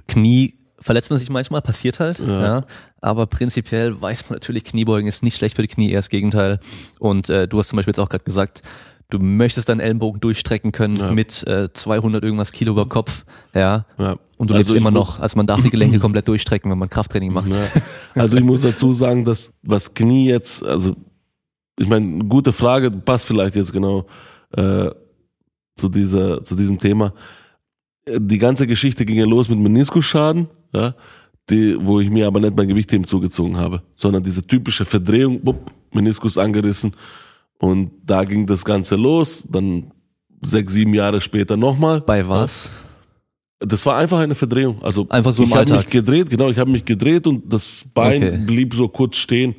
[0.07, 2.41] Knie verletzt man sich manchmal, passiert halt, ja.
[2.41, 2.65] ja.
[3.01, 6.59] Aber prinzipiell weiß man natürlich, Kniebeugen ist nicht schlecht für die Knie, eher das Gegenteil.
[6.99, 8.61] Und äh, du hast zum Beispiel jetzt auch gerade gesagt,
[9.09, 11.11] du möchtest deinen Ellenbogen durchstrecken können ja.
[11.11, 13.85] mit äh, 200 irgendwas Kilo über Kopf, ja.
[13.97, 14.17] ja.
[14.37, 16.89] Und du also lebst immer noch, also man darf die Gelenke komplett durchstrecken, wenn man
[16.89, 17.53] Krafttraining macht.
[17.53, 17.67] Ja.
[18.15, 20.95] Also ich muss dazu sagen, dass was Knie jetzt, also
[21.77, 24.05] ich meine, gute Frage, passt vielleicht jetzt genau
[24.51, 24.89] äh,
[25.75, 27.13] zu dieser, zu diesem Thema.
[28.07, 30.95] Die ganze Geschichte ging ja los mit Meniskusschaden ja,
[31.49, 35.71] die, wo ich mir aber nicht mein Gewichtheben zugezogen habe, sondern diese typische Verdrehung, bupp,
[35.91, 36.93] Meniskus angerissen
[37.59, 39.91] und da ging das Ganze los, dann
[40.41, 42.01] sechs, sieben Jahre später nochmal.
[42.01, 42.71] Bei was?
[43.59, 44.81] Das war einfach eine Verdrehung.
[44.81, 48.23] Also einfach so ich habe mich gedreht, genau, ich habe mich gedreht und das Bein
[48.23, 48.37] okay.
[48.45, 49.55] blieb so kurz stehen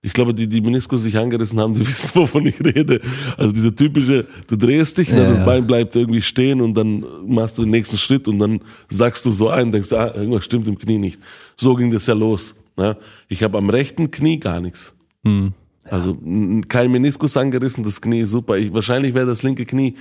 [0.00, 3.00] ich glaube, die, die Meniskus sich angerissen haben, die wissen, wovon ich rede.
[3.36, 5.44] Also diese typische, du drehst dich, ne, ja, ne, das ja.
[5.44, 9.32] Bein bleibt irgendwie stehen und dann machst du den nächsten Schritt und dann sagst du
[9.32, 11.20] so ein, denkst, ah, irgendwas stimmt im Knie nicht.
[11.56, 12.54] So ging das ja los.
[12.76, 12.96] Ne?
[13.28, 14.94] Ich habe am rechten Knie gar nichts.
[15.24, 15.52] Hm.
[15.90, 16.16] Also
[16.68, 18.56] kein Meniskus angerissen, das Knie super.
[18.58, 19.94] Ich, wahrscheinlich wäre das linke Knie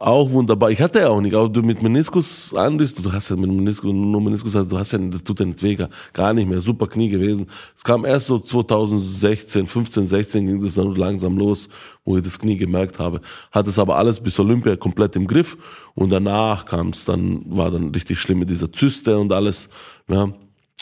[0.00, 0.70] auch wunderbar.
[0.70, 3.92] Ich hatte ja auch nicht, aber du mit Meniskus anriss, du hast ja mit Meniskus,
[3.92, 5.76] nur Meniskus, also du hast ja, das tut ja nicht weh,
[6.14, 7.48] gar nicht mehr, super Knie gewesen.
[7.76, 11.68] Es kam erst so 2016, 15, 16 ging das dann langsam los,
[12.02, 13.20] wo ich das Knie gemerkt habe.
[13.52, 15.58] Hat es aber alles bis Olympia komplett im Griff
[15.94, 19.68] und danach kam es dann, war dann richtig schlimm mit dieser Zyste und alles,
[20.08, 20.32] ja.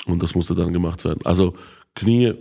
[0.06, 1.18] Und das musste dann gemacht werden.
[1.24, 1.54] Also
[1.96, 2.34] Knie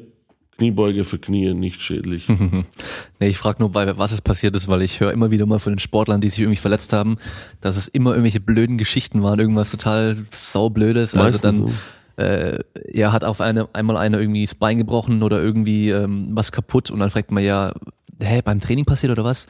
[0.57, 2.27] Kniebeuge für Knie nicht schädlich.
[3.19, 5.59] nee, ich frage nur, bei was es passiert ist, weil ich höre immer wieder mal
[5.59, 7.17] von den Sportlern, die sich irgendwie verletzt haben,
[7.61, 11.15] dass es immer irgendwelche blöden Geschichten waren, irgendwas total saublödes.
[11.15, 11.73] Meistens also dann
[12.17, 12.23] so.
[12.23, 12.59] äh,
[12.91, 16.89] ja, hat auf eine einmal einer irgendwie das Bein gebrochen oder irgendwie ähm, was kaputt
[16.89, 17.73] und dann fragt man ja,
[18.19, 19.47] hä, beim Training passiert oder was?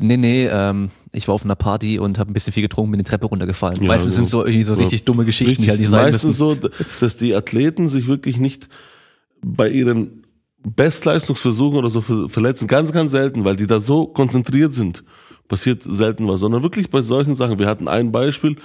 [0.00, 2.98] Nee, nee, ähm, ich war auf einer Party und habe ein bisschen viel getrunken, bin
[2.98, 3.80] die Treppe runtergefallen.
[3.82, 6.12] Ja, Meistens so, sind so irgendwie so richtig dumme Geschichten, richtig, die halt nicht sein
[6.12, 6.60] meistens müssen.
[6.62, 6.68] so,
[7.00, 8.68] dass die Athleten sich wirklich nicht
[9.42, 10.24] bei ihren
[10.64, 15.04] Bestleistungsversuchen oder so verletzen, ganz, ganz selten, weil die da so konzentriert sind.
[15.46, 17.58] Passiert selten was, sondern wirklich bei solchen Sachen.
[17.58, 18.56] Wir hatten ein Beispiel,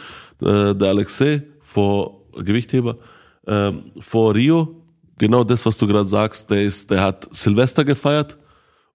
[0.42, 2.98] äh, der Alexei vor Gewichtheber,
[3.46, 4.82] äh, vor Rio,
[5.18, 8.38] genau das, was du gerade sagst, der ist, der hat Silvester gefeiert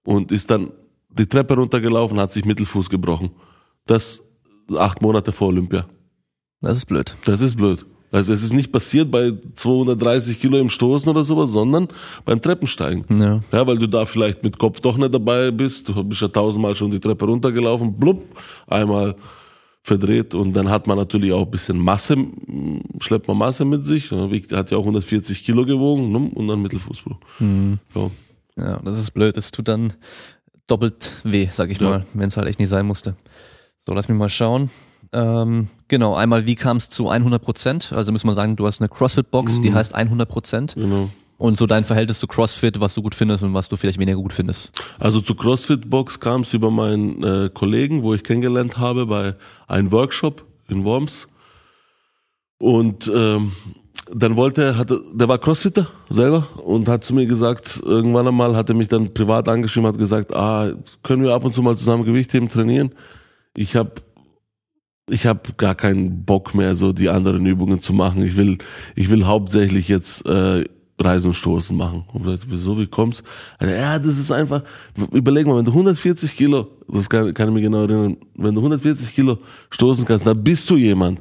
[0.04, 0.72] und ist dann
[1.08, 3.30] die Treppe runtergelaufen, hat sich Mittelfuß gebrochen.
[3.86, 4.22] Das
[4.76, 5.86] acht Monate vor Olympia.
[6.60, 7.16] Das ist blöd.
[7.24, 7.86] Das ist blöd.
[8.10, 11.88] Also es ist nicht passiert bei 230 Kilo im Stoßen oder sowas, sondern
[12.24, 13.04] beim Treppensteigen.
[13.20, 13.40] Ja.
[13.52, 15.88] ja, weil du da vielleicht mit Kopf doch nicht dabei bist.
[15.88, 18.22] Du bist ja tausendmal schon die Treppe runtergelaufen, blub,
[18.66, 19.14] einmal
[19.82, 22.16] verdreht und dann hat man natürlich auch ein bisschen Masse,
[23.00, 24.10] schleppt man Masse mit sich.
[24.10, 27.16] Hat ja auch 140 Kilo gewogen und dann Mittelfußbruch.
[27.38, 27.78] Mhm.
[27.94, 28.10] Ja.
[28.56, 29.36] ja, das ist blöd.
[29.36, 29.94] Das tut dann
[30.66, 31.88] doppelt weh, sag ich ja.
[31.88, 33.16] mal, wenn es halt echt nicht sein musste.
[33.78, 34.70] So, lass mich mal schauen.
[35.12, 37.92] Ähm, genau, einmal, wie kam es zu 100 Prozent?
[37.92, 39.62] Also müssen wir sagen, du hast eine CrossFit-Box, mhm.
[39.62, 40.74] die heißt 100 Prozent.
[40.74, 41.10] Genau.
[41.38, 44.18] Und so dein Verhältnis zu CrossFit, was du gut findest und was du vielleicht weniger
[44.18, 44.72] gut findest.
[44.98, 49.36] Also zu CrossFit-Box kam es über meinen äh, Kollegen, wo ich kennengelernt habe bei
[49.68, 51.28] einem Workshop in Worms.
[52.58, 53.52] Und ähm,
[54.12, 58.56] dann wollte er, hatte, der war Crossfitter selber und hat zu mir gesagt, irgendwann einmal
[58.56, 60.72] hat er mich dann privat angeschrieben, hat gesagt, ah,
[61.04, 62.92] können wir ab und zu mal zusammen Gewichtheben trainieren?
[63.54, 63.92] Ich habe
[65.08, 68.22] ich habe gar keinen Bock mehr, so die anderen Übungen zu machen.
[68.22, 68.58] Ich will,
[68.94, 70.64] ich will hauptsächlich jetzt äh,
[71.00, 72.04] Reisen und Stoßen machen.
[72.12, 73.22] Und gesagt, wieso, wie kommt's?
[73.58, 74.62] Also, ja, das ist einfach,
[75.12, 78.60] überleg mal, wenn du 140 Kilo, das kann, kann ich mir genau erinnern, wenn du
[78.60, 79.38] 140 Kilo
[79.70, 81.20] stoßen kannst, dann bist du jemand.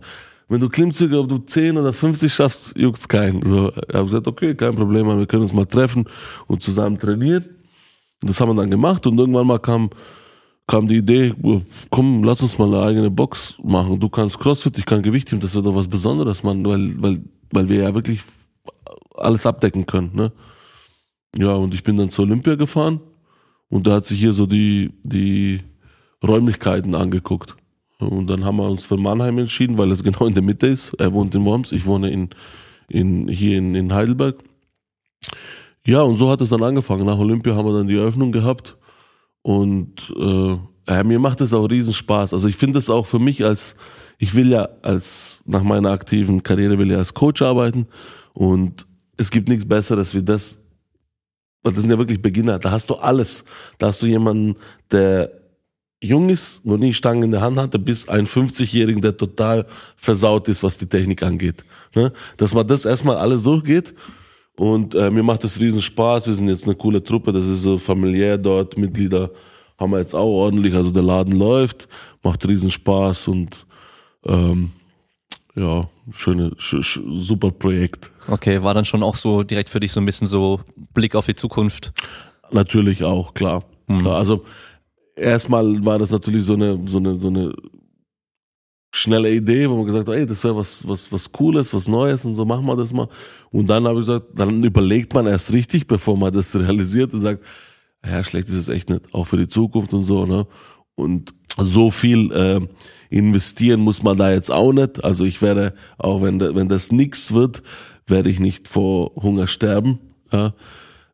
[0.49, 3.43] Wenn du Klimmzüge, ob du 10 oder 50 schaffst, juckt's keinen.
[3.43, 6.05] So, ich habe gesagt, okay, kein Problem, wir können uns mal treffen
[6.47, 7.43] und zusammen trainieren.
[8.21, 9.89] Und das haben wir dann gemacht und irgendwann mal kam
[10.67, 11.33] kam die Idee,
[11.89, 13.99] komm, lass uns mal eine eigene Box machen.
[13.99, 17.21] Du kannst Crossfit, ich kann Gewicht heben, das wird doch was Besonderes, Mann, weil, weil,
[17.51, 18.19] weil wir ja wirklich
[19.15, 20.31] alles abdecken können, ne?
[21.35, 22.99] Ja, und ich bin dann zur Olympia gefahren
[23.69, 25.61] und da hat sich hier so die, die
[26.25, 27.55] Räumlichkeiten angeguckt.
[27.99, 30.93] Und dann haben wir uns für Mannheim entschieden, weil es genau in der Mitte ist.
[30.95, 32.29] Er wohnt in Worms, ich wohne in,
[32.89, 34.37] in, hier in, in Heidelberg.
[35.85, 37.05] Ja, und so hat es dann angefangen.
[37.05, 38.75] Nach Olympia haben wir dann die Eröffnung gehabt
[39.47, 40.57] und äh,
[40.89, 42.33] ja, mir macht es auch riesen Spaß.
[42.33, 43.75] Also ich finde es auch für mich als,
[44.17, 47.87] ich will ja als, nach meiner aktiven Karriere will ja als Coach arbeiten
[48.33, 50.59] und es gibt nichts Besseres wie das,
[51.63, 53.45] weil das sind ja wirklich Beginner, da hast du alles.
[53.77, 54.57] Da hast du jemanden,
[54.91, 55.31] der
[56.01, 59.65] jung ist, noch nie Stangen in der Hand hatte, bis ein 50-Jährigen, der total
[59.95, 61.63] versaut ist, was die Technik angeht.
[61.95, 62.11] Ne?
[62.35, 63.93] Dass man das erstmal alles durchgeht
[64.59, 66.27] und äh, mir macht das riesen Spaß.
[66.27, 68.77] Wir sind jetzt eine coole Truppe, das ist so familiär dort.
[68.77, 69.31] Mitglieder
[69.77, 71.87] haben wir jetzt auch ordentlich, also der Laden läuft,
[72.23, 73.65] macht riesen Spaß und
[74.25, 74.71] ähm,
[75.55, 78.11] ja, schöne, sch, sch, super Projekt.
[78.27, 80.61] Okay, war dann schon auch so direkt für dich so ein bisschen so
[80.93, 81.93] Blick auf die Zukunft?
[82.51, 83.63] Natürlich auch, klar.
[83.87, 83.99] Mhm.
[83.99, 84.17] klar.
[84.17, 84.43] Also
[85.15, 87.53] erstmal war das natürlich so eine, so eine, so eine
[88.91, 92.25] schnelle Idee, wo man gesagt hat, ey, das wäre was, was, was Cooles, was Neues
[92.25, 93.09] und so, machen wir das mal.
[93.51, 97.21] Und dann habe ich gesagt, dann überlegt man erst richtig, bevor man das realisiert und
[97.21, 97.43] sagt,
[98.05, 100.47] ja, schlecht ist es echt nicht, auch für die Zukunft und so, ne?
[100.95, 102.59] Und so viel äh,
[103.09, 105.03] investieren muss man da jetzt auch nicht.
[105.03, 107.63] Also ich werde, auch wenn, wenn das nix wird,
[108.07, 109.99] werde ich nicht vor Hunger sterben.
[110.31, 110.53] Ja?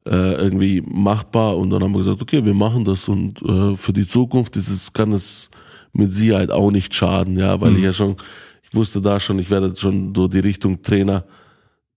[0.06, 1.58] Äh, irgendwie machbar.
[1.58, 4.70] Und dann haben wir gesagt, okay, wir machen das und äh, für die Zukunft ist
[4.70, 5.50] es, kann es
[5.94, 7.78] mit Sicherheit auch nicht schaden, ja, weil mhm.
[7.78, 8.18] ich ja schon,
[8.64, 11.24] ich wusste da schon, ich werde schon so die Richtung Trainer,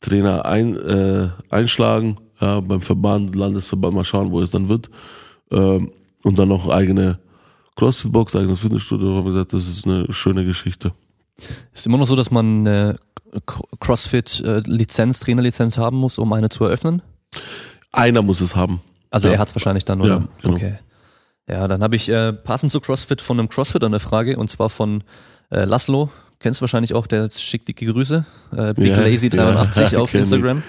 [0.00, 4.90] Trainer ein, äh, einschlagen, ja, beim Verband, Landesverband, mal schauen, wo es dann wird.
[5.50, 5.92] Ähm,
[6.22, 7.18] und dann noch eigene
[7.76, 10.92] CrossFit-Box, eigenes Fitnessstudio, haben wir gesagt, das ist eine schöne Geschichte.
[11.72, 12.96] Ist immer noch so, dass man eine
[13.80, 17.02] CrossFit-Lizenz, Trainerlizenz haben muss, um eine zu eröffnen?
[17.92, 18.80] Einer muss es haben.
[19.10, 19.34] Also ja.
[19.34, 20.08] er hat es wahrscheinlich dann, oder?
[20.08, 20.54] Ja, genau.
[20.54, 20.78] Okay.
[21.48, 24.68] Ja, dann habe ich äh, passend zu CrossFit von einem CrossFitter eine Frage und zwar
[24.68, 25.04] von
[25.50, 26.10] äh, Laszlo.
[26.40, 28.26] Kennst du wahrscheinlich auch, der schickt dicke Grüße.
[28.56, 30.62] Äh, Big ja, Lazy 83 ja, auf Instagram.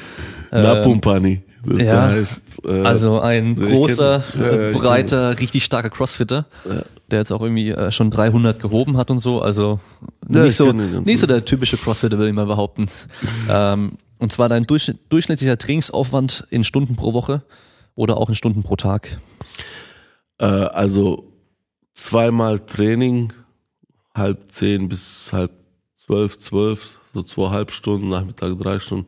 [0.52, 1.44] Napumpani.
[1.66, 6.84] Ähm, ja, heißt, äh, also ein großer, ja, breiter, richtig starker Crossfitter, ja.
[7.12, 9.42] der jetzt auch irgendwie äh, schon 300 gehoben hat und so.
[9.42, 9.80] Also
[10.28, 12.88] nicht so, nicht so der typische Crossfitter, würde ich mal behaupten.
[13.50, 17.42] ähm, und zwar dein durchschnittlicher Trainingsaufwand in Stunden pro Woche
[17.96, 19.20] oder auch in Stunden pro Tag.
[20.40, 21.32] Äh, also
[21.94, 23.34] zweimal Training,
[24.14, 25.52] halb zehn bis halb
[25.98, 29.08] zwölf, zwölf, so zweieinhalb Stunden, Nachmittag drei Stunden,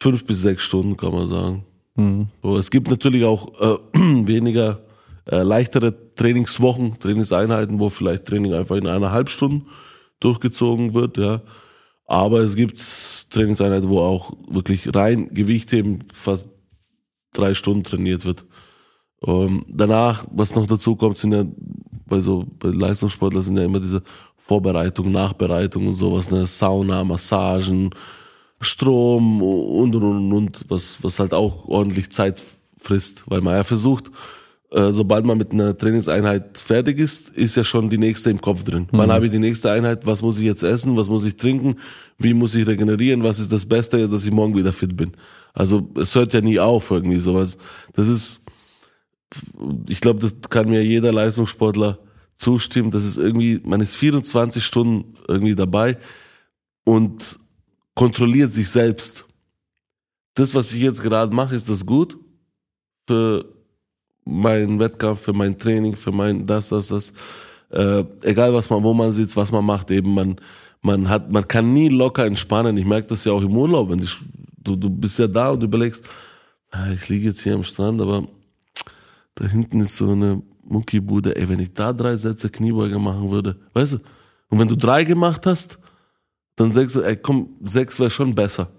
[0.00, 1.64] fünf bis sechs Stunden kann man sagen.
[1.96, 2.28] Mhm.
[2.42, 3.78] So, es gibt natürlich auch äh,
[4.26, 4.80] weniger
[5.26, 9.64] äh, leichtere Trainingswochen, Trainingseinheiten, wo vielleicht Training einfach in einer halben Stunde
[10.20, 11.42] durchgezogen wird, ja.
[12.06, 12.84] Aber es gibt
[13.30, 16.48] Trainingseinheiten, wo auch wirklich rein Gewichtheben fast
[17.32, 18.44] drei Stunden trainiert wird.
[19.26, 21.44] Ähm, danach, was noch dazu kommt, sind ja
[22.06, 24.02] bei so bei Leistungssportlern sind ja immer diese
[24.36, 27.90] Vorbereitung, Nachbereitung und sowas, ne, Sauna, Massagen,
[28.60, 32.42] Strom und und und und, was was halt auch ordentlich Zeit
[32.78, 34.10] frisst, weil man ja versucht,
[34.74, 38.64] äh, sobald man mit einer Trainingseinheit fertig ist, ist ja schon die nächste im Kopf
[38.64, 38.88] drin.
[38.90, 38.98] Mhm.
[38.98, 40.04] Wann habe ich die nächste Einheit?
[40.04, 40.96] Was muss ich jetzt essen?
[40.96, 41.76] Was muss ich trinken?
[42.18, 43.22] Wie muss ich regenerieren?
[43.22, 45.12] Was ist das Beste, dass ich morgen wieder fit bin?
[45.52, 47.56] Also es hört ja nie auf irgendwie sowas.
[47.94, 48.43] Das ist
[49.88, 51.98] ich glaube, das kann mir jeder Leistungssportler
[52.36, 52.90] zustimmen.
[52.90, 55.98] Das ist irgendwie, man ist 24 Stunden irgendwie dabei
[56.84, 57.38] und
[57.94, 59.24] kontrolliert sich selbst.
[60.34, 62.18] Das, was ich jetzt gerade mache, ist das gut
[63.06, 63.44] für
[64.24, 67.12] meinen Wettkampf, für mein Training, für mein das, das, das.
[67.70, 70.36] Äh, egal was man, wo man sitzt, was man macht, eben man,
[70.80, 72.76] man hat, man kann nie locker entspannen.
[72.76, 74.16] Ich merke das ja auch im Urlaub, wenn ich,
[74.58, 76.04] du, du bist ja da und überlegst,
[76.70, 78.28] ah, ich liege jetzt hier am Strand, aber
[79.34, 83.56] da hinten ist so eine Muckibude, ey, wenn ich da drei Sätze Kniebeuge machen würde,
[83.74, 83.98] weißt du?
[84.48, 85.78] Und wenn du drei gemacht hast,
[86.56, 88.70] dann sagst du, ey, komm, sechs wäre schon besser.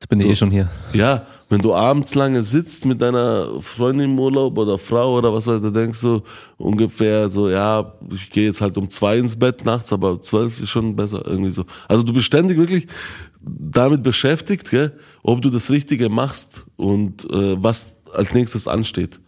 [0.00, 0.70] Jetzt bin ich so, eh schon hier.
[0.92, 5.46] Ja, wenn du abends lange sitzt mit deiner Freundin im Urlaub oder Frau oder was
[5.46, 6.22] weiß du, denkst du
[6.56, 10.70] ungefähr so, ja, ich gehe jetzt halt um zwei ins Bett nachts, aber zwölf ist
[10.70, 11.64] schon besser, irgendwie so.
[11.88, 12.86] Also du bist ständig wirklich
[13.40, 19.20] damit beschäftigt, gell, ob du das Richtige machst und äh, was als nächstes ansteht.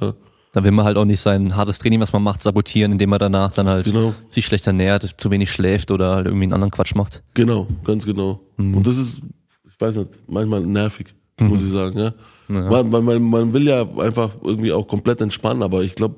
[0.00, 0.14] Ja.
[0.52, 3.20] Dann will man halt auch nicht sein hartes Training, was man macht, sabotieren, indem man
[3.20, 4.14] danach dann halt genau.
[4.28, 7.22] sich schlecht ernährt, zu wenig schläft oder halt irgendwie einen anderen Quatsch macht.
[7.34, 8.40] Genau, ganz genau.
[8.56, 8.78] Mhm.
[8.78, 9.20] Und das ist,
[9.68, 11.48] ich weiß nicht, manchmal nervig, mhm.
[11.48, 11.98] muss ich sagen.
[11.98, 12.14] Ja?
[12.48, 12.82] ja.
[12.82, 16.16] Man, man, man will ja einfach irgendwie auch komplett entspannen, aber ich glaube,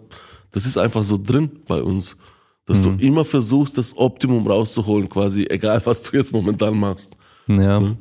[0.51, 2.17] das ist einfach so drin bei uns,
[2.65, 2.99] dass mhm.
[2.99, 7.19] du immer versuchst, das Optimum rauszuholen, quasi, egal was du jetzt momentan machst.
[7.49, 7.81] Ja.
[7.81, 7.99] Mhm.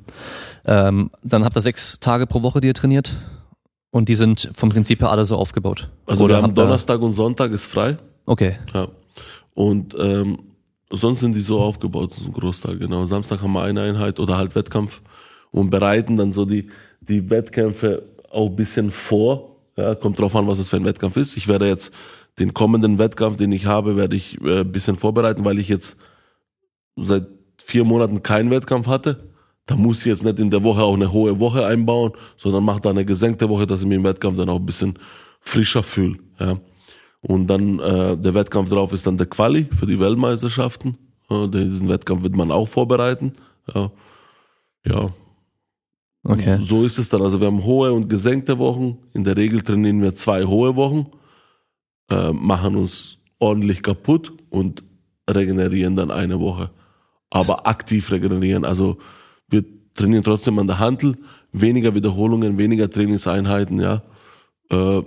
[0.64, 3.12] Ähm, dann habt ihr sechs Tage pro Woche, die ihr trainiert?
[3.92, 5.90] Und die sind vom Prinzip her alle so aufgebaut.
[6.06, 7.98] Also Oder wir haben Donnerstag und Sonntag ist frei.
[8.26, 8.56] Okay.
[8.74, 8.88] Ja.
[9.54, 10.40] Und ähm,
[10.90, 13.06] sonst sind die so aufgebaut, so ein Großteil, genau.
[13.06, 15.02] Samstag haben wir eine Einheit oder halt Wettkampf
[15.52, 16.70] und bereiten dann so die,
[17.02, 19.58] die Wettkämpfe auch ein bisschen vor.
[19.76, 21.36] Ja, kommt drauf an, was es für ein Wettkampf ist.
[21.36, 21.94] Ich werde jetzt
[22.40, 25.98] den kommenden Wettkampf, den ich habe, werde ich äh, ein bisschen vorbereiten, weil ich jetzt
[26.96, 27.28] seit
[27.58, 29.31] vier Monaten keinen Wettkampf hatte.
[29.66, 32.82] Da muss ich jetzt nicht in der Woche auch eine hohe Woche einbauen, sondern mache
[32.82, 34.98] da eine gesenkte Woche, dass ich mich im Wettkampf dann auch ein bisschen
[35.40, 36.18] frischer fühle.
[36.40, 36.58] Ja.
[37.22, 40.98] Und dann äh, der Wettkampf drauf ist dann der Quali für die Weltmeisterschaften.
[41.30, 43.34] Äh, diesen Wettkampf wird man auch vorbereiten.
[43.74, 43.92] Ja.
[44.86, 45.14] ja.
[46.24, 46.60] Okay.
[46.62, 47.22] So ist es dann.
[47.22, 48.98] Also wir haben hohe und gesenkte Wochen.
[49.14, 51.08] In der Regel trainieren wir zwei hohe Wochen,
[52.10, 54.84] äh, machen uns ordentlich kaputt und
[55.30, 56.72] regenerieren dann eine Woche.
[57.30, 58.66] Aber aktiv regenerieren.
[58.66, 58.98] Also
[59.52, 59.64] wir
[59.94, 61.18] trainieren trotzdem an der Handel,
[61.52, 64.02] weniger Wiederholungen, weniger Trainingseinheiten, ja.
[64.70, 65.02] Äh,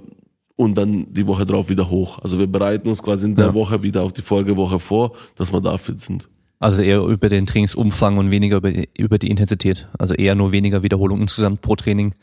[0.56, 2.20] und dann die Woche drauf wieder hoch.
[2.20, 3.54] Also wir bereiten uns quasi in der Ja.
[3.54, 6.28] Woche wieder auf die Folgewoche vor, dass wir da fit sind.
[6.60, 9.88] Also eher über den Trainingsumfang und weniger über die, über die Intensität.
[9.98, 12.14] Also eher nur weniger Wiederholungen insgesamt pro Training.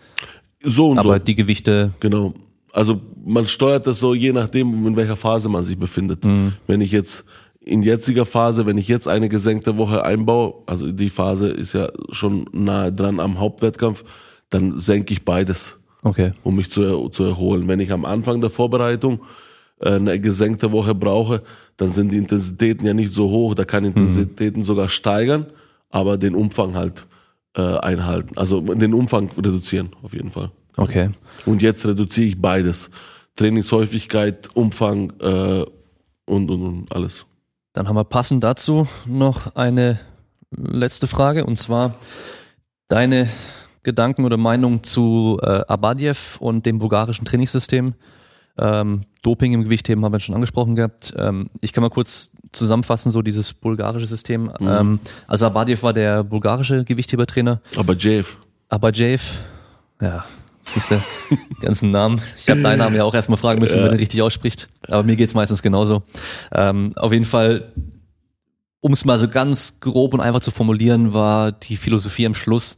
[0.64, 1.20] So und Aber so.
[1.20, 2.34] die Gewichte, Genau.
[2.74, 6.24] Also man steuert das so je nachdem, in welcher Phase man sich befindet.
[6.68, 7.26] Wenn ich jetzt
[7.64, 11.90] in jetziger Phase, wenn ich jetzt eine gesenkte Woche einbaue, also die Phase ist ja
[12.10, 14.04] schon nahe dran am Hauptwettkampf,
[14.50, 16.34] dann senke ich beides, okay.
[16.44, 17.68] um mich zu, zu erholen.
[17.68, 19.22] Wenn ich am Anfang der Vorbereitung
[19.80, 21.44] äh, eine gesenkte Woche brauche,
[21.78, 25.46] dann sind die Intensitäten ja nicht so hoch, da kann Intensitäten sogar steigern,
[25.90, 27.06] aber den Umfang halt
[27.56, 28.38] äh, einhalten.
[28.38, 30.52] Also den Umfang reduzieren, auf jeden Fall.
[30.78, 31.12] Okay.
[31.46, 32.90] Und jetzt reduziere ich beides.
[33.36, 35.66] Trainingshäufigkeit, Umfang äh,
[36.26, 37.26] und, und, und alles.
[37.74, 40.00] Dann haben wir passend dazu noch eine
[40.52, 41.96] letzte Frage und zwar
[42.90, 43.30] deine
[43.84, 47.96] Gedanken oder Meinung zu äh, Abadiev und dem bulgarischen Trainingssystem.
[48.58, 51.14] Ähm, Doping im Gewichtheben haben wir schon angesprochen gehabt.
[51.18, 54.52] Ähm, ich kann mal kurz zusammenfassen, so dieses bulgarische System.
[54.60, 57.62] Ähm, also Abadiev war der bulgarische Gewichthebertrainer.
[57.78, 58.38] Aber Jeff,
[58.68, 59.34] Abajev,
[60.02, 60.26] ja,
[60.66, 61.02] siehst du,
[61.62, 62.22] ganzen Namen.
[62.38, 64.70] Ich habe deinen Namen ja auch erstmal fragen müssen, wie man den richtig ausspricht.
[64.88, 66.04] Aber mir geht's meistens genauso.
[66.52, 67.72] Ähm, auf jeden Fall,
[68.80, 72.78] um es mal so ganz grob und einfach zu formulieren, war die Philosophie am Schluss,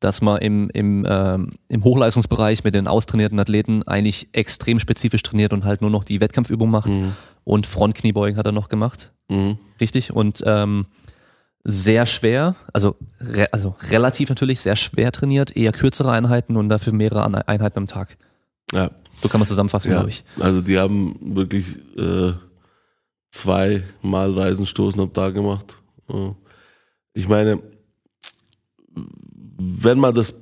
[0.00, 5.52] dass man im, im, ähm, im Hochleistungsbereich mit den austrainierten Athleten eigentlich extrem spezifisch trainiert
[5.52, 6.90] und halt nur noch die Wettkampfübung macht.
[7.44, 9.12] Und Frontkniebeugen hat er noch gemacht.
[9.28, 9.58] mhm.
[9.80, 10.12] Richtig.
[10.12, 10.86] Und ähm,
[11.64, 16.92] sehr schwer, also, re also relativ natürlich sehr schwer trainiert, eher kürzere Einheiten und dafür
[16.92, 18.18] mehrere Einheiten am Tag.
[18.72, 18.90] ja,
[19.22, 19.96] So kann man zusammenfassen, ja.
[19.98, 20.24] glaube ich.
[20.38, 21.64] Also die haben wirklich
[21.96, 22.32] äh,
[23.30, 25.76] zweimal Reisenstoßen am Tag gemacht.
[27.14, 27.62] Ich meine,
[28.94, 30.34] wenn man das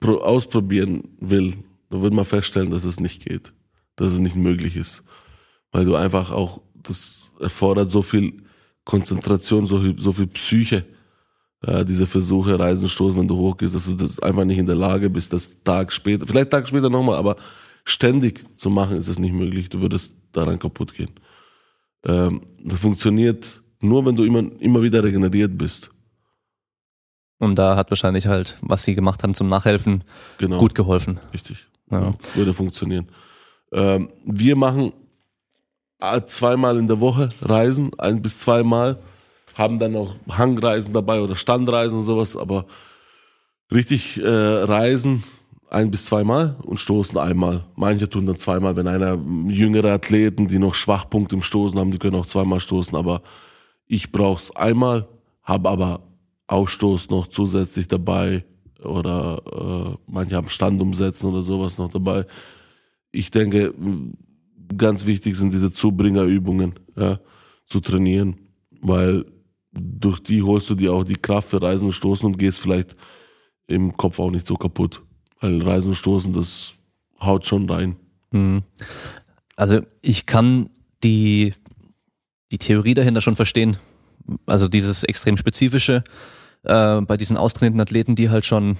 [0.00, 1.54] pro- ausprobieren will,
[1.90, 3.52] dann wird man feststellen, dass es nicht geht,
[3.96, 5.02] dass es nicht möglich ist,
[5.72, 8.42] weil du einfach auch das erfordert so viel
[8.84, 10.84] Konzentration, so viel, so viel Psyche,
[11.64, 15.08] ja, diese Versuche, Reisenstoßen, wenn du hochgehst, dass du das einfach nicht in der Lage
[15.08, 17.36] bist, das Tag später, vielleicht Tag später nochmal, aber
[17.84, 19.68] ständig zu machen, ist es nicht möglich.
[19.68, 21.10] Du würdest daran kaputt gehen.
[22.04, 25.90] Ähm, das funktioniert nur, wenn du immer, immer wieder regeneriert bist.
[27.38, 30.04] Und da hat wahrscheinlich halt, was sie gemacht haben zum Nachhelfen,
[30.38, 30.58] Genau.
[30.58, 31.18] gut geholfen.
[31.32, 31.66] Richtig.
[31.90, 32.00] Ja.
[32.00, 33.08] Ja, würde funktionieren.
[33.72, 34.92] Ähm, wir machen äh,
[36.26, 38.98] zweimal in der Woche Reisen, ein bis zweimal,
[39.56, 42.66] haben dann auch Hangreisen dabei oder Standreisen und sowas, aber
[43.70, 45.24] richtig äh, Reisen
[45.70, 47.64] ein bis zweimal und Stoßen einmal.
[47.76, 49.18] Manche tun dann zweimal, wenn einer
[49.48, 53.22] jüngere Athleten, die noch Schwachpunkte im Stoßen haben, die können auch zweimal stoßen, aber
[53.86, 55.08] ich brauch's einmal,
[55.42, 56.02] habe aber
[56.46, 58.44] Ausstoß noch zusätzlich dabei
[58.84, 62.26] oder äh, manche haben Standumsetzen oder sowas noch dabei.
[63.10, 63.72] Ich denke,
[64.76, 67.20] ganz wichtig sind diese Zubringerübungen ja,
[67.66, 68.36] zu trainieren,
[68.80, 69.24] weil
[69.72, 72.96] durch die holst du dir auch die Kraft für Reisen und Stoßen und gehst vielleicht
[73.66, 75.02] im Kopf auch nicht so kaputt.
[75.40, 76.74] Weil Reisen und Stoßen, das
[77.20, 77.96] haut schon rein.
[78.30, 78.62] Mhm.
[79.56, 80.70] Also ich kann
[81.02, 81.54] die,
[82.50, 83.76] die Theorie dahinter schon verstehen.
[84.46, 86.04] Also dieses extrem spezifische
[86.64, 88.76] äh, bei diesen austrainierten Athleten, die halt schon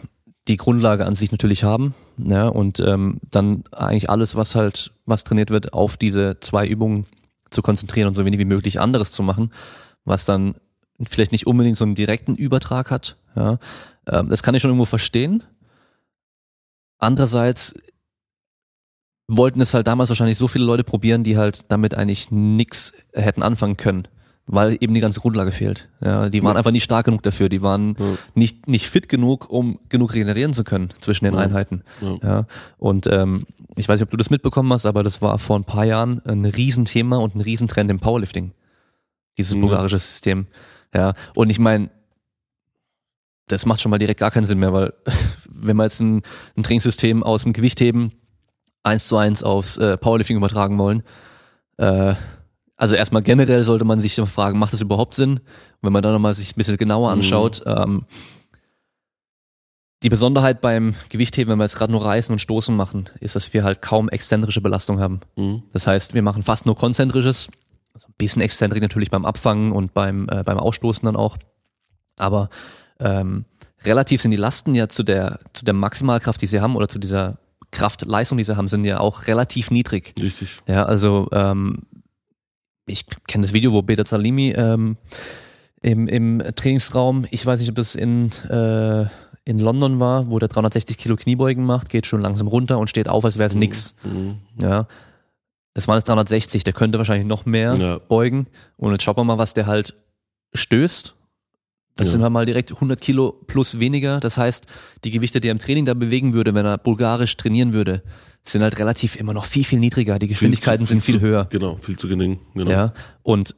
[0.49, 1.95] die Grundlage an sich natürlich haben.
[2.19, 7.07] Ja, und ähm, dann eigentlich alles, was halt, was trainiert wird, auf diese zwei Übungen
[7.51, 9.53] zu konzentrieren und so wenig wie möglich anderes zu machen,
[10.05, 10.55] was dann
[11.07, 13.17] vielleicht nicht unbedingt so einen direkten Übertrag hat.
[13.37, 13.59] Ja,
[14.07, 15.43] ähm, das kann ich schon irgendwo verstehen.
[16.99, 17.75] Andererseits
[19.29, 23.43] wollten es halt damals wahrscheinlich so viele Leute probieren, die halt damit eigentlich nix hätten
[23.43, 24.09] anfangen können,
[24.55, 25.89] weil eben die ganze Grundlage fehlt.
[26.01, 26.59] Ja, die waren Ja.
[26.59, 28.05] einfach nicht stark genug dafür, die waren Ja.
[28.35, 31.41] nicht nicht fit genug, um genug regenerieren zu können zwischen den Ja.
[31.41, 31.83] Einheiten.
[32.23, 32.47] Ja.
[32.79, 33.47] Und ähm,
[33.77, 36.21] ich weiß nicht, ob du das mitbekommen hast, aber das war vor ein paar Jahren
[36.27, 38.53] ein Riesenthema und ein Riesentrend im Powerlifting.
[39.39, 40.47] Dieses bulgarische System.
[40.95, 41.89] Ja, und ich meine,
[43.49, 44.93] das macht schon mal direkt gar keinen Sinn mehr, weil
[45.49, 46.23] wenn wir jetzt ein,
[46.57, 48.13] ein Trainingssystem aus dem Gewichtheben
[48.83, 51.03] eins zu eins aufs äh, Powerlifting übertragen wollen,
[51.79, 52.15] äh,
[52.77, 55.35] also erstmal generell sollte man sich fragen, macht das überhaupt Sinn?
[55.35, 55.43] Und
[55.83, 57.19] wenn man dann nochmal sich ein bisschen genauer Mhm.
[57.19, 58.07] anschaut, ähm,
[60.03, 63.53] Die Besonderheit beim Gewichtheben, wenn wir jetzt gerade nur Reißen und Stoßen machen, ist, dass
[63.55, 65.21] wir halt kaum exzentrische Belastung haben.
[65.37, 65.63] Mhm.
[65.73, 67.47] Das heißt, wir machen fast nur konzentrisches,
[67.95, 71.37] also ein bisschen Exzentrik natürlich beim Abfangen und beim, äh, beim Ausstoßen dann auch.
[72.17, 72.51] Aber
[72.99, 73.45] ähm,
[73.85, 76.99] relativ sind die Lasten ja zu der, zu der Maximalkraft, die sie haben, oder zu
[76.99, 77.39] dieser
[77.71, 80.15] Kraftleistung, die sie haben, sind ja auch relativ niedrig.
[80.21, 80.61] Richtig.
[80.67, 81.83] Ja, also ähm,
[82.93, 84.97] ich kenne das Video, wo Beta Salimi ähm,
[85.81, 89.07] im, im Trainingsraum, ich weiß nicht, ob das in, äh,
[89.45, 93.09] in London war, wo der 360 Kilo Kniebeugen macht, geht schon langsam runter und steht
[93.09, 93.97] auf, als wäre es nix.
[94.05, 94.37] Mhm.
[94.59, 94.87] Ja.
[95.75, 97.99] Das waren jetzt 360, der könnte wahrscheinlich noch mehr Ja.
[97.99, 98.47] beugen.
[98.77, 99.95] Und jetzt schauen wir mal, was der halt
[100.55, 101.15] stößt.
[101.97, 102.13] Das Ja.
[102.13, 104.19] sind halt mal direkt 100 Kilo plus weniger.
[104.21, 104.67] Das heißt,
[105.05, 108.03] die Gewichte, die er im Training da bewegen würde, wenn er bulgarisch trainieren würde,
[108.45, 110.19] sind halt relativ immer noch viel, viel niedriger.
[110.19, 111.47] Die Geschwindigkeiten Viel zu- sind viel zu- höher.
[111.51, 112.41] Genau, viel zu gering.
[112.55, 112.71] Genau.
[112.71, 112.93] Ja.
[113.23, 113.55] Und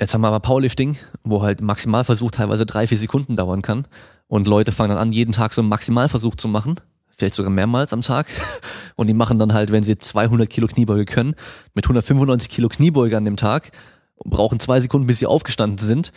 [0.00, 3.86] jetzt haben wir aber Powerlifting, wo halt Maximalversuch teilweise drei, vier Sekunden dauern kann.
[4.28, 6.76] Und Leute fangen dann an, jeden Tag so einen Maximalversuch zu machen.
[7.16, 8.26] Vielleicht sogar mehrmals am Tag.
[8.96, 11.34] Und die machen dann halt, wenn sie 200 Kilo Kniebeuge können,
[11.74, 13.72] mit 195 Kilo Kniebeuge an dem Tag,
[14.24, 16.12] brauchen zwei Sekunden, bis sie aufgestanden sind.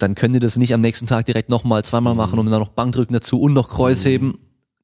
[0.00, 2.18] Dann können die das nicht am nächsten Tag direkt nochmal zweimal Mhm.
[2.18, 4.38] machen und dann noch Bankdrücken dazu und noch Kreuzheben.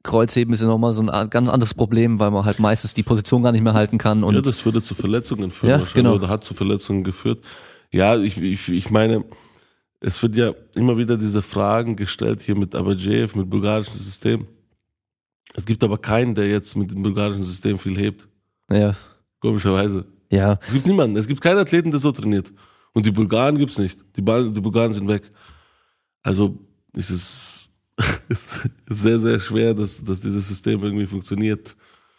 [0.04, 3.42] Kreuzheben ist ja nochmal so ein ganz anderes Problem, weil man halt meistens die Position
[3.42, 4.22] gar nicht mehr halten kann.
[4.22, 6.14] Und ja, das würde zu Verletzungen führen Ja, genau.
[6.14, 7.42] oder hat zu Verletzungen geführt.
[7.90, 9.24] Ja, ich, ich, ich meine,
[10.00, 14.46] es wird ja immer wieder diese Fragen gestellt hier mit Abajev, mit bulgarischen System.
[15.54, 18.28] Es gibt aber keinen, der jetzt mit dem bulgarischen System viel hebt.
[18.70, 18.94] ja,
[19.40, 20.04] Komischerweise.
[20.30, 21.16] ja, Es gibt niemanden.
[21.16, 22.52] Es gibt keinen Athleten, der so trainiert.
[22.96, 23.98] Und die Bulgaren gibt's nicht.
[24.16, 25.30] Die, die Bulgaren sind weg.
[26.22, 26.58] Also
[26.94, 27.68] ist es
[28.88, 31.76] sehr, sehr schwer, dass, dass dieses System irgendwie funktioniert.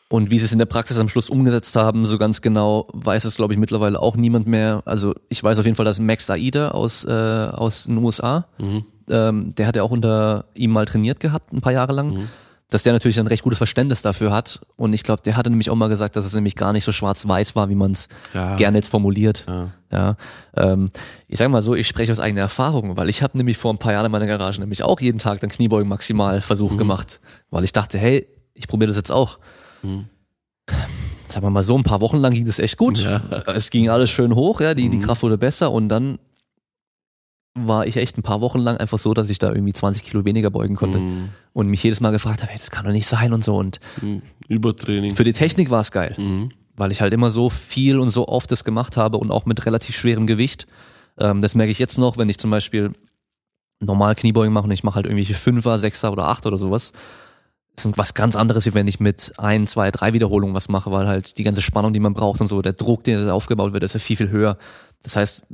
[0.09, 3.25] Und wie sie es in der Praxis am Schluss umgesetzt haben, so ganz genau weiß
[3.25, 4.83] es, glaube ich, mittlerweile auch niemand mehr.
[4.85, 8.85] Also ich weiß auf jeden Fall, dass Max Aida aus, äh, aus den USA, Mhm.
[9.09, 12.27] ähm, der hat ja auch unter ihm mal trainiert gehabt, ein paar Jahre lang, Mhm.
[12.69, 14.59] Dass der natürlich ein recht gutes Verständnis dafür hat.
[14.75, 16.91] Und ich glaube, der hatte nämlich auch mal gesagt, dass es nämlich gar nicht so
[16.91, 18.55] schwarz-weiß war, wie man es Ja.
[18.57, 19.45] gerne jetzt formuliert.
[19.47, 19.69] Ja.
[19.89, 20.17] Ja,
[20.57, 20.91] ähm,
[21.29, 23.77] ich sage mal so, ich spreche aus eigener Erfahrung, weil ich habe nämlich vor ein
[23.77, 26.77] paar Jahren in meiner Garage nämlich auch jeden Tag den Kniebeugen Maximalversuch Mhm.
[26.77, 27.21] gemacht,
[27.51, 29.39] weil ich dachte, hey, ich probiere das jetzt auch.
[29.83, 30.09] Mhm.
[31.25, 32.99] Sagen wir mal so, ein paar Wochen lang ging das echt gut.
[32.99, 33.21] Ja.
[33.47, 35.03] Es ging alles schön hoch, ja, die, die Mhm.
[35.03, 36.19] Kraft wurde besser und dann
[37.65, 40.25] war ich echt ein paar Wochen lang einfach so, dass ich da irgendwie 20 Kilo
[40.25, 41.29] weniger beugen konnte Mhm.
[41.53, 43.55] und mich jedes Mal gefragt habe, hey, das kann doch nicht sein und so.
[43.57, 44.21] Und Mhm.
[44.47, 45.15] Übertraining.
[45.15, 46.49] für die Technik war es geil Mhm.
[46.75, 49.65] weil ich halt immer so viel und so oft das gemacht habe und auch mit
[49.65, 50.67] relativ schwerem Gewicht.
[51.17, 52.91] Ähm, das merke ich jetzt noch, wenn ich zum Beispiel
[53.79, 56.93] normal Kniebeugen mache und ich mache halt irgendwelche Fünfer, Sechser oder Acht oder sowas.
[57.75, 60.91] Das ist was ganz anderes, wie wenn ich mit ein, zwei, drei Wiederholungen was mache,
[60.91, 63.73] weil halt die ganze Spannung, die man braucht und so, der Druck, der da aufgebaut
[63.73, 64.57] wird, ist ja viel, viel höher.
[65.03, 65.45] Das heißt,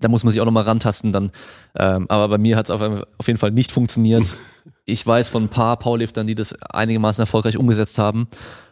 [0.00, 1.30] da muss man sich auch nochmal rantasten dann.
[1.76, 4.36] Ähm, aber bei mir hat es auf, auf jeden Fall nicht funktioniert.
[4.86, 8.28] Ich weiß von ein paar Powerliftern, die das einigermaßen erfolgreich umgesetzt haben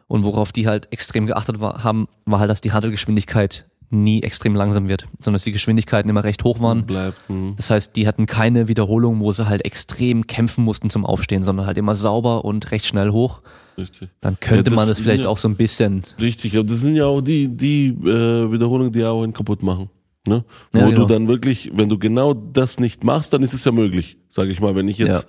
[0.09, 4.55] und worauf die halt extrem geachtet war, haben, war halt, dass die Handelgeschwindigkeit nie extrem
[4.55, 6.85] langsam wird, sondern dass die Geschwindigkeiten immer recht hoch waren.
[6.85, 7.17] Bleibt.
[7.31, 7.55] Mhm.
[7.57, 11.65] Das heißt, die hatten keine Wiederholung, wo sie halt extrem kämpfen mussten zum Aufstehen, sondern
[11.67, 13.41] halt immer sauber und recht schnell hoch.
[13.79, 14.11] Richtig.
[14.21, 16.95] Dann könnte Ja, man das vielleicht ja- auch so ein bisschen, Richtig, aber das sind
[16.97, 19.89] ja auch die, die äh, Wiederholungen, die auch ihn kaputt machen.
[20.27, 20.45] Ne?
[20.73, 21.01] Wo Ja, genau.
[21.03, 24.19] du dann wirklich, wenn du genau das nicht machst, dann ist es ja möglich.
[24.29, 25.27] Sage ich mal, wenn ich jetzt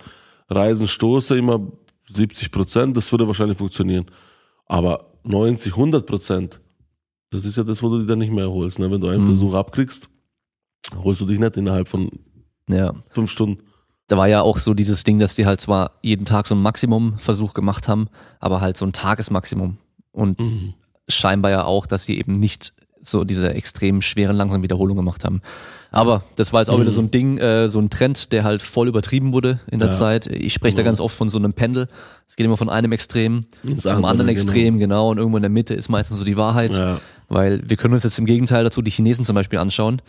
[0.50, 1.60] Reisen stoße, immer
[2.14, 4.06] 70 Prozent, das würde wahrscheinlich funktionieren.
[4.68, 6.62] Aber 90, 100 Prozent,
[7.32, 8.78] das ist ja das, wo du dich dann nicht mehr erholst.
[8.78, 8.92] Ne?
[8.92, 9.26] Wenn du einen Mhm.
[9.28, 10.10] Versuch abkriegst,
[11.04, 12.12] holst du dich nicht innerhalb von
[12.70, 12.94] ja.
[13.10, 13.64] fünf Stunden.
[14.08, 16.62] Da war ja auch so dieses Ding, dass die halt zwar jeden Tag so einen
[16.64, 18.10] Maximumversuch gemacht haben,
[18.40, 19.78] aber halt so ein Tagesmaximum.
[20.12, 20.74] Und Mhm.
[21.08, 25.42] scheinbar ja auch, dass sie eben nicht so diese extrem schweren, langsamen Wiederholungen gemacht haben.
[25.92, 28.62] Aber das war jetzt auch wieder so ein Ding, äh, so ein Trend, der halt
[28.64, 29.94] voll übertrieben wurde in der Ja.
[29.94, 30.26] Zeit.
[30.28, 30.86] Ich spreche da Ja.
[30.86, 31.88] ganz oft von so einem Pendel.
[32.28, 34.42] Es geht immer von einem Extrem Ins zum andere, anderen genau.
[34.42, 35.12] Extrem, genau.
[35.12, 36.74] Und irgendwo in der Mitte ist meistens so die Wahrheit.
[36.74, 37.00] Ja.
[37.30, 40.02] Weil wir können uns jetzt im Gegenteil dazu die Chinesen zum Beispiel anschauen.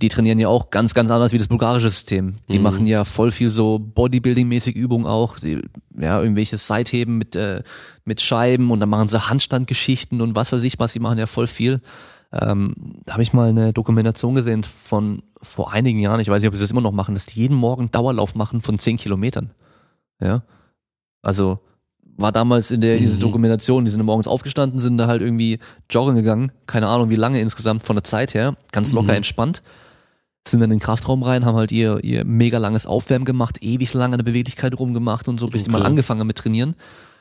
[0.00, 2.36] Die trainieren ja auch ganz, ganz anders wie das bulgarische System.
[2.52, 2.62] Die Mhm.
[2.62, 5.40] machen ja voll viel so Bodybuilding-mäßig Übungen auch.
[5.40, 5.60] Die,
[5.98, 7.64] ja, irgendwelche Seitheben mit, äh,
[8.04, 10.92] mit Scheiben und dann machen sie Handstandgeschichten und was weiß ich was.
[10.92, 11.80] Die machen ja voll viel.
[12.32, 12.74] Ähm,
[13.06, 16.20] da habe ich mal eine Dokumentation gesehen von vor einigen Jahren.
[16.20, 18.60] Ich weiß nicht, ob sie das immer noch machen, dass die jeden Morgen Dauerlauf machen
[18.60, 19.52] von 10 Kilometern.
[20.20, 20.42] Ja.
[21.22, 21.60] Also
[22.20, 23.20] war damals in der diese Mhm.
[23.20, 27.40] Dokumentation, die sind morgens aufgestanden, sind da halt irgendwie joggen gegangen, keine Ahnung wie lange
[27.40, 29.18] insgesamt von der Zeit her, ganz locker Mhm.
[29.18, 29.62] entspannt,
[30.46, 33.94] sind dann in den Kraftraum rein, haben halt ihr, ihr mega langes Aufwärmen gemacht, ewig
[33.94, 35.86] lange an der Beweglichkeit rumgemacht und so, bis die mal Okay.
[35.88, 36.74] angefangen haben mit trainieren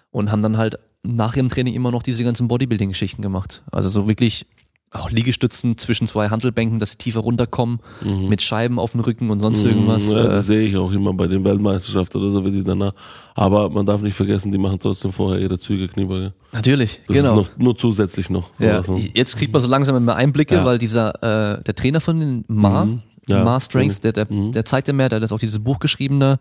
[0.10, 3.64] und haben dann halt nach ihrem Training immer noch diese ganzen Bodybuilding-Geschichten gemacht.
[3.72, 4.48] Also so wirklich
[4.92, 9.42] auch Liegestützen zwischen zwei Handelbänken, dass sie tiefer runterkommen, mit Scheiben auf dem Rücken und
[9.42, 10.06] sonst irgendwas.
[10.08, 10.12] Mhm.
[10.14, 12.94] Ja, Äh, das sehe ich auch immer bei den Weltmeisterschaften oder so, wie die danach.
[13.36, 16.34] Aber man darf nicht vergessen, die machen trotzdem vorher ihre Züge, Kniebeuge.
[16.54, 17.42] natürlich, Das genau.
[17.42, 18.50] ist noch, nur zusätzlich noch.
[18.60, 18.82] Ja,
[19.14, 20.66] jetzt kriegt man so langsam immer Einblicke, Ja.
[20.66, 23.02] weil dieser äh, der Trainer von den Ma, Mhm.
[23.30, 24.54] Ja, Ma Strength, der, der, Mhm.
[24.54, 26.40] der zeigt ja mehr, der hat auch dieses Buch geschrieben da.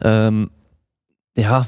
[0.00, 0.50] Ähm,
[1.36, 1.66] ja,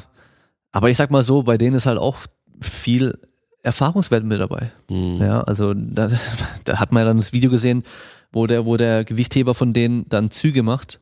[0.71, 2.17] aber ich sag mal so, bei denen ist halt auch
[2.61, 3.19] viel
[3.63, 4.73] Erfahrungswert mit dabei.
[4.91, 5.19] Mhm.
[5.21, 6.11] Ja, also da,
[6.65, 7.85] da hat man ja dann das Video gesehen,
[8.33, 11.01] wo der, wo der Gewichtheber von denen dann Züge macht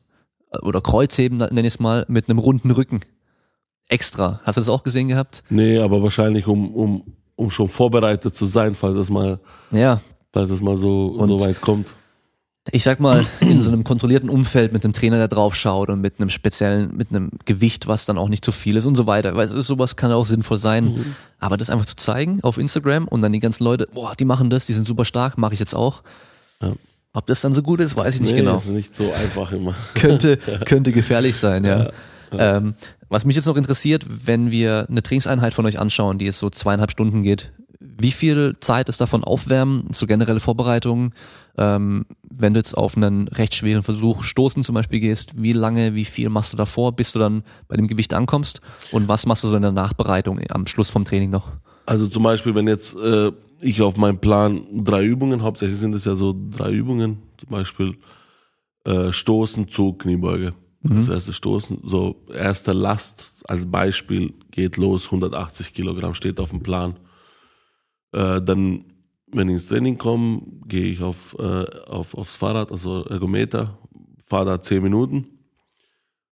[0.51, 3.01] äh, oder Kreuzheben, nenne ich es mal, mit einem runden Rücken.
[3.87, 4.39] Extra.
[4.43, 5.43] Hast du das auch gesehen gehabt?
[5.49, 7.03] Nee, aber wahrscheinlich, um, um,
[7.35, 9.39] um schon vorbereitet zu sein, falls es mal,
[9.71, 9.99] Ja,
[10.31, 11.87] falls es mal so, Und- so weit kommt.
[12.71, 16.01] Ich sag mal, in so einem kontrollierten Umfeld mit einem Trainer, der drauf schaut und
[16.01, 19.07] mit einem speziellen, mit einem Gewicht, was dann auch nicht zu viel ist und so
[19.07, 19.35] weiter.
[19.35, 20.85] Weil sowas kann auch sinnvoll sein.
[20.85, 21.15] Mhm.
[21.39, 24.49] Aber das einfach zu zeigen auf Instagram und dann die ganzen Leute, boah, die machen
[24.49, 26.03] das, die sind super stark, mache ich jetzt auch.
[26.61, 26.73] Ja.
[27.13, 28.57] Ob das dann so gut ist, weiß ich nicht nee, genau.
[28.57, 29.73] ist nicht so einfach immer.
[29.95, 31.89] könnte, könnte gefährlich sein, ja.
[32.31, 32.75] Ähm,
[33.09, 36.49] was mich jetzt noch interessiert, wenn wir eine Trainingseinheit von euch anschauen, die jetzt so
[36.49, 37.51] zweieinhalb Stunden geht,
[37.81, 41.13] wie viel Zeit ist davon Aufwärmen, so generelle Vorbereitungen?
[41.57, 45.95] Ähm, wenn du jetzt auf einen recht schweren Versuch stoßen zum Beispiel gehst, wie lange,
[45.95, 48.61] wie viel machst du davor, bis du dann bei dem Gewicht ankommst?
[48.91, 51.49] Und was machst du so in der Nachbereitung am Schluss vom Training noch?
[51.85, 56.05] Also zum Beispiel, wenn jetzt äh, ich auf meinem Plan drei Übungen, hauptsächlich sind es
[56.05, 57.97] ja so drei Übungen, zum Beispiel
[58.85, 60.53] äh, Stoßen, Zug, Kniebeuge.
[60.83, 66.63] Das erste Stoßen, so erste Last als Beispiel geht los, 180 Kilogramm steht auf dem
[66.63, 66.95] Plan.
[68.11, 68.85] Äh, dann,
[69.31, 73.77] wenn ich ins Training komme, gehe ich auf, äh, auf, aufs Fahrrad, also Ergometer,
[74.25, 75.27] fahre da 10 Minuten.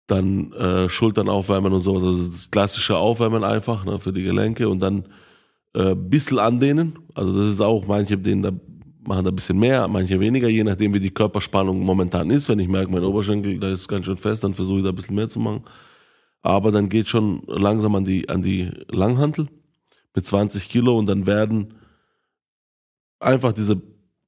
[0.07, 4.69] Dann äh, Schultern aufwärmen und sowas, also das klassische Aufwärmen einfach ne, für die Gelenke
[4.69, 5.07] und dann
[5.73, 6.99] äh, bisschen andehnen.
[7.15, 8.51] Also das ist auch, manche denen da
[9.07, 12.49] machen da ein bisschen mehr, manche weniger, je nachdem wie die Körperspannung momentan ist.
[12.49, 14.95] Wenn ich merke, mein Oberschenkel, da ist ganz schön fest, dann versuche ich da ein
[14.95, 15.63] bisschen mehr zu machen.
[16.41, 19.47] Aber dann geht schon langsam an die, an die Langhantel
[20.15, 21.75] mit 20 Kilo und dann werden
[23.19, 23.81] einfach diese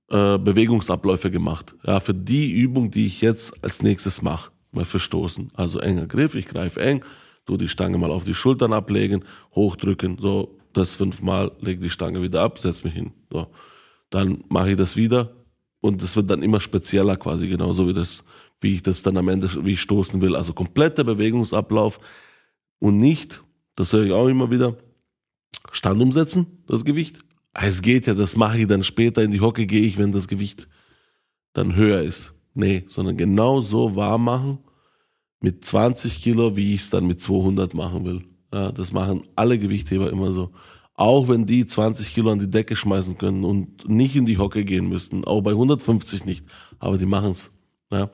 [0.09, 1.75] äh, Bewegungsabläufe gemacht.
[1.85, 5.51] Ja, für die Übung, die ich jetzt als nächstes mache, mal verstoßen.
[5.53, 7.03] Also enger Griff, ich greife eng,
[7.45, 9.23] tu die Stange mal auf die Schultern ablegen,
[9.55, 13.13] hochdrücken, so das fünfmal, leg die Stange wieder ab, setz mich hin.
[13.31, 13.47] So.
[14.09, 15.33] Dann mache ich das wieder
[15.79, 18.23] und es wird dann immer spezieller quasi, genauso wie das,
[18.61, 20.35] wie ich das dann am Ende, wie ich stoßen will.
[20.35, 21.99] Also kompletter Bewegungsablauf
[22.79, 23.43] und nicht,
[23.75, 24.77] das höre ich auch immer wieder,
[25.71, 27.19] Stand umsetzen, das Gewicht.
[27.53, 30.27] Es geht ja, das mache ich dann später in die Hocke gehe ich, wenn das
[30.27, 30.67] Gewicht
[31.53, 32.33] dann höher ist.
[32.53, 34.59] Nee, sondern genau so warm machen
[35.39, 38.25] mit 20 Kilo, wie ich es dann mit 200 machen will.
[38.53, 40.51] Ja, das machen alle Gewichtheber immer so.
[40.93, 44.65] Auch wenn die 20 Kilo an die Decke schmeißen können und nicht in die Hocke
[44.65, 46.45] gehen müssten, auch bei 150 nicht,
[46.79, 47.51] aber die machen es.
[47.91, 48.09] Ja,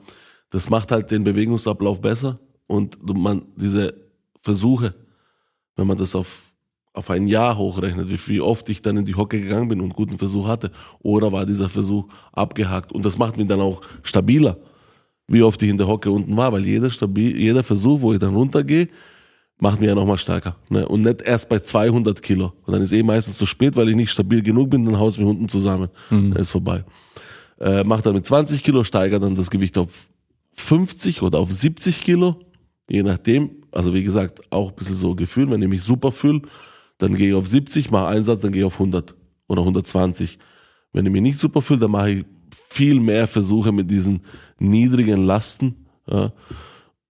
[0.50, 3.94] das macht halt den Bewegungsablauf besser und man diese
[4.40, 4.94] Versuche,
[5.76, 6.53] wenn man das auf
[6.94, 9.94] auf ein Jahr hochrechnet, wie, oft ich dann in die Hocke gegangen bin und einen
[9.94, 10.72] guten Versuch hatte,
[11.02, 14.58] oder war dieser Versuch abgehakt und das macht mich dann auch stabiler,
[15.28, 18.20] wie oft ich in der Hocke unten war, weil jeder stabil, jeder Versuch, wo ich
[18.20, 18.90] dann runtergehe,
[19.60, 20.56] macht mich ja nochmal stärker.
[20.70, 20.88] Ne?
[20.88, 22.54] Und nicht erst bei 200 Kilo.
[22.66, 25.14] Und dann ist eh meistens zu spät, weil ich nicht stabil genug bin, dann haut
[25.14, 25.90] es mich unten zusammen.
[26.34, 26.84] Dann ist vorbei.
[27.60, 30.08] Äh, macht dann mit 20 Kilo, steigert dann das Gewicht auf
[30.56, 32.42] 50 oder auf 70 Kilo.
[32.90, 33.52] Je nachdem.
[33.72, 35.50] Also wie gesagt, auch ein bisschen so Gefühl.
[35.50, 36.42] Wenn ich mich super fühle,
[36.98, 39.16] dann gehe ich auf 70, mache einen Satz, dann gehe ich auf 100
[39.48, 40.40] oder 120.
[40.92, 42.26] Wenn ich mich nicht super fühle, dann mache ich
[42.70, 44.22] viel mehr Versuche mit diesen
[44.60, 45.88] niedrigen Lasten.
[46.08, 46.32] Ja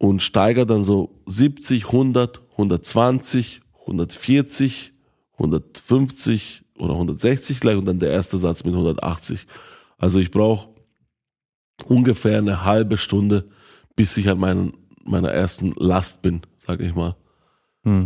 [0.03, 4.91] und steigert dann so 70, 100, 120, 140,
[5.35, 9.47] 150 oder 160 gleich und dann der erste Satz mit 180.
[9.97, 10.67] Also ich brauche
[11.85, 13.45] ungefähr eine halbe Stunde,
[13.95, 14.73] bis ich an meinen,
[15.05, 17.15] meiner ersten Last bin, sage ich mal.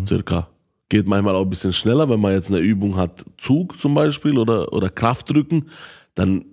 [0.06, 0.50] Circa.
[0.90, 4.38] Geht manchmal auch ein bisschen schneller, wenn man jetzt eine Übung hat, Zug zum Beispiel
[4.38, 5.70] oder, oder Kraftdrücken,
[6.16, 6.46] dann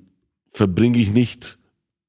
[0.53, 1.59] verbringe ich nicht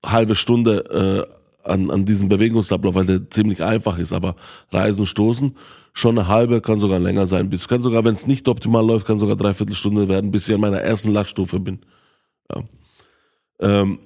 [0.03, 1.27] halbe Stunde
[1.65, 4.13] äh, an, an diesem Bewegungsablauf, weil der ziemlich einfach ist.
[4.13, 4.35] Aber
[4.71, 5.55] Reisen, Stoßen,
[5.93, 7.49] schon eine halbe, kann sogar länger sein.
[7.49, 10.53] Bis kann sogar, wenn es nicht optimal läuft, kann sogar dreiviertel Stunde werden, bis ich
[10.53, 11.79] an meiner ersten Laststufe bin.
[12.51, 12.63] Ja.
[13.59, 13.99] Ähm,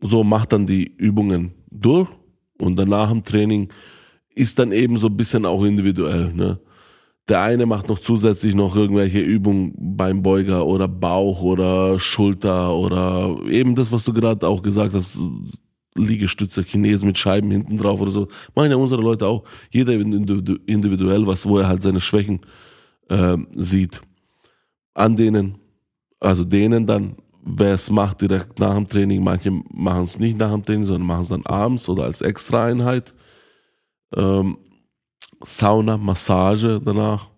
[0.00, 2.08] so macht dann die Übungen durch
[2.58, 3.68] und danach im Training
[4.34, 6.32] ist dann eben so ein bisschen auch individuell.
[6.32, 6.58] Ne?
[7.28, 13.38] Der eine macht noch zusätzlich noch irgendwelche Übungen beim Beuger oder Bauch oder Schulter oder
[13.48, 15.18] eben das, was du gerade auch gesagt hast,
[15.96, 18.28] Liegestütze, Chinesen mit Scheiben hinten drauf oder so.
[18.54, 19.44] Machen ja unsere Leute auch.
[19.70, 22.40] Jeder individu- individuell was, wo er halt seine Schwächen
[23.08, 24.02] ähm, sieht.
[24.92, 25.56] An denen,
[26.20, 29.22] also denen dann wer es macht direkt nach dem Training.
[29.22, 33.14] Manche machen es nicht nach dem Training, sondern machen es dann abends oder als Extra-Einheit.
[34.16, 34.58] Ähm,
[35.44, 37.30] Sauna, Massage danach.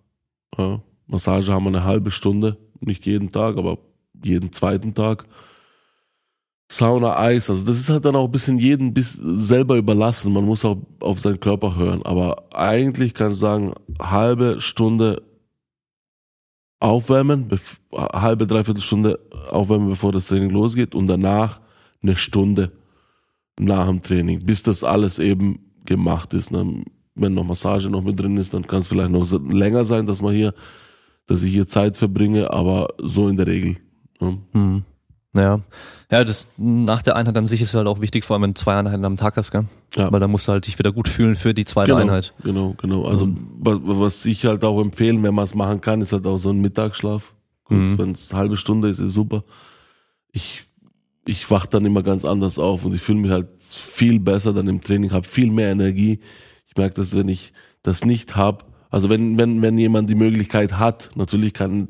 [0.56, 3.78] Ja, Massage haben wir eine halbe Stunde, nicht jeden Tag, aber
[4.22, 5.24] jeden zweiten Tag.
[6.68, 10.32] Sauna, Eis, also das ist halt dann auch ein bisschen jeden bis selber überlassen.
[10.32, 12.02] Man muss auch auf seinen Körper hören.
[12.02, 15.22] Aber eigentlich kann ich sagen, halbe Stunde
[16.80, 17.48] aufwärmen,
[17.92, 19.20] halbe, dreiviertel Stunde
[19.50, 21.60] aufwärmen, bevor das Training losgeht und danach
[22.02, 22.72] eine Stunde
[23.58, 26.50] nach dem Training, bis das alles eben gemacht ist.
[26.50, 26.84] Ne?
[27.16, 30.22] Wenn noch Massage noch mit drin ist, dann kann es vielleicht noch länger sein, dass
[30.22, 30.54] man hier,
[31.26, 33.76] dass ich hier Zeit verbringe, aber so in der Regel.
[34.20, 34.38] Ne?
[34.52, 34.84] Hm.
[35.34, 35.60] Ja.
[36.10, 38.60] Ja, das nach der Einheit an sich ist halt auch wichtig, vor allem wenn du
[38.60, 39.64] zwei Einheiten am Tag hast, gell?
[39.96, 40.10] Ja.
[40.12, 42.32] Weil da musst du halt dich wieder gut fühlen für die zweite genau, Einheit.
[42.44, 43.04] Genau, genau.
[43.06, 43.58] Also mhm.
[43.60, 46.60] was ich halt auch empfehlen, wenn man es machen kann, ist halt auch so ein
[46.60, 47.34] Mittagsschlaf.
[47.68, 47.98] Mhm.
[47.98, 49.42] Wenn es eine halbe Stunde ist, ist super.
[50.30, 50.64] Ich,
[51.26, 54.68] ich wach dann immer ganz anders auf und ich fühle mich halt viel besser dann
[54.68, 56.20] im Training, habe viel mehr Energie.
[56.76, 58.66] Ich merke das, wenn ich das nicht habe.
[58.90, 61.88] Also wenn, wenn, wenn jemand die Möglichkeit hat, natürlich kann,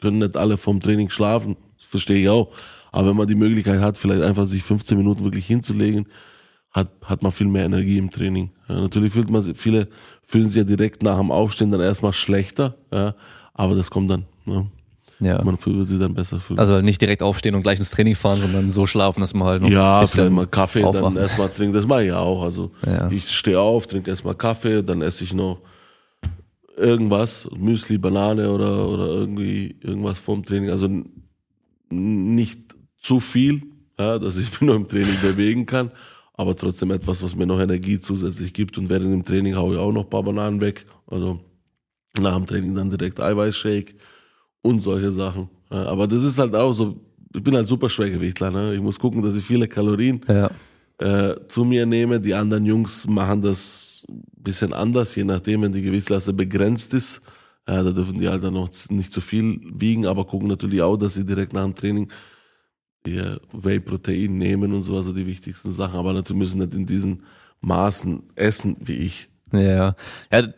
[0.00, 2.50] können nicht alle vom Training schlafen, verstehe ich auch.
[2.92, 6.06] Aber wenn man die Möglichkeit hat, vielleicht einfach sich 15 Minuten wirklich hinzulegen,
[6.70, 8.52] hat, hat man viel mehr Energie im Training.
[8.70, 9.88] Ja, natürlich fühlt man, viele
[10.22, 13.14] fühlen sich ja direkt nach dem Aufstehen dann erstmal schlechter, ja,
[13.52, 14.24] aber das kommt dann.
[14.46, 14.64] Ja.
[15.22, 15.42] Ja.
[15.44, 16.58] Man fühlt sich dann besser fühlen.
[16.58, 19.62] Also nicht direkt aufstehen und gleich ins Training fahren, sondern so schlafen, dass man halt
[19.62, 21.14] noch ja, ein bisschen mal Kaffee, aufwachen.
[21.14, 21.74] dann erstmal trinken.
[21.74, 22.42] Das mache ich ja auch.
[22.42, 23.08] Also ja.
[23.10, 25.60] ich stehe auf, trinke erstmal Kaffee, dann esse ich noch
[26.76, 30.70] irgendwas, Müsli, Banane oder, oder irgendwie irgendwas vorm Training.
[30.70, 30.88] Also
[31.90, 32.60] nicht
[33.00, 33.62] zu viel,
[33.98, 35.92] ja, dass ich mich noch im Training bewegen kann,
[36.34, 38.76] aber trotzdem etwas, was mir noch Energie zusätzlich gibt.
[38.76, 40.86] Und während dem Training haue ich auch noch ein paar Bananen weg.
[41.06, 41.40] Also
[42.18, 43.94] nach dem Training dann direkt Eiweißshake
[44.62, 45.48] und solche Sachen.
[45.70, 47.00] Ja, aber das ist halt auch so,
[47.34, 48.50] ich bin halt super Schwergewichtler.
[48.50, 48.74] Ne?
[48.74, 50.50] Ich muss gucken, dass ich viele Kalorien ja.
[50.98, 52.20] äh, zu mir nehme.
[52.20, 57.22] Die anderen Jungs machen das ein bisschen anders, je nachdem, wenn die Gewichtsklasse begrenzt ist.
[57.66, 60.96] Ja, da dürfen die halt dann noch nicht zu viel wiegen, aber gucken natürlich auch,
[60.96, 62.10] dass sie direkt nach dem Training
[63.06, 65.98] ihr Whey-Protein nehmen und so, also die wichtigsten Sachen.
[65.98, 67.22] Aber natürlich müssen nicht in diesen
[67.60, 69.28] Maßen essen wie ich.
[69.52, 69.60] Ja,
[70.30, 70.48] ja.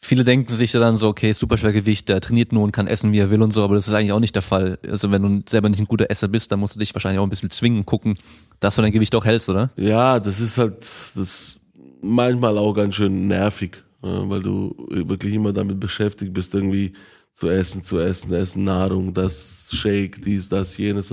[0.00, 3.30] Viele denken sich dann so, okay, Superschwergewicht, der trainiert nur und kann essen, wie er
[3.30, 4.78] will und so, aber das ist eigentlich auch nicht der Fall.
[4.88, 7.24] Also wenn du selber nicht ein guter Esser bist, dann musst du dich wahrscheinlich auch
[7.24, 8.16] ein bisschen zwingen, gucken,
[8.60, 9.70] dass du dein Gewicht auch hältst, oder?
[9.76, 11.58] Ja, das ist halt, das
[12.00, 16.92] manchmal auch ganz schön nervig, weil du wirklich immer damit beschäftigt bist, irgendwie
[17.32, 21.12] zu essen, zu essen, essen, Nahrung, das Shake, dies, das, jenes.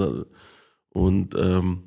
[0.90, 1.84] Und ähm,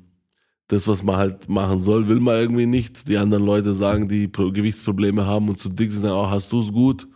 [0.69, 3.07] das, was man halt machen soll, will man irgendwie nicht.
[3.07, 6.51] Die anderen Leute sagen, die Pro Gewichtsprobleme haben und zu dick sind, auch oh, hast
[6.51, 7.07] du es gut?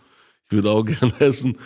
[0.48, 1.58] Ich würde auch gerne essen.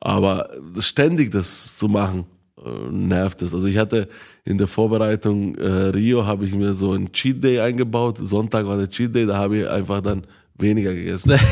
[0.00, 0.50] Aber
[0.80, 2.26] ständig das zu machen,
[2.62, 3.54] äh, nervt es.
[3.54, 4.08] Also ich hatte
[4.44, 8.18] in der Vorbereitung äh, Rio, habe ich mir so einen Cheat Day eingebaut.
[8.20, 10.26] Sonntag war der Cheat Day, da habe ich einfach dann
[10.58, 11.34] weniger gegessen.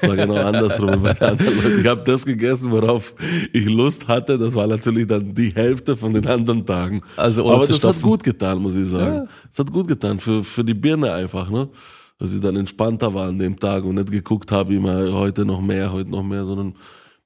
[0.00, 1.04] Das war genau andersrum.
[1.04, 3.12] Ich habe das gegessen, worauf
[3.52, 4.38] ich Lust hatte.
[4.38, 7.02] Das war natürlich dann die Hälfte von den anderen Tagen.
[7.16, 9.28] Also Aber das hat gut getan, muss ich sagen.
[9.50, 9.64] Es ja.
[9.64, 11.68] hat gut getan für, für die Birne einfach, ne?
[12.18, 15.60] Dass ich dann entspannter war an dem Tag und nicht geguckt habe, immer heute noch
[15.60, 16.74] mehr, heute noch mehr, sondern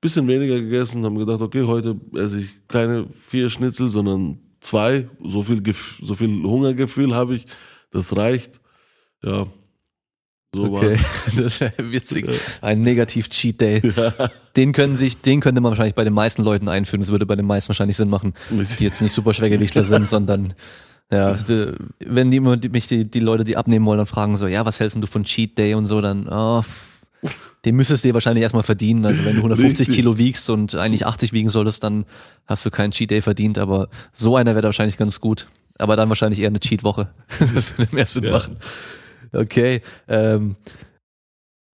[0.01, 5.09] bisschen weniger gegessen und haben gedacht, okay, heute esse ich keine vier Schnitzel, sondern zwei.
[5.23, 5.63] So viel,
[6.03, 7.47] so viel Hungergefühl habe ich.
[7.91, 8.61] Das reicht.
[9.23, 9.47] Ja,
[10.55, 10.99] so okay,
[11.37, 12.27] das ist ja witzig.
[12.61, 13.83] Ein Negativ-Cheat Day.
[13.97, 14.31] Ja.
[14.57, 17.01] Den können sich, den könnte man wahrscheinlich bei den meisten Leuten einführen.
[17.01, 20.55] Das würde bei den meisten wahrscheinlich Sinn machen, die jetzt nicht super Schwergewichtler sind, sondern
[21.13, 21.37] ja,
[22.01, 24.97] wenn die, mich die, die Leute, die abnehmen wollen, dann fragen so, ja, was hältst
[24.97, 26.63] du von Cheat Day und so, dann, oh,
[27.65, 29.05] den müsstest du dir wahrscheinlich erstmal verdienen.
[29.05, 29.97] Also wenn du 150 Richtig.
[29.97, 32.05] Kilo wiegst und eigentlich 80 wiegen solltest, dann
[32.47, 35.47] hast du keinen Cheat Day verdient, aber so einer wäre wahrscheinlich ganz gut.
[35.79, 37.11] Aber dann wahrscheinlich eher eine Cheat-Woche.
[37.41, 38.31] Das würde mehr Sinn ja.
[38.31, 38.59] machen.
[39.35, 39.83] Okay.
[40.09, 40.57] Ähm,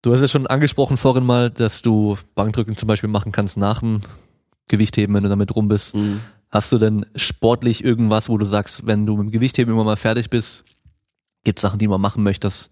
[0.01, 3.79] du hast ja schon angesprochen vorhin mal, dass du Bankdrücken zum Beispiel machen kannst nach
[3.79, 4.01] dem
[4.67, 5.95] Gewichtheben, wenn du damit rum bist.
[5.95, 6.21] Mhm.
[6.49, 9.97] Hast du denn sportlich irgendwas, wo du sagst, wenn du mit dem Gewichtheben immer mal
[9.97, 10.63] fertig bist,
[11.43, 12.69] gibt es Sachen, die man machen möchtest?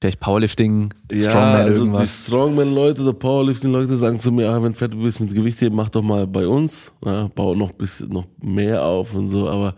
[0.00, 2.02] Vielleicht Powerlifting, ja, Strongman, also irgendwas.
[2.02, 5.88] die Strongman-Leute oder Powerlifting-Leute sagen zu mir, ah, wenn du fertig bist mit Gewichtheben, mach
[5.88, 6.92] doch mal bei uns.
[7.04, 9.48] Ja, bau noch bisschen noch mehr auf und so.
[9.48, 9.74] Aber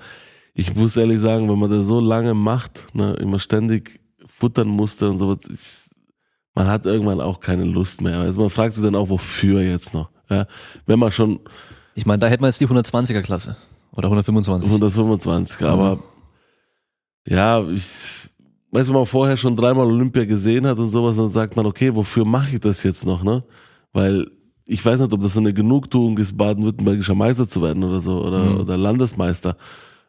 [0.54, 5.10] ich muss ehrlich sagen, wenn man das so lange macht, ne, immer ständig futtern musste
[5.10, 5.90] und so, ich,
[6.54, 8.18] man hat irgendwann auch keine Lust mehr.
[8.20, 10.10] Also man fragt sich dann auch, wofür jetzt noch.
[10.28, 10.46] Ja,
[10.86, 11.40] wenn man schon.
[11.94, 13.56] Ich meine, da hätte man jetzt die 120er Klasse
[13.92, 14.70] oder 125.
[14.70, 15.66] 125er, mhm.
[15.66, 15.98] aber
[17.26, 18.28] ja, ich
[18.70, 21.94] weiß, wenn man vorher schon dreimal Olympia gesehen hat und sowas, dann sagt man, okay,
[21.94, 23.44] wofür mache ich das jetzt noch, ne?
[23.92, 24.30] Weil
[24.64, 28.44] ich weiß nicht, ob das eine Genugtuung ist, baden-württembergischer Meister zu werden oder so oder,
[28.44, 28.60] Mhm.
[28.60, 29.56] oder Landesmeister,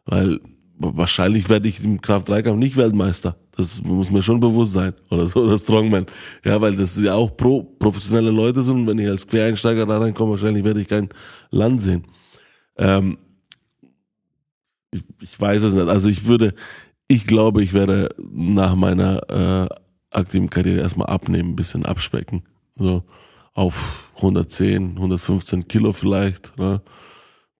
[0.04, 0.40] weil
[0.78, 3.36] wahrscheinlich werde ich im Kraft-3-Kampf nicht Weltmeister.
[3.56, 6.06] Das muss mir schon bewusst sein oder so, oder Strongman.
[6.44, 10.32] Ja, weil das ja auch pro, professionelle Leute sind wenn ich als Quereinsteiger da reinkomme,
[10.32, 11.10] wahrscheinlich werde ich kein
[11.50, 12.04] Land sehen.
[12.76, 13.18] Ähm,
[14.90, 15.88] ich, ich weiß es nicht.
[15.88, 16.54] Also ich würde,
[17.08, 19.74] ich glaube, ich werde nach meiner äh,
[20.10, 22.42] aktiven Karriere erstmal abnehmen, ein bisschen abspecken.
[22.76, 23.04] So
[23.54, 26.56] auf 110, 115 Kilo vielleicht.
[26.58, 26.80] Ne?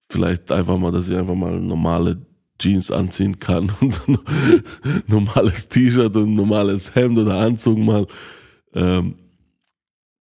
[0.08, 2.24] Vielleicht einfach mal, dass ich einfach mal normale
[2.62, 4.18] Jeans anziehen kann und ein
[5.06, 8.06] normales T-Shirt und ein normales Hemd oder Anzug mal.
[8.74, 9.16] Ähm,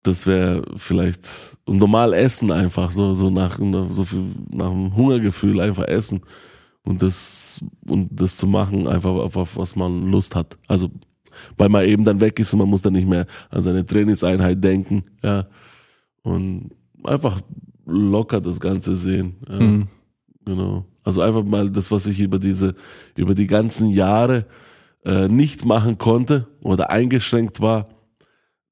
[0.04, 3.60] das wäre vielleicht und normal essen einfach so so nach
[3.90, 6.22] so viel nach dem Hungergefühl einfach essen
[6.84, 10.58] und das und das zu machen einfach auf was man Lust hat.
[10.68, 10.92] Also
[11.58, 14.64] weil man eben dann weg ist und man muss dann nicht mehr an seine Trainingseinheit
[14.64, 15.48] denken, ja.
[16.24, 16.72] Und
[17.04, 17.42] einfach
[17.86, 19.36] locker das Ganze sehen.
[19.48, 19.60] Ja.
[19.60, 19.88] Mhm.
[20.46, 20.86] Genau.
[21.08, 22.76] Also einfach mal das, was ich über diese,
[23.16, 24.46] über die ganzen Jahre
[25.06, 27.88] äh, nicht machen konnte oder eingeschränkt war,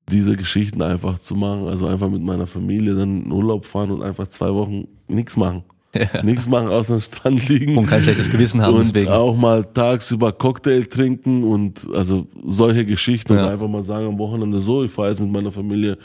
[0.09, 1.67] diese Geschichten einfach zu machen.
[1.67, 5.63] Also einfach mit meiner Familie dann in Urlaub fahren und einfach zwei Wochen nichts machen.
[5.95, 6.23] Ja.
[6.23, 7.77] Nichts machen, außer am Strand liegen.
[7.77, 9.07] Und kein schlechtes Gewissen haben und deswegen.
[9.07, 13.45] auch mal tagsüber Cocktail trinken und also solche Geschichten Ja.
[13.45, 15.97] und einfach mal sagen am Wochenende so, ich fahre jetzt mit meiner Familie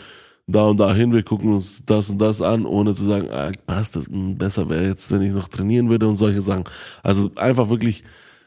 [0.53, 3.51] da und da hin, wir gucken uns das und das an, ohne zu sagen, ah,
[3.67, 6.65] passt das, hm, besser wäre jetzt, wenn ich noch trainieren würde und solche Sachen.
[7.03, 8.05] Also einfach wirklich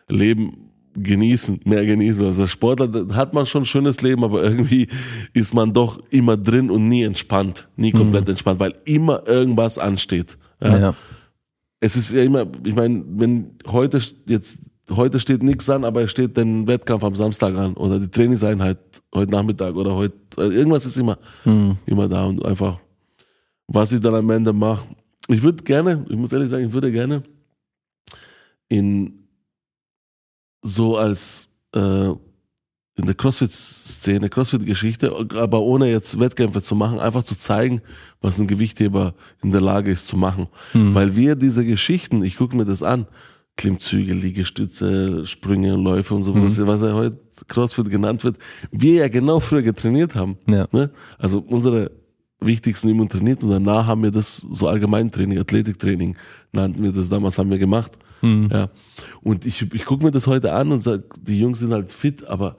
[0.08, 2.26] Leben genießen, mehr genießen.
[2.26, 4.88] Also als Sportler hat man schon ein schönes Leben, aber irgendwie
[5.34, 10.38] ist man doch immer drin und nie entspannt, nie komplett entspannt, weil immer irgendwas ansteht.
[10.62, 10.96] Ja ja.
[11.80, 14.60] es ist ja immer, ich meine, wenn heute jetzt,
[14.90, 18.78] heute steht nichts an, aber es steht den Wettkampf am Samstag an oder die Trainingseinheit
[19.14, 21.78] heute Nachmittag oder heute, also irgendwas ist immer, Mhm.
[21.86, 22.80] immer da und einfach,
[23.68, 24.88] was ich dann am Ende mache.
[25.28, 27.24] Ich würde gerne, ich muss ehrlich sagen, ich würde gerne
[28.70, 29.28] in
[30.62, 32.10] so als äh,
[32.96, 37.82] in der CrossFit-Szene, CrossFit-Geschichte, aber ohne jetzt Wettkämpfe zu machen, einfach zu zeigen,
[38.22, 40.48] was ein Gewichtheber in der Lage ist zu machen.
[40.76, 40.94] Mhm.
[40.94, 43.08] Weil wir diese Geschichten, ich gucke mir das an,
[43.58, 46.44] Klimmzüge, Liegestütze, Sprünge, Läufe und so, Mhm.
[46.46, 48.38] was, was ja heute CrossFit genannt wird,
[48.72, 50.38] wir ja genau früher getrainiert haben.
[50.48, 50.68] Ja.
[50.72, 50.92] Ne?
[51.18, 51.92] Also unsere
[52.40, 56.18] wichtigsten Übungen trainiert und danach haben wir das so Allgemeintraining, Athletiktraining
[56.52, 57.94] nannten wir das damals, haben wir gemacht.
[58.22, 58.50] Mhm.
[58.52, 58.70] Ja.
[59.22, 62.26] Und ich, ich gucke mir das heute an und sage, die Jungs sind halt fit,
[62.26, 62.58] aber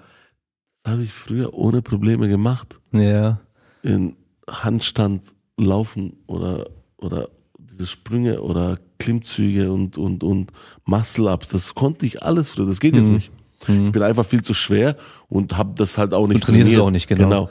[0.82, 2.80] das habe ich früher ohne Probleme gemacht.
[2.92, 3.40] ja.
[3.82, 4.16] In
[4.48, 5.22] Handstand
[5.58, 6.68] laufen oder,
[6.98, 7.28] oder
[7.58, 10.52] diese Sprünge oder Klimmzüge und, und, und
[10.86, 13.14] Muscle-Ups, das konnte ich alles früher, das geht jetzt Mhm.
[13.14, 13.30] nicht.
[13.68, 14.96] Ich bin einfach viel zu schwer
[15.28, 16.88] und habe das halt auch nicht Du trainierst es trainiert.
[16.88, 17.50] auch nicht, genau.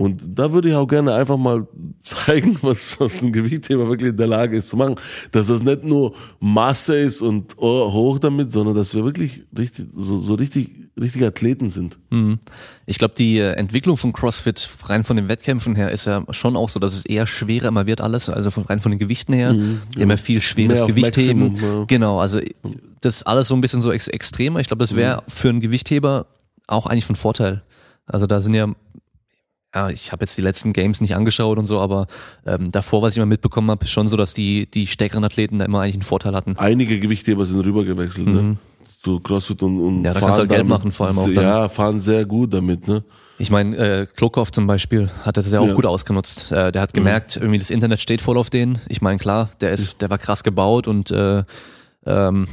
[0.00, 1.68] Und da würde ich auch gerne einfach mal
[2.00, 4.94] zeigen, was, was ein Gewichtheber wirklich in der Lage ist zu machen.
[5.30, 9.88] Dass das nicht nur Masse ist und oh, hoch damit, sondern dass wir wirklich richtig,
[9.94, 11.98] so, so richtig, richtige Athleten sind.
[12.08, 12.38] Mhm.
[12.86, 16.56] Ich glaube, die äh, Entwicklung von CrossFit rein von den Wettkämpfen her ist ja schon
[16.56, 19.34] auch so, dass es eher schwerer immer wird alles, also von, rein von den Gewichten
[19.34, 19.50] her.
[19.50, 21.50] Haben ja viel schweres Gewicht heben.
[21.50, 21.84] Maximum, ja.
[21.84, 22.40] Genau, also
[23.02, 24.60] das alles so ein bisschen so ex extremer.
[24.60, 26.24] Ich glaube, das wäre für einen Gewichtheber
[26.66, 27.64] auch eigentlich von Vorteil.
[28.06, 28.74] Also da sind ja
[29.74, 32.06] ja, ich habe jetzt die letzten Games nicht angeschaut und so, aber
[32.46, 35.58] ähm, davor, was ich mal mitbekommen habe, ist schon so, dass die die stärkeren Athleten
[35.58, 36.56] da immer eigentlich einen Vorteil hatten.
[36.58, 38.56] Einige Gewichtheber sind rübergewechselt, ne?
[39.02, 40.04] Zu CrossFit und, und Mhm.
[40.04, 41.34] Ja, da kannst du halt Geld machen, vor allem auch dann.
[41.44, 43.02] Ja, fahren sehr gut damit, ne?
[43.38, 45.74] Ich meine, äh, Klokov zum Beispiel hat das ja auch Ja.
[45.74, 46.52] gut ausgenutzt.
[46.52, 48.78] Äh, der hat gemerkt, irgendwie das Internet steht voll auf den.
[48.88, 51.44] Ich meine, klar, der ist, der war krass gebaut und äh,
[52.04, 52.46] ähm,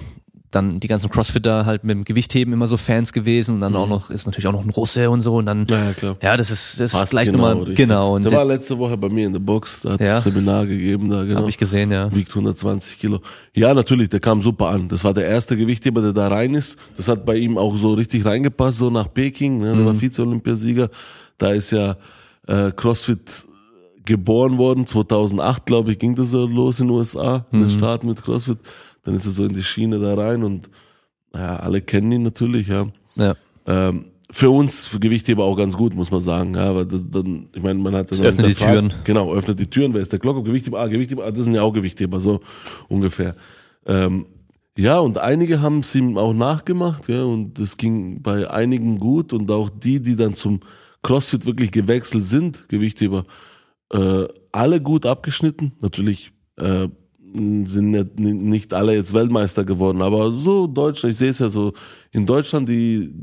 [0.49, 3.87] dann die ganzen Crossfitter halt mit dem Gewichtheben immer so Fans gewesen und dann auch
[3.87, 5.65] noch ist natürlich auch noch ein Russe und so und dann Mhm.
[5.69, 6.15] Ja, ja, klar.
[6.21, 8.95] ja, das ist das ist Passt gleich genau, nochmal genau und Der war letzte Woche
[8.95, 10.15] bei mir in der Box, da hat Ja.
[10.15, 11.39] ein Seminar gegeben, da genau.
[11.41, 12.13] habe ich gesehen, ja.
[12.15, 13.19] Wiegt 120 Kilo.
[13.53, 14.87] Ja, natürlich, der kam super an.
[14.87, 16.77] Das war der erste Gewichtheber, der da rein ist.
[16.95, 19.59] Das hat bei ihm auch so richtig reingepasst, so nach Peking.
[19.59, 19.75] Ne?
[19.75, 20.89] Der war Vize-Olympiasieger.
[21.37, 21.97] Da ist ja
[22.47, 23.19] äh, CrossFit
[24.05, 24.85] geboren worden.
[24.87, 28.57] 2008, glaube ich, ging das so los in den USA, der Start mit CrossFit.
[29.07, 30.69] Dann ist er so in die Schiene da rein und
[31.33, 32.87] ja, alle kennen ihn natürlich, ja.
[33.15, 33.35] ja.
[33.65, 36.55] Ähm, für uns, für Gewichtheber auch ganz gut, muss man sagen.
[36.55, 38.93] Ja, weil das, dann, ich meine, man hat dann öffnet die Türen.
[39.05, 39.93] Genau, öffnet die Türen.
[39.93, 40.43] Wer ist der Glock?
[40.43, 42.41] Gewichtheber, ah, Gewichtheber, ah, das sind ja auch Gewichtheber, so
[42.89, 43.37] ungefähr.
[43.85, 44.25] Ähm,
[44.77, 49.31] ja, und einige haben es ihm auch nachgemacht, ja, und es ging bei einigen gut
[49.31, 50.59] und auch die, die dann zum
[51.01, 53.23] CrossFit wirklich gewechselt sind, Gewichtheber,
[53.93, 55.71] äh, alle gut abgeschnitten.
[55.79, 56.89] Natürlich äh,
[57.65, 61.73] sind nicht alle jetzt Weltmeister geworden, aber so Deutschland, ich sehe es ja so,
[62.11, 63.13] in Deutschland die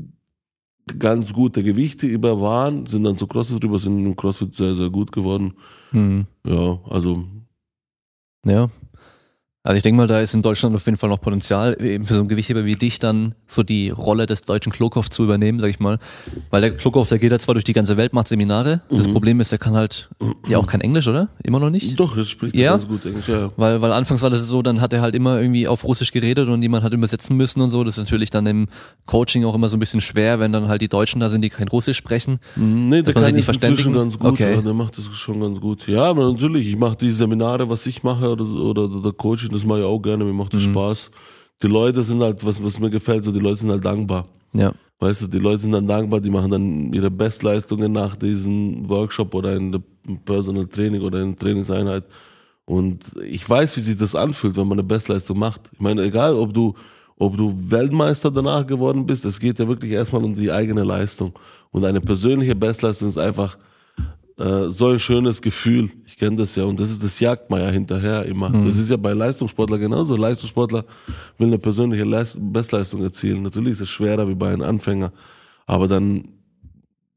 [0.99, 4.89] ganz gute Gewichte über waren, sind dann zu CrossFit drüber, sind im CrossFit sehr, sehr
[4.89, 5.53] gut geworden.
[5.91, 6.27] Mhm.
[6.45, 7.23] Ja, also
[8.45, 8.69] Ja.
[9.65, 12.13] Also ich denke mal, da ist in Deutschland auf jeden Fall noch Potenzial, eben für
[12.13, 15.71] so einen Gewichtheber wie dich dann so die Rolle des deutschen Klokov zu übernehmen, sag
[15.71, 15.97] ich mal.
[16.51, 18.81] Weil der Klokov, der geht ja zwar durch die ganze Welt, macht Seminare.
[18.91, 19.13] Das Mhm.
[19.13, 20.07] Problem ist, er kann halt
[20.47, 21.29] ja auch kein Englisch, oder?
[21.43, 21.99] Immer noch nicht?
[21.99, 22.73] doch, jetzt spricht Ja?
[22.73, 23.27] er ganz gut Englisch.
[23.27, 23.49] Ja.
[23.57, 26.47] Weil, weil anfangs war das so, dann hat er halt immer irgendwie auf Russisch geredet
[26.47, 27.83] und jemand hat übersetzen müssen und so.
[27.83, 28.67] Das ist natürlich dann im
[29.07, 31.49] Coaching auch immer so ein bisschen schwer, wenn dann halt die Deutschen da sind, die
[31.49, 32.39] kein Russisch sprechen.
[32.55, 33.93] Nee, Dass der kann nicht inzwischen verständigen?
[33.93, 34.31] ganz gut.
[34.33, 34.53] Okay.
[34.57, 35.87] Ja, der macht das schon ganz gut.
[35.87, 39.65] Ja, aber natürlich, ich mache die Seminare, was ich mache oder, oder, oder Coaching, das
[39.65, 40.71] mache ich auch gerne, mir macht das Mhm.
[40.71, 41.11] Spaß.
[41.63, 44.27] Die Leute sind halt, was, was mir gefällt, so die Leute sind halt dankbar.
[44.53, 44.73] Ja.
[44.99, 49.33] Weißt du, die Leute sind dann dankbar, die machen dann ihre Bestleistungen nach diesem Workshop
[49.35, 49.81] oder in der
[50.23, 52.03] Personal Training oder in der Trainingseinheit.
[52.65, 55.61] Und ich weiß, wie sich das anfühlt, wenn man eine Bestleistung macht.
[55.73, 56.73] Ich meine, egal, ob du,
[57.17, 61.33] ob du Weltmeister danach geworden bist, es geht ja wirklich erstmal um die eigene Leistung.
[61.71, 63.57] Und eine persönliche Bestleistung ist einfach
[64.37, 65.91] äh, so ein schönes Gefühl.
[66.05, 68.49] Ich kenne das ja und das ist das jagt man ja hinterher immer.
[68.49, 70.15] Das ist ja bei Leistungssportler genauso.
[70.17, 70.85] Leistungssportler
[71.37, 73.43] will eine persönliche Leist Bestleistung erzielen.
[73.43, 75.13] Natürlich ist es schwerer wie bei einem Anfänger,
[75.65, 76.29] aber dann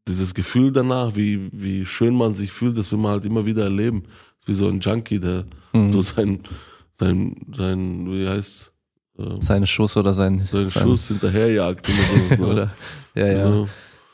[0.06, 3.64] dieses Gefühl danach, wie wie schön man sich fühlt, das will man halt immer wieder
[3.64, 4.04] erleben.
[4.46, 5.44] Wie so ein Junkie, der
[5.90, 6.40] so sein
[6.98, 8.72] sein sein wie heißt
[9.18, 12.44] äh, Seine Schuss oder sein, seinen sein Schuss hinterherjagt immer so.
[12.44, 12.52] ne?
[12.52, 12.70] Oder,
[13.14, 13.50] ja, ja.
[13.50, 13.66] Ja.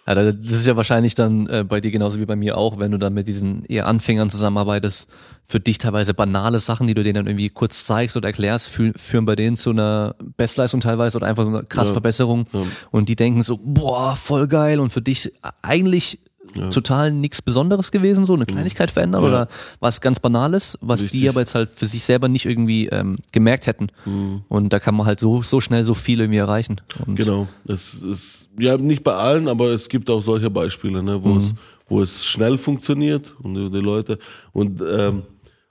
[0.07, 2.79] Ja, da- das ist ja wahrscheinlich dann äh, bei dir genauso wie bei mir auch,
[2.79, 5.09] wenn du dann mit diesen eher Anfängern zusammenarbeitest,
[5.47, 8.93] für dich teilweise banale Sachen, die du denen dann irgendwie kurz zeigst oder erklärst, fü
[8.97, 11.93] führen bei denen zu einer Bestleistung teilweise oder einfach so einer krasse Ja.
[11.95, 12.47] Verbesserung.
[12.53, 12.61] Ja.
[12.91, 14.79] Und die denken so, boah, voll geil.
[14.81, 15.33] Und für dich
[15.63, 16.19] eigentlich
[16.57, 16.71] Ja.
[16.71, 19.29] total nichts Besonderes gewesen, so eine Kleinigkeit verändern Ja.
[19.29, 19.49] oder
[19.81, 21.21] was ganz Banales, was Richtig.
[21.23, 23.89] die aber jetzt halt für sich selber nicht irgendwie ähm, gemerkt hätten.
[24.05, 24.43] Mhm.
[24.49, 26.81] Und da kann man halt so, so schnell so viel irgendwie erreichen.
[27.07, 27.49] Und Genau.
[27.65, 31.55] Das ist ja nicht bei allen, aber es gibt auch solche Beispiele, ne, wo es
[31.89, 34.19] wo es schnell funktioniert und die, die Leute
[34.53, 35.25] und ähm,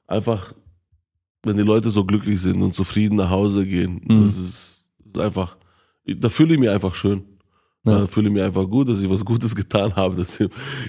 [0.05, 0.53] einfach
[1.43, 4.25] wenn die Leute so glücklich sind und zufrieden nach Hause gehen, Mhm.
[4.25, 5.55] das ist, ist einfach
[6.05, 7.23] da fühle ich mich einfach schön.
[7.85, 7.99] Ja.
[7.99, 10.39] Da fühle ich mich einfach gut, dass ich was Gutes getan habe, dass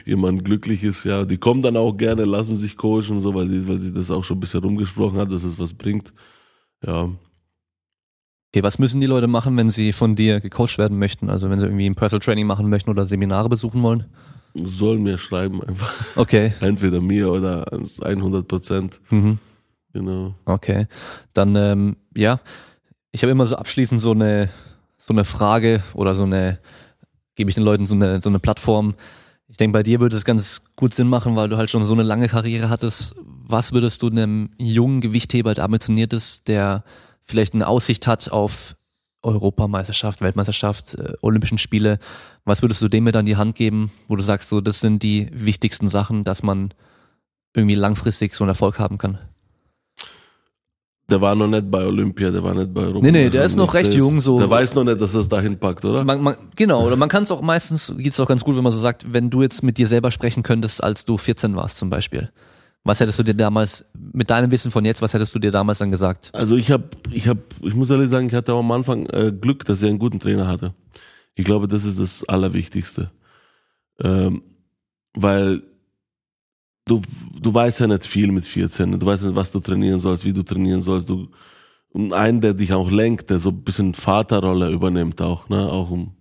[0.05, 1.05] jemand glücklich ist.
[1.05, 4.11] Ja, die kommen dann auch gerne, lassen sich coachen so, weil sie, weil sie das
[4.11, 6.13] auch schon ein bisschen rumgesprochen hat, dass es was bringt.
[6.85, 7.11] Ja,
[8.55, 11.29] Okay, was müssen die Leute machen, wenn sie von dir gecoacht werden möchten?
[11.29, 14.05] Also wenn sie irgendwie ein Personal Training machen möchten oder Seminare besuchen wollen?
[14.55, 15.93] sollen mir schreiben einfach.
[16.17, 16.53] Okay.
[16.61, 19.01] Entweder mir oder ans 100 Prozent.
[19.11, 19.39] Mhm.
[19.93, 20.35] Genau.
[20.45, 20.87] Okay.
[21.33, 22.41] Dann, ähm, ja,
[23.11, 24.51] ich habe immer so abschließend so eine,
[24.99, 26.59] so eine Frage oder so eine,
[27.35, 28.95] gebe ich den Leuten so eine, so eine Plattform.
[29.49, 31.95] Ich denke, bei dir würde es ganz gut Sinn machen, weil du halt schon so
[31.95, 33.15] eine lange Karriere hattest.
[33.25, 36.85] Was würdest du einem jungen Gewichtheber, der ambitioniert ist, der
[37.25, 38.77] vielleicht eine Aussicht hat auf
[39.23, 41.99] Europameisterschaft, Weltmeisterschaft, äh, Olympischen Spiele,
[42.45, 45.03] was würdest du dem mit an die Hand geben, wo du sagst, so, das sind
[45.03, 46.75] die wichtigsten Sachen, dass man
[47.55, 49.19] irgendwie langfristig so einen Erfolg haben kann?
[51.11, 53.05] Der war noch nicht bei Olympia, der war nicht bei Europa.
[53.05, 54.39] Nee, nee, der ist noch recht Der jung, so.
[54.39, 56.03] Der weiß noch nicht, dass er es dahin packt, oder?
[56.03, 58.73] Man, man, genau, oder man kann es auch meistens, geht's auch ganz gut, wenn man
[58.73, 61.91] so sagt, wenn du jetzt mit dir selber sprechen könntest, als du 14 warst zum
[61.91, 62.31] Beispiel.
[62.85, 65.79] Was hättest du dir damals, mit deinem Wissen von jetzt, was hättest du dir damals
[65.79, 66.31] dann gesagt?
[66.33, 69.31] Also ich habe, ich habe, ich muss ehrlich sagen, ich hatte auch am Anfang äh,
[69.33, 70.75] Glück, dass er einen guten Trainer hatte.
[71.35, 73.11] Ich glaube, das ist das Allerwichtigste,
[74.01, 74.43] ähm,
[75.15, 75.63] weil
[76.85, 77.03] du,
[77.39, 78.99] du weißt ja nicht viel mit 14.
[78.99, 81.09] Du weißt nicht, was du trainieren sollst, wie du trainieren sollst.
[81.09, 81.29] Du
[81.95, 85.91] und einen, der dich auch lenkt, der so ein bisschen Vaterrolle übernimmt auch, ne, auch
[85.91, 86.17] um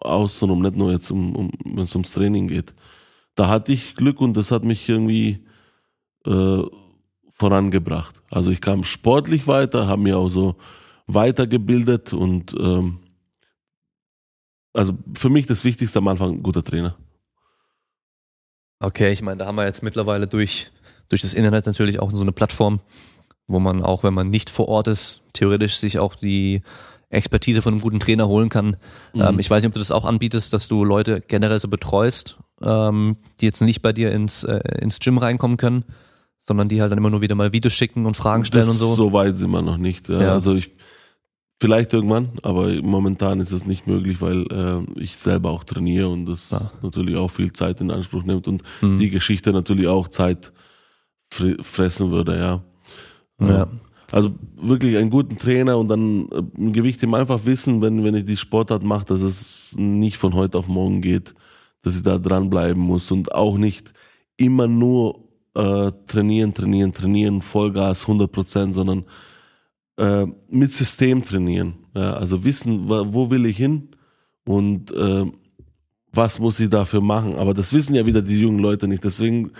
[0.00, 2.74] außenrum, nicht nur jetzt um, um wenn es ums Training geht.
[3.34, 5.46] Da hatte ich Glück und das hat mich irgendwie
[6.26, 6.62] äh,
[7.32, 8.22] vorangebracht.
[8.30, 10.56] Also ich kam sportlich weiter, habe mir auch so
[11.06, 12.98] weitergebildet und ähm,
[14.74, 16.94] also für mich das Wichtigste am Anfang guter Trainer.
[18.80, 20.70] Okay, ich meine, da haben wir jetzt mittlerweile durch,
[21.08, 22.80] durch das Internet natürlich auch so eine Plattform,
[23.46, 26.62] wo man auch, wenn man nicht vor Ort ist, theoretisch sich auch die
[27.08, 28.76] Expertise von einem guten Trainer holen kann.
[29.14, 29.22] Mhm.
[29.22, 32.36] Ähm, ich weiß nicht, ob du das auch anbietest, dass du Leute generell so betreust,
[32.62, 35.84] ähm, die jetzt nicht bei dir ins, äh, ins Gym reinkommen können,
[36.40, 38.78] sondern die halt dann immer nur wieder mal Videos schicken und Fragen stellen das, und
[38.78, 38.94] so.
[38.94, 40.08] So weit sind wir noch nicht.
[40.08, 40.20] Ja.
[40.20, 40.32] Ja.
[40.32, 40.72] Also ich
[41.60, 46.26] vielleicht irgendwann, aber momentan ist es nicht möglich, weil äh, ich selber auch trainiere und
[46.26, 46.70] das Ja.
[46.82, 48.96] natürlich auch viel Zeit in Anspruch nimmt und Mhm.
[48.98, 50.52] die Geschichte natürlich auch Zeit
[51.32, 52.62] fre- fressen würde, ja.
[53.40, 53.68] Ja.
[54.12, 54.30] Also
[54.60, 58.24] wirklich einen guten Trainer und dann äh, im Gewicht ihm einfach wissen, wenn, wenn ich
[58.24, 61.34] die Sportart mache, dass es nicht von heute auf morgen geht,
[61.82, 63.92] dass ich da dranbleiben muss und auch nicht
[64.36, 65.24] immer nur
[65.54, 69.04] äh, trainieren, trainieren, trainieren, Vollgas, 100 Prozent, sondern
[69.96, 71.74] äh, mit System trainieren.
[71.94, 73.88] Ja, also wissen, wo will ich hin
[74.44, 75.24] und äh,
[76.12, 77.36] was muss ich dafür machen?
[77.36, 79.04] Aber das wissen ja wieder die jungen Leute nicht.
[79.04, 79.52] Deswegen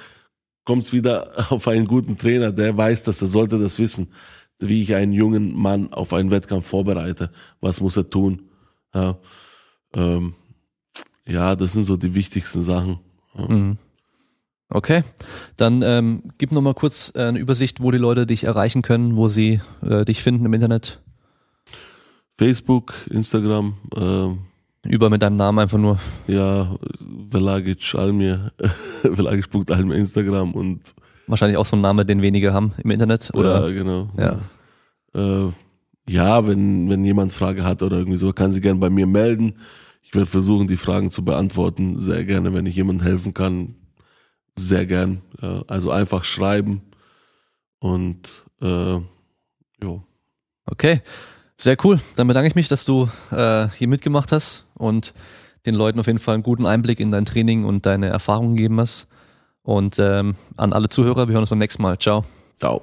[0.65, 4.09] kommt es wieder auf einen guten Trainer, der weiß das, der sollte das wissen,
[4.59, 7.31] wie ich einen jungen Mann auf einen Wettkampf vorbereite.
[7.61, 8.43] Was muss er tun?
[8.95, 9.19] Ja,
[9.95, 10.35] ähm,
[11.27, 12.99] ja das sind so die wichtigsten Sachen.
[13.35, 13.79] Mhm.
[14.69, 15.05] Okay,
[15.57, 19.17] dann ähm, gib noch mal kurz äh, eine Übersicht, wo die Leute dich erreichen können,
[19.17, 21.01] wo sie äh, dich finden im Internet.
[22.37, 23.75] Facebook, Instagram.
[23.95, 25.99] Äh, Über mit deinem Namen einfach nur.
[26.27, 28.53] Ja, Velagic Almir,
[29.03, 30.81] Velagic.almir Instagram und
[31.29, 33.69] wahrscheinlich auch so ein Name, den wenige haben im Internet, oder?
[33.69, 34.11] Ja, genau.
[34.19, 34.41] Ja.
[35.15, 35.53] Äh,
[36.09, 39.55] ja, wenn wenn jemand Frage hat oder irgendwie so, kann sie gerne bei mir melden.
[40.03, 42.01] Ich werde versuchen, die Fragen zu beantworten.
[42.01, 43.75] Sehr gerne, wenn ich jemandem helfen kann,
[44.59, 45.23] sehr gern.
[45.41, 46.83] Ja, also einfach schreiben
[47.79, 48.99] und äh,
[49.83, 50.03] jo.
[50.67, 51.03] Okay,
[51.57, 52.01] sehr cool.
[52.17, 55.15] Dann bedanke ich mich, dass du äh, hier mitgemacht hast und
[55.65, 58.81] den Leuten auf jeden Fall einen guten Einblick in dein Training und deine Erfahrungen gegeben
[58.81, 59.09] hast.
[59.63, 61.99] Und ähm, an alle Zuhörer, wir hören uns beim nächsten Mal.
[61.99, 62.25] Ciao.
[62.61, 62.83] Ciao.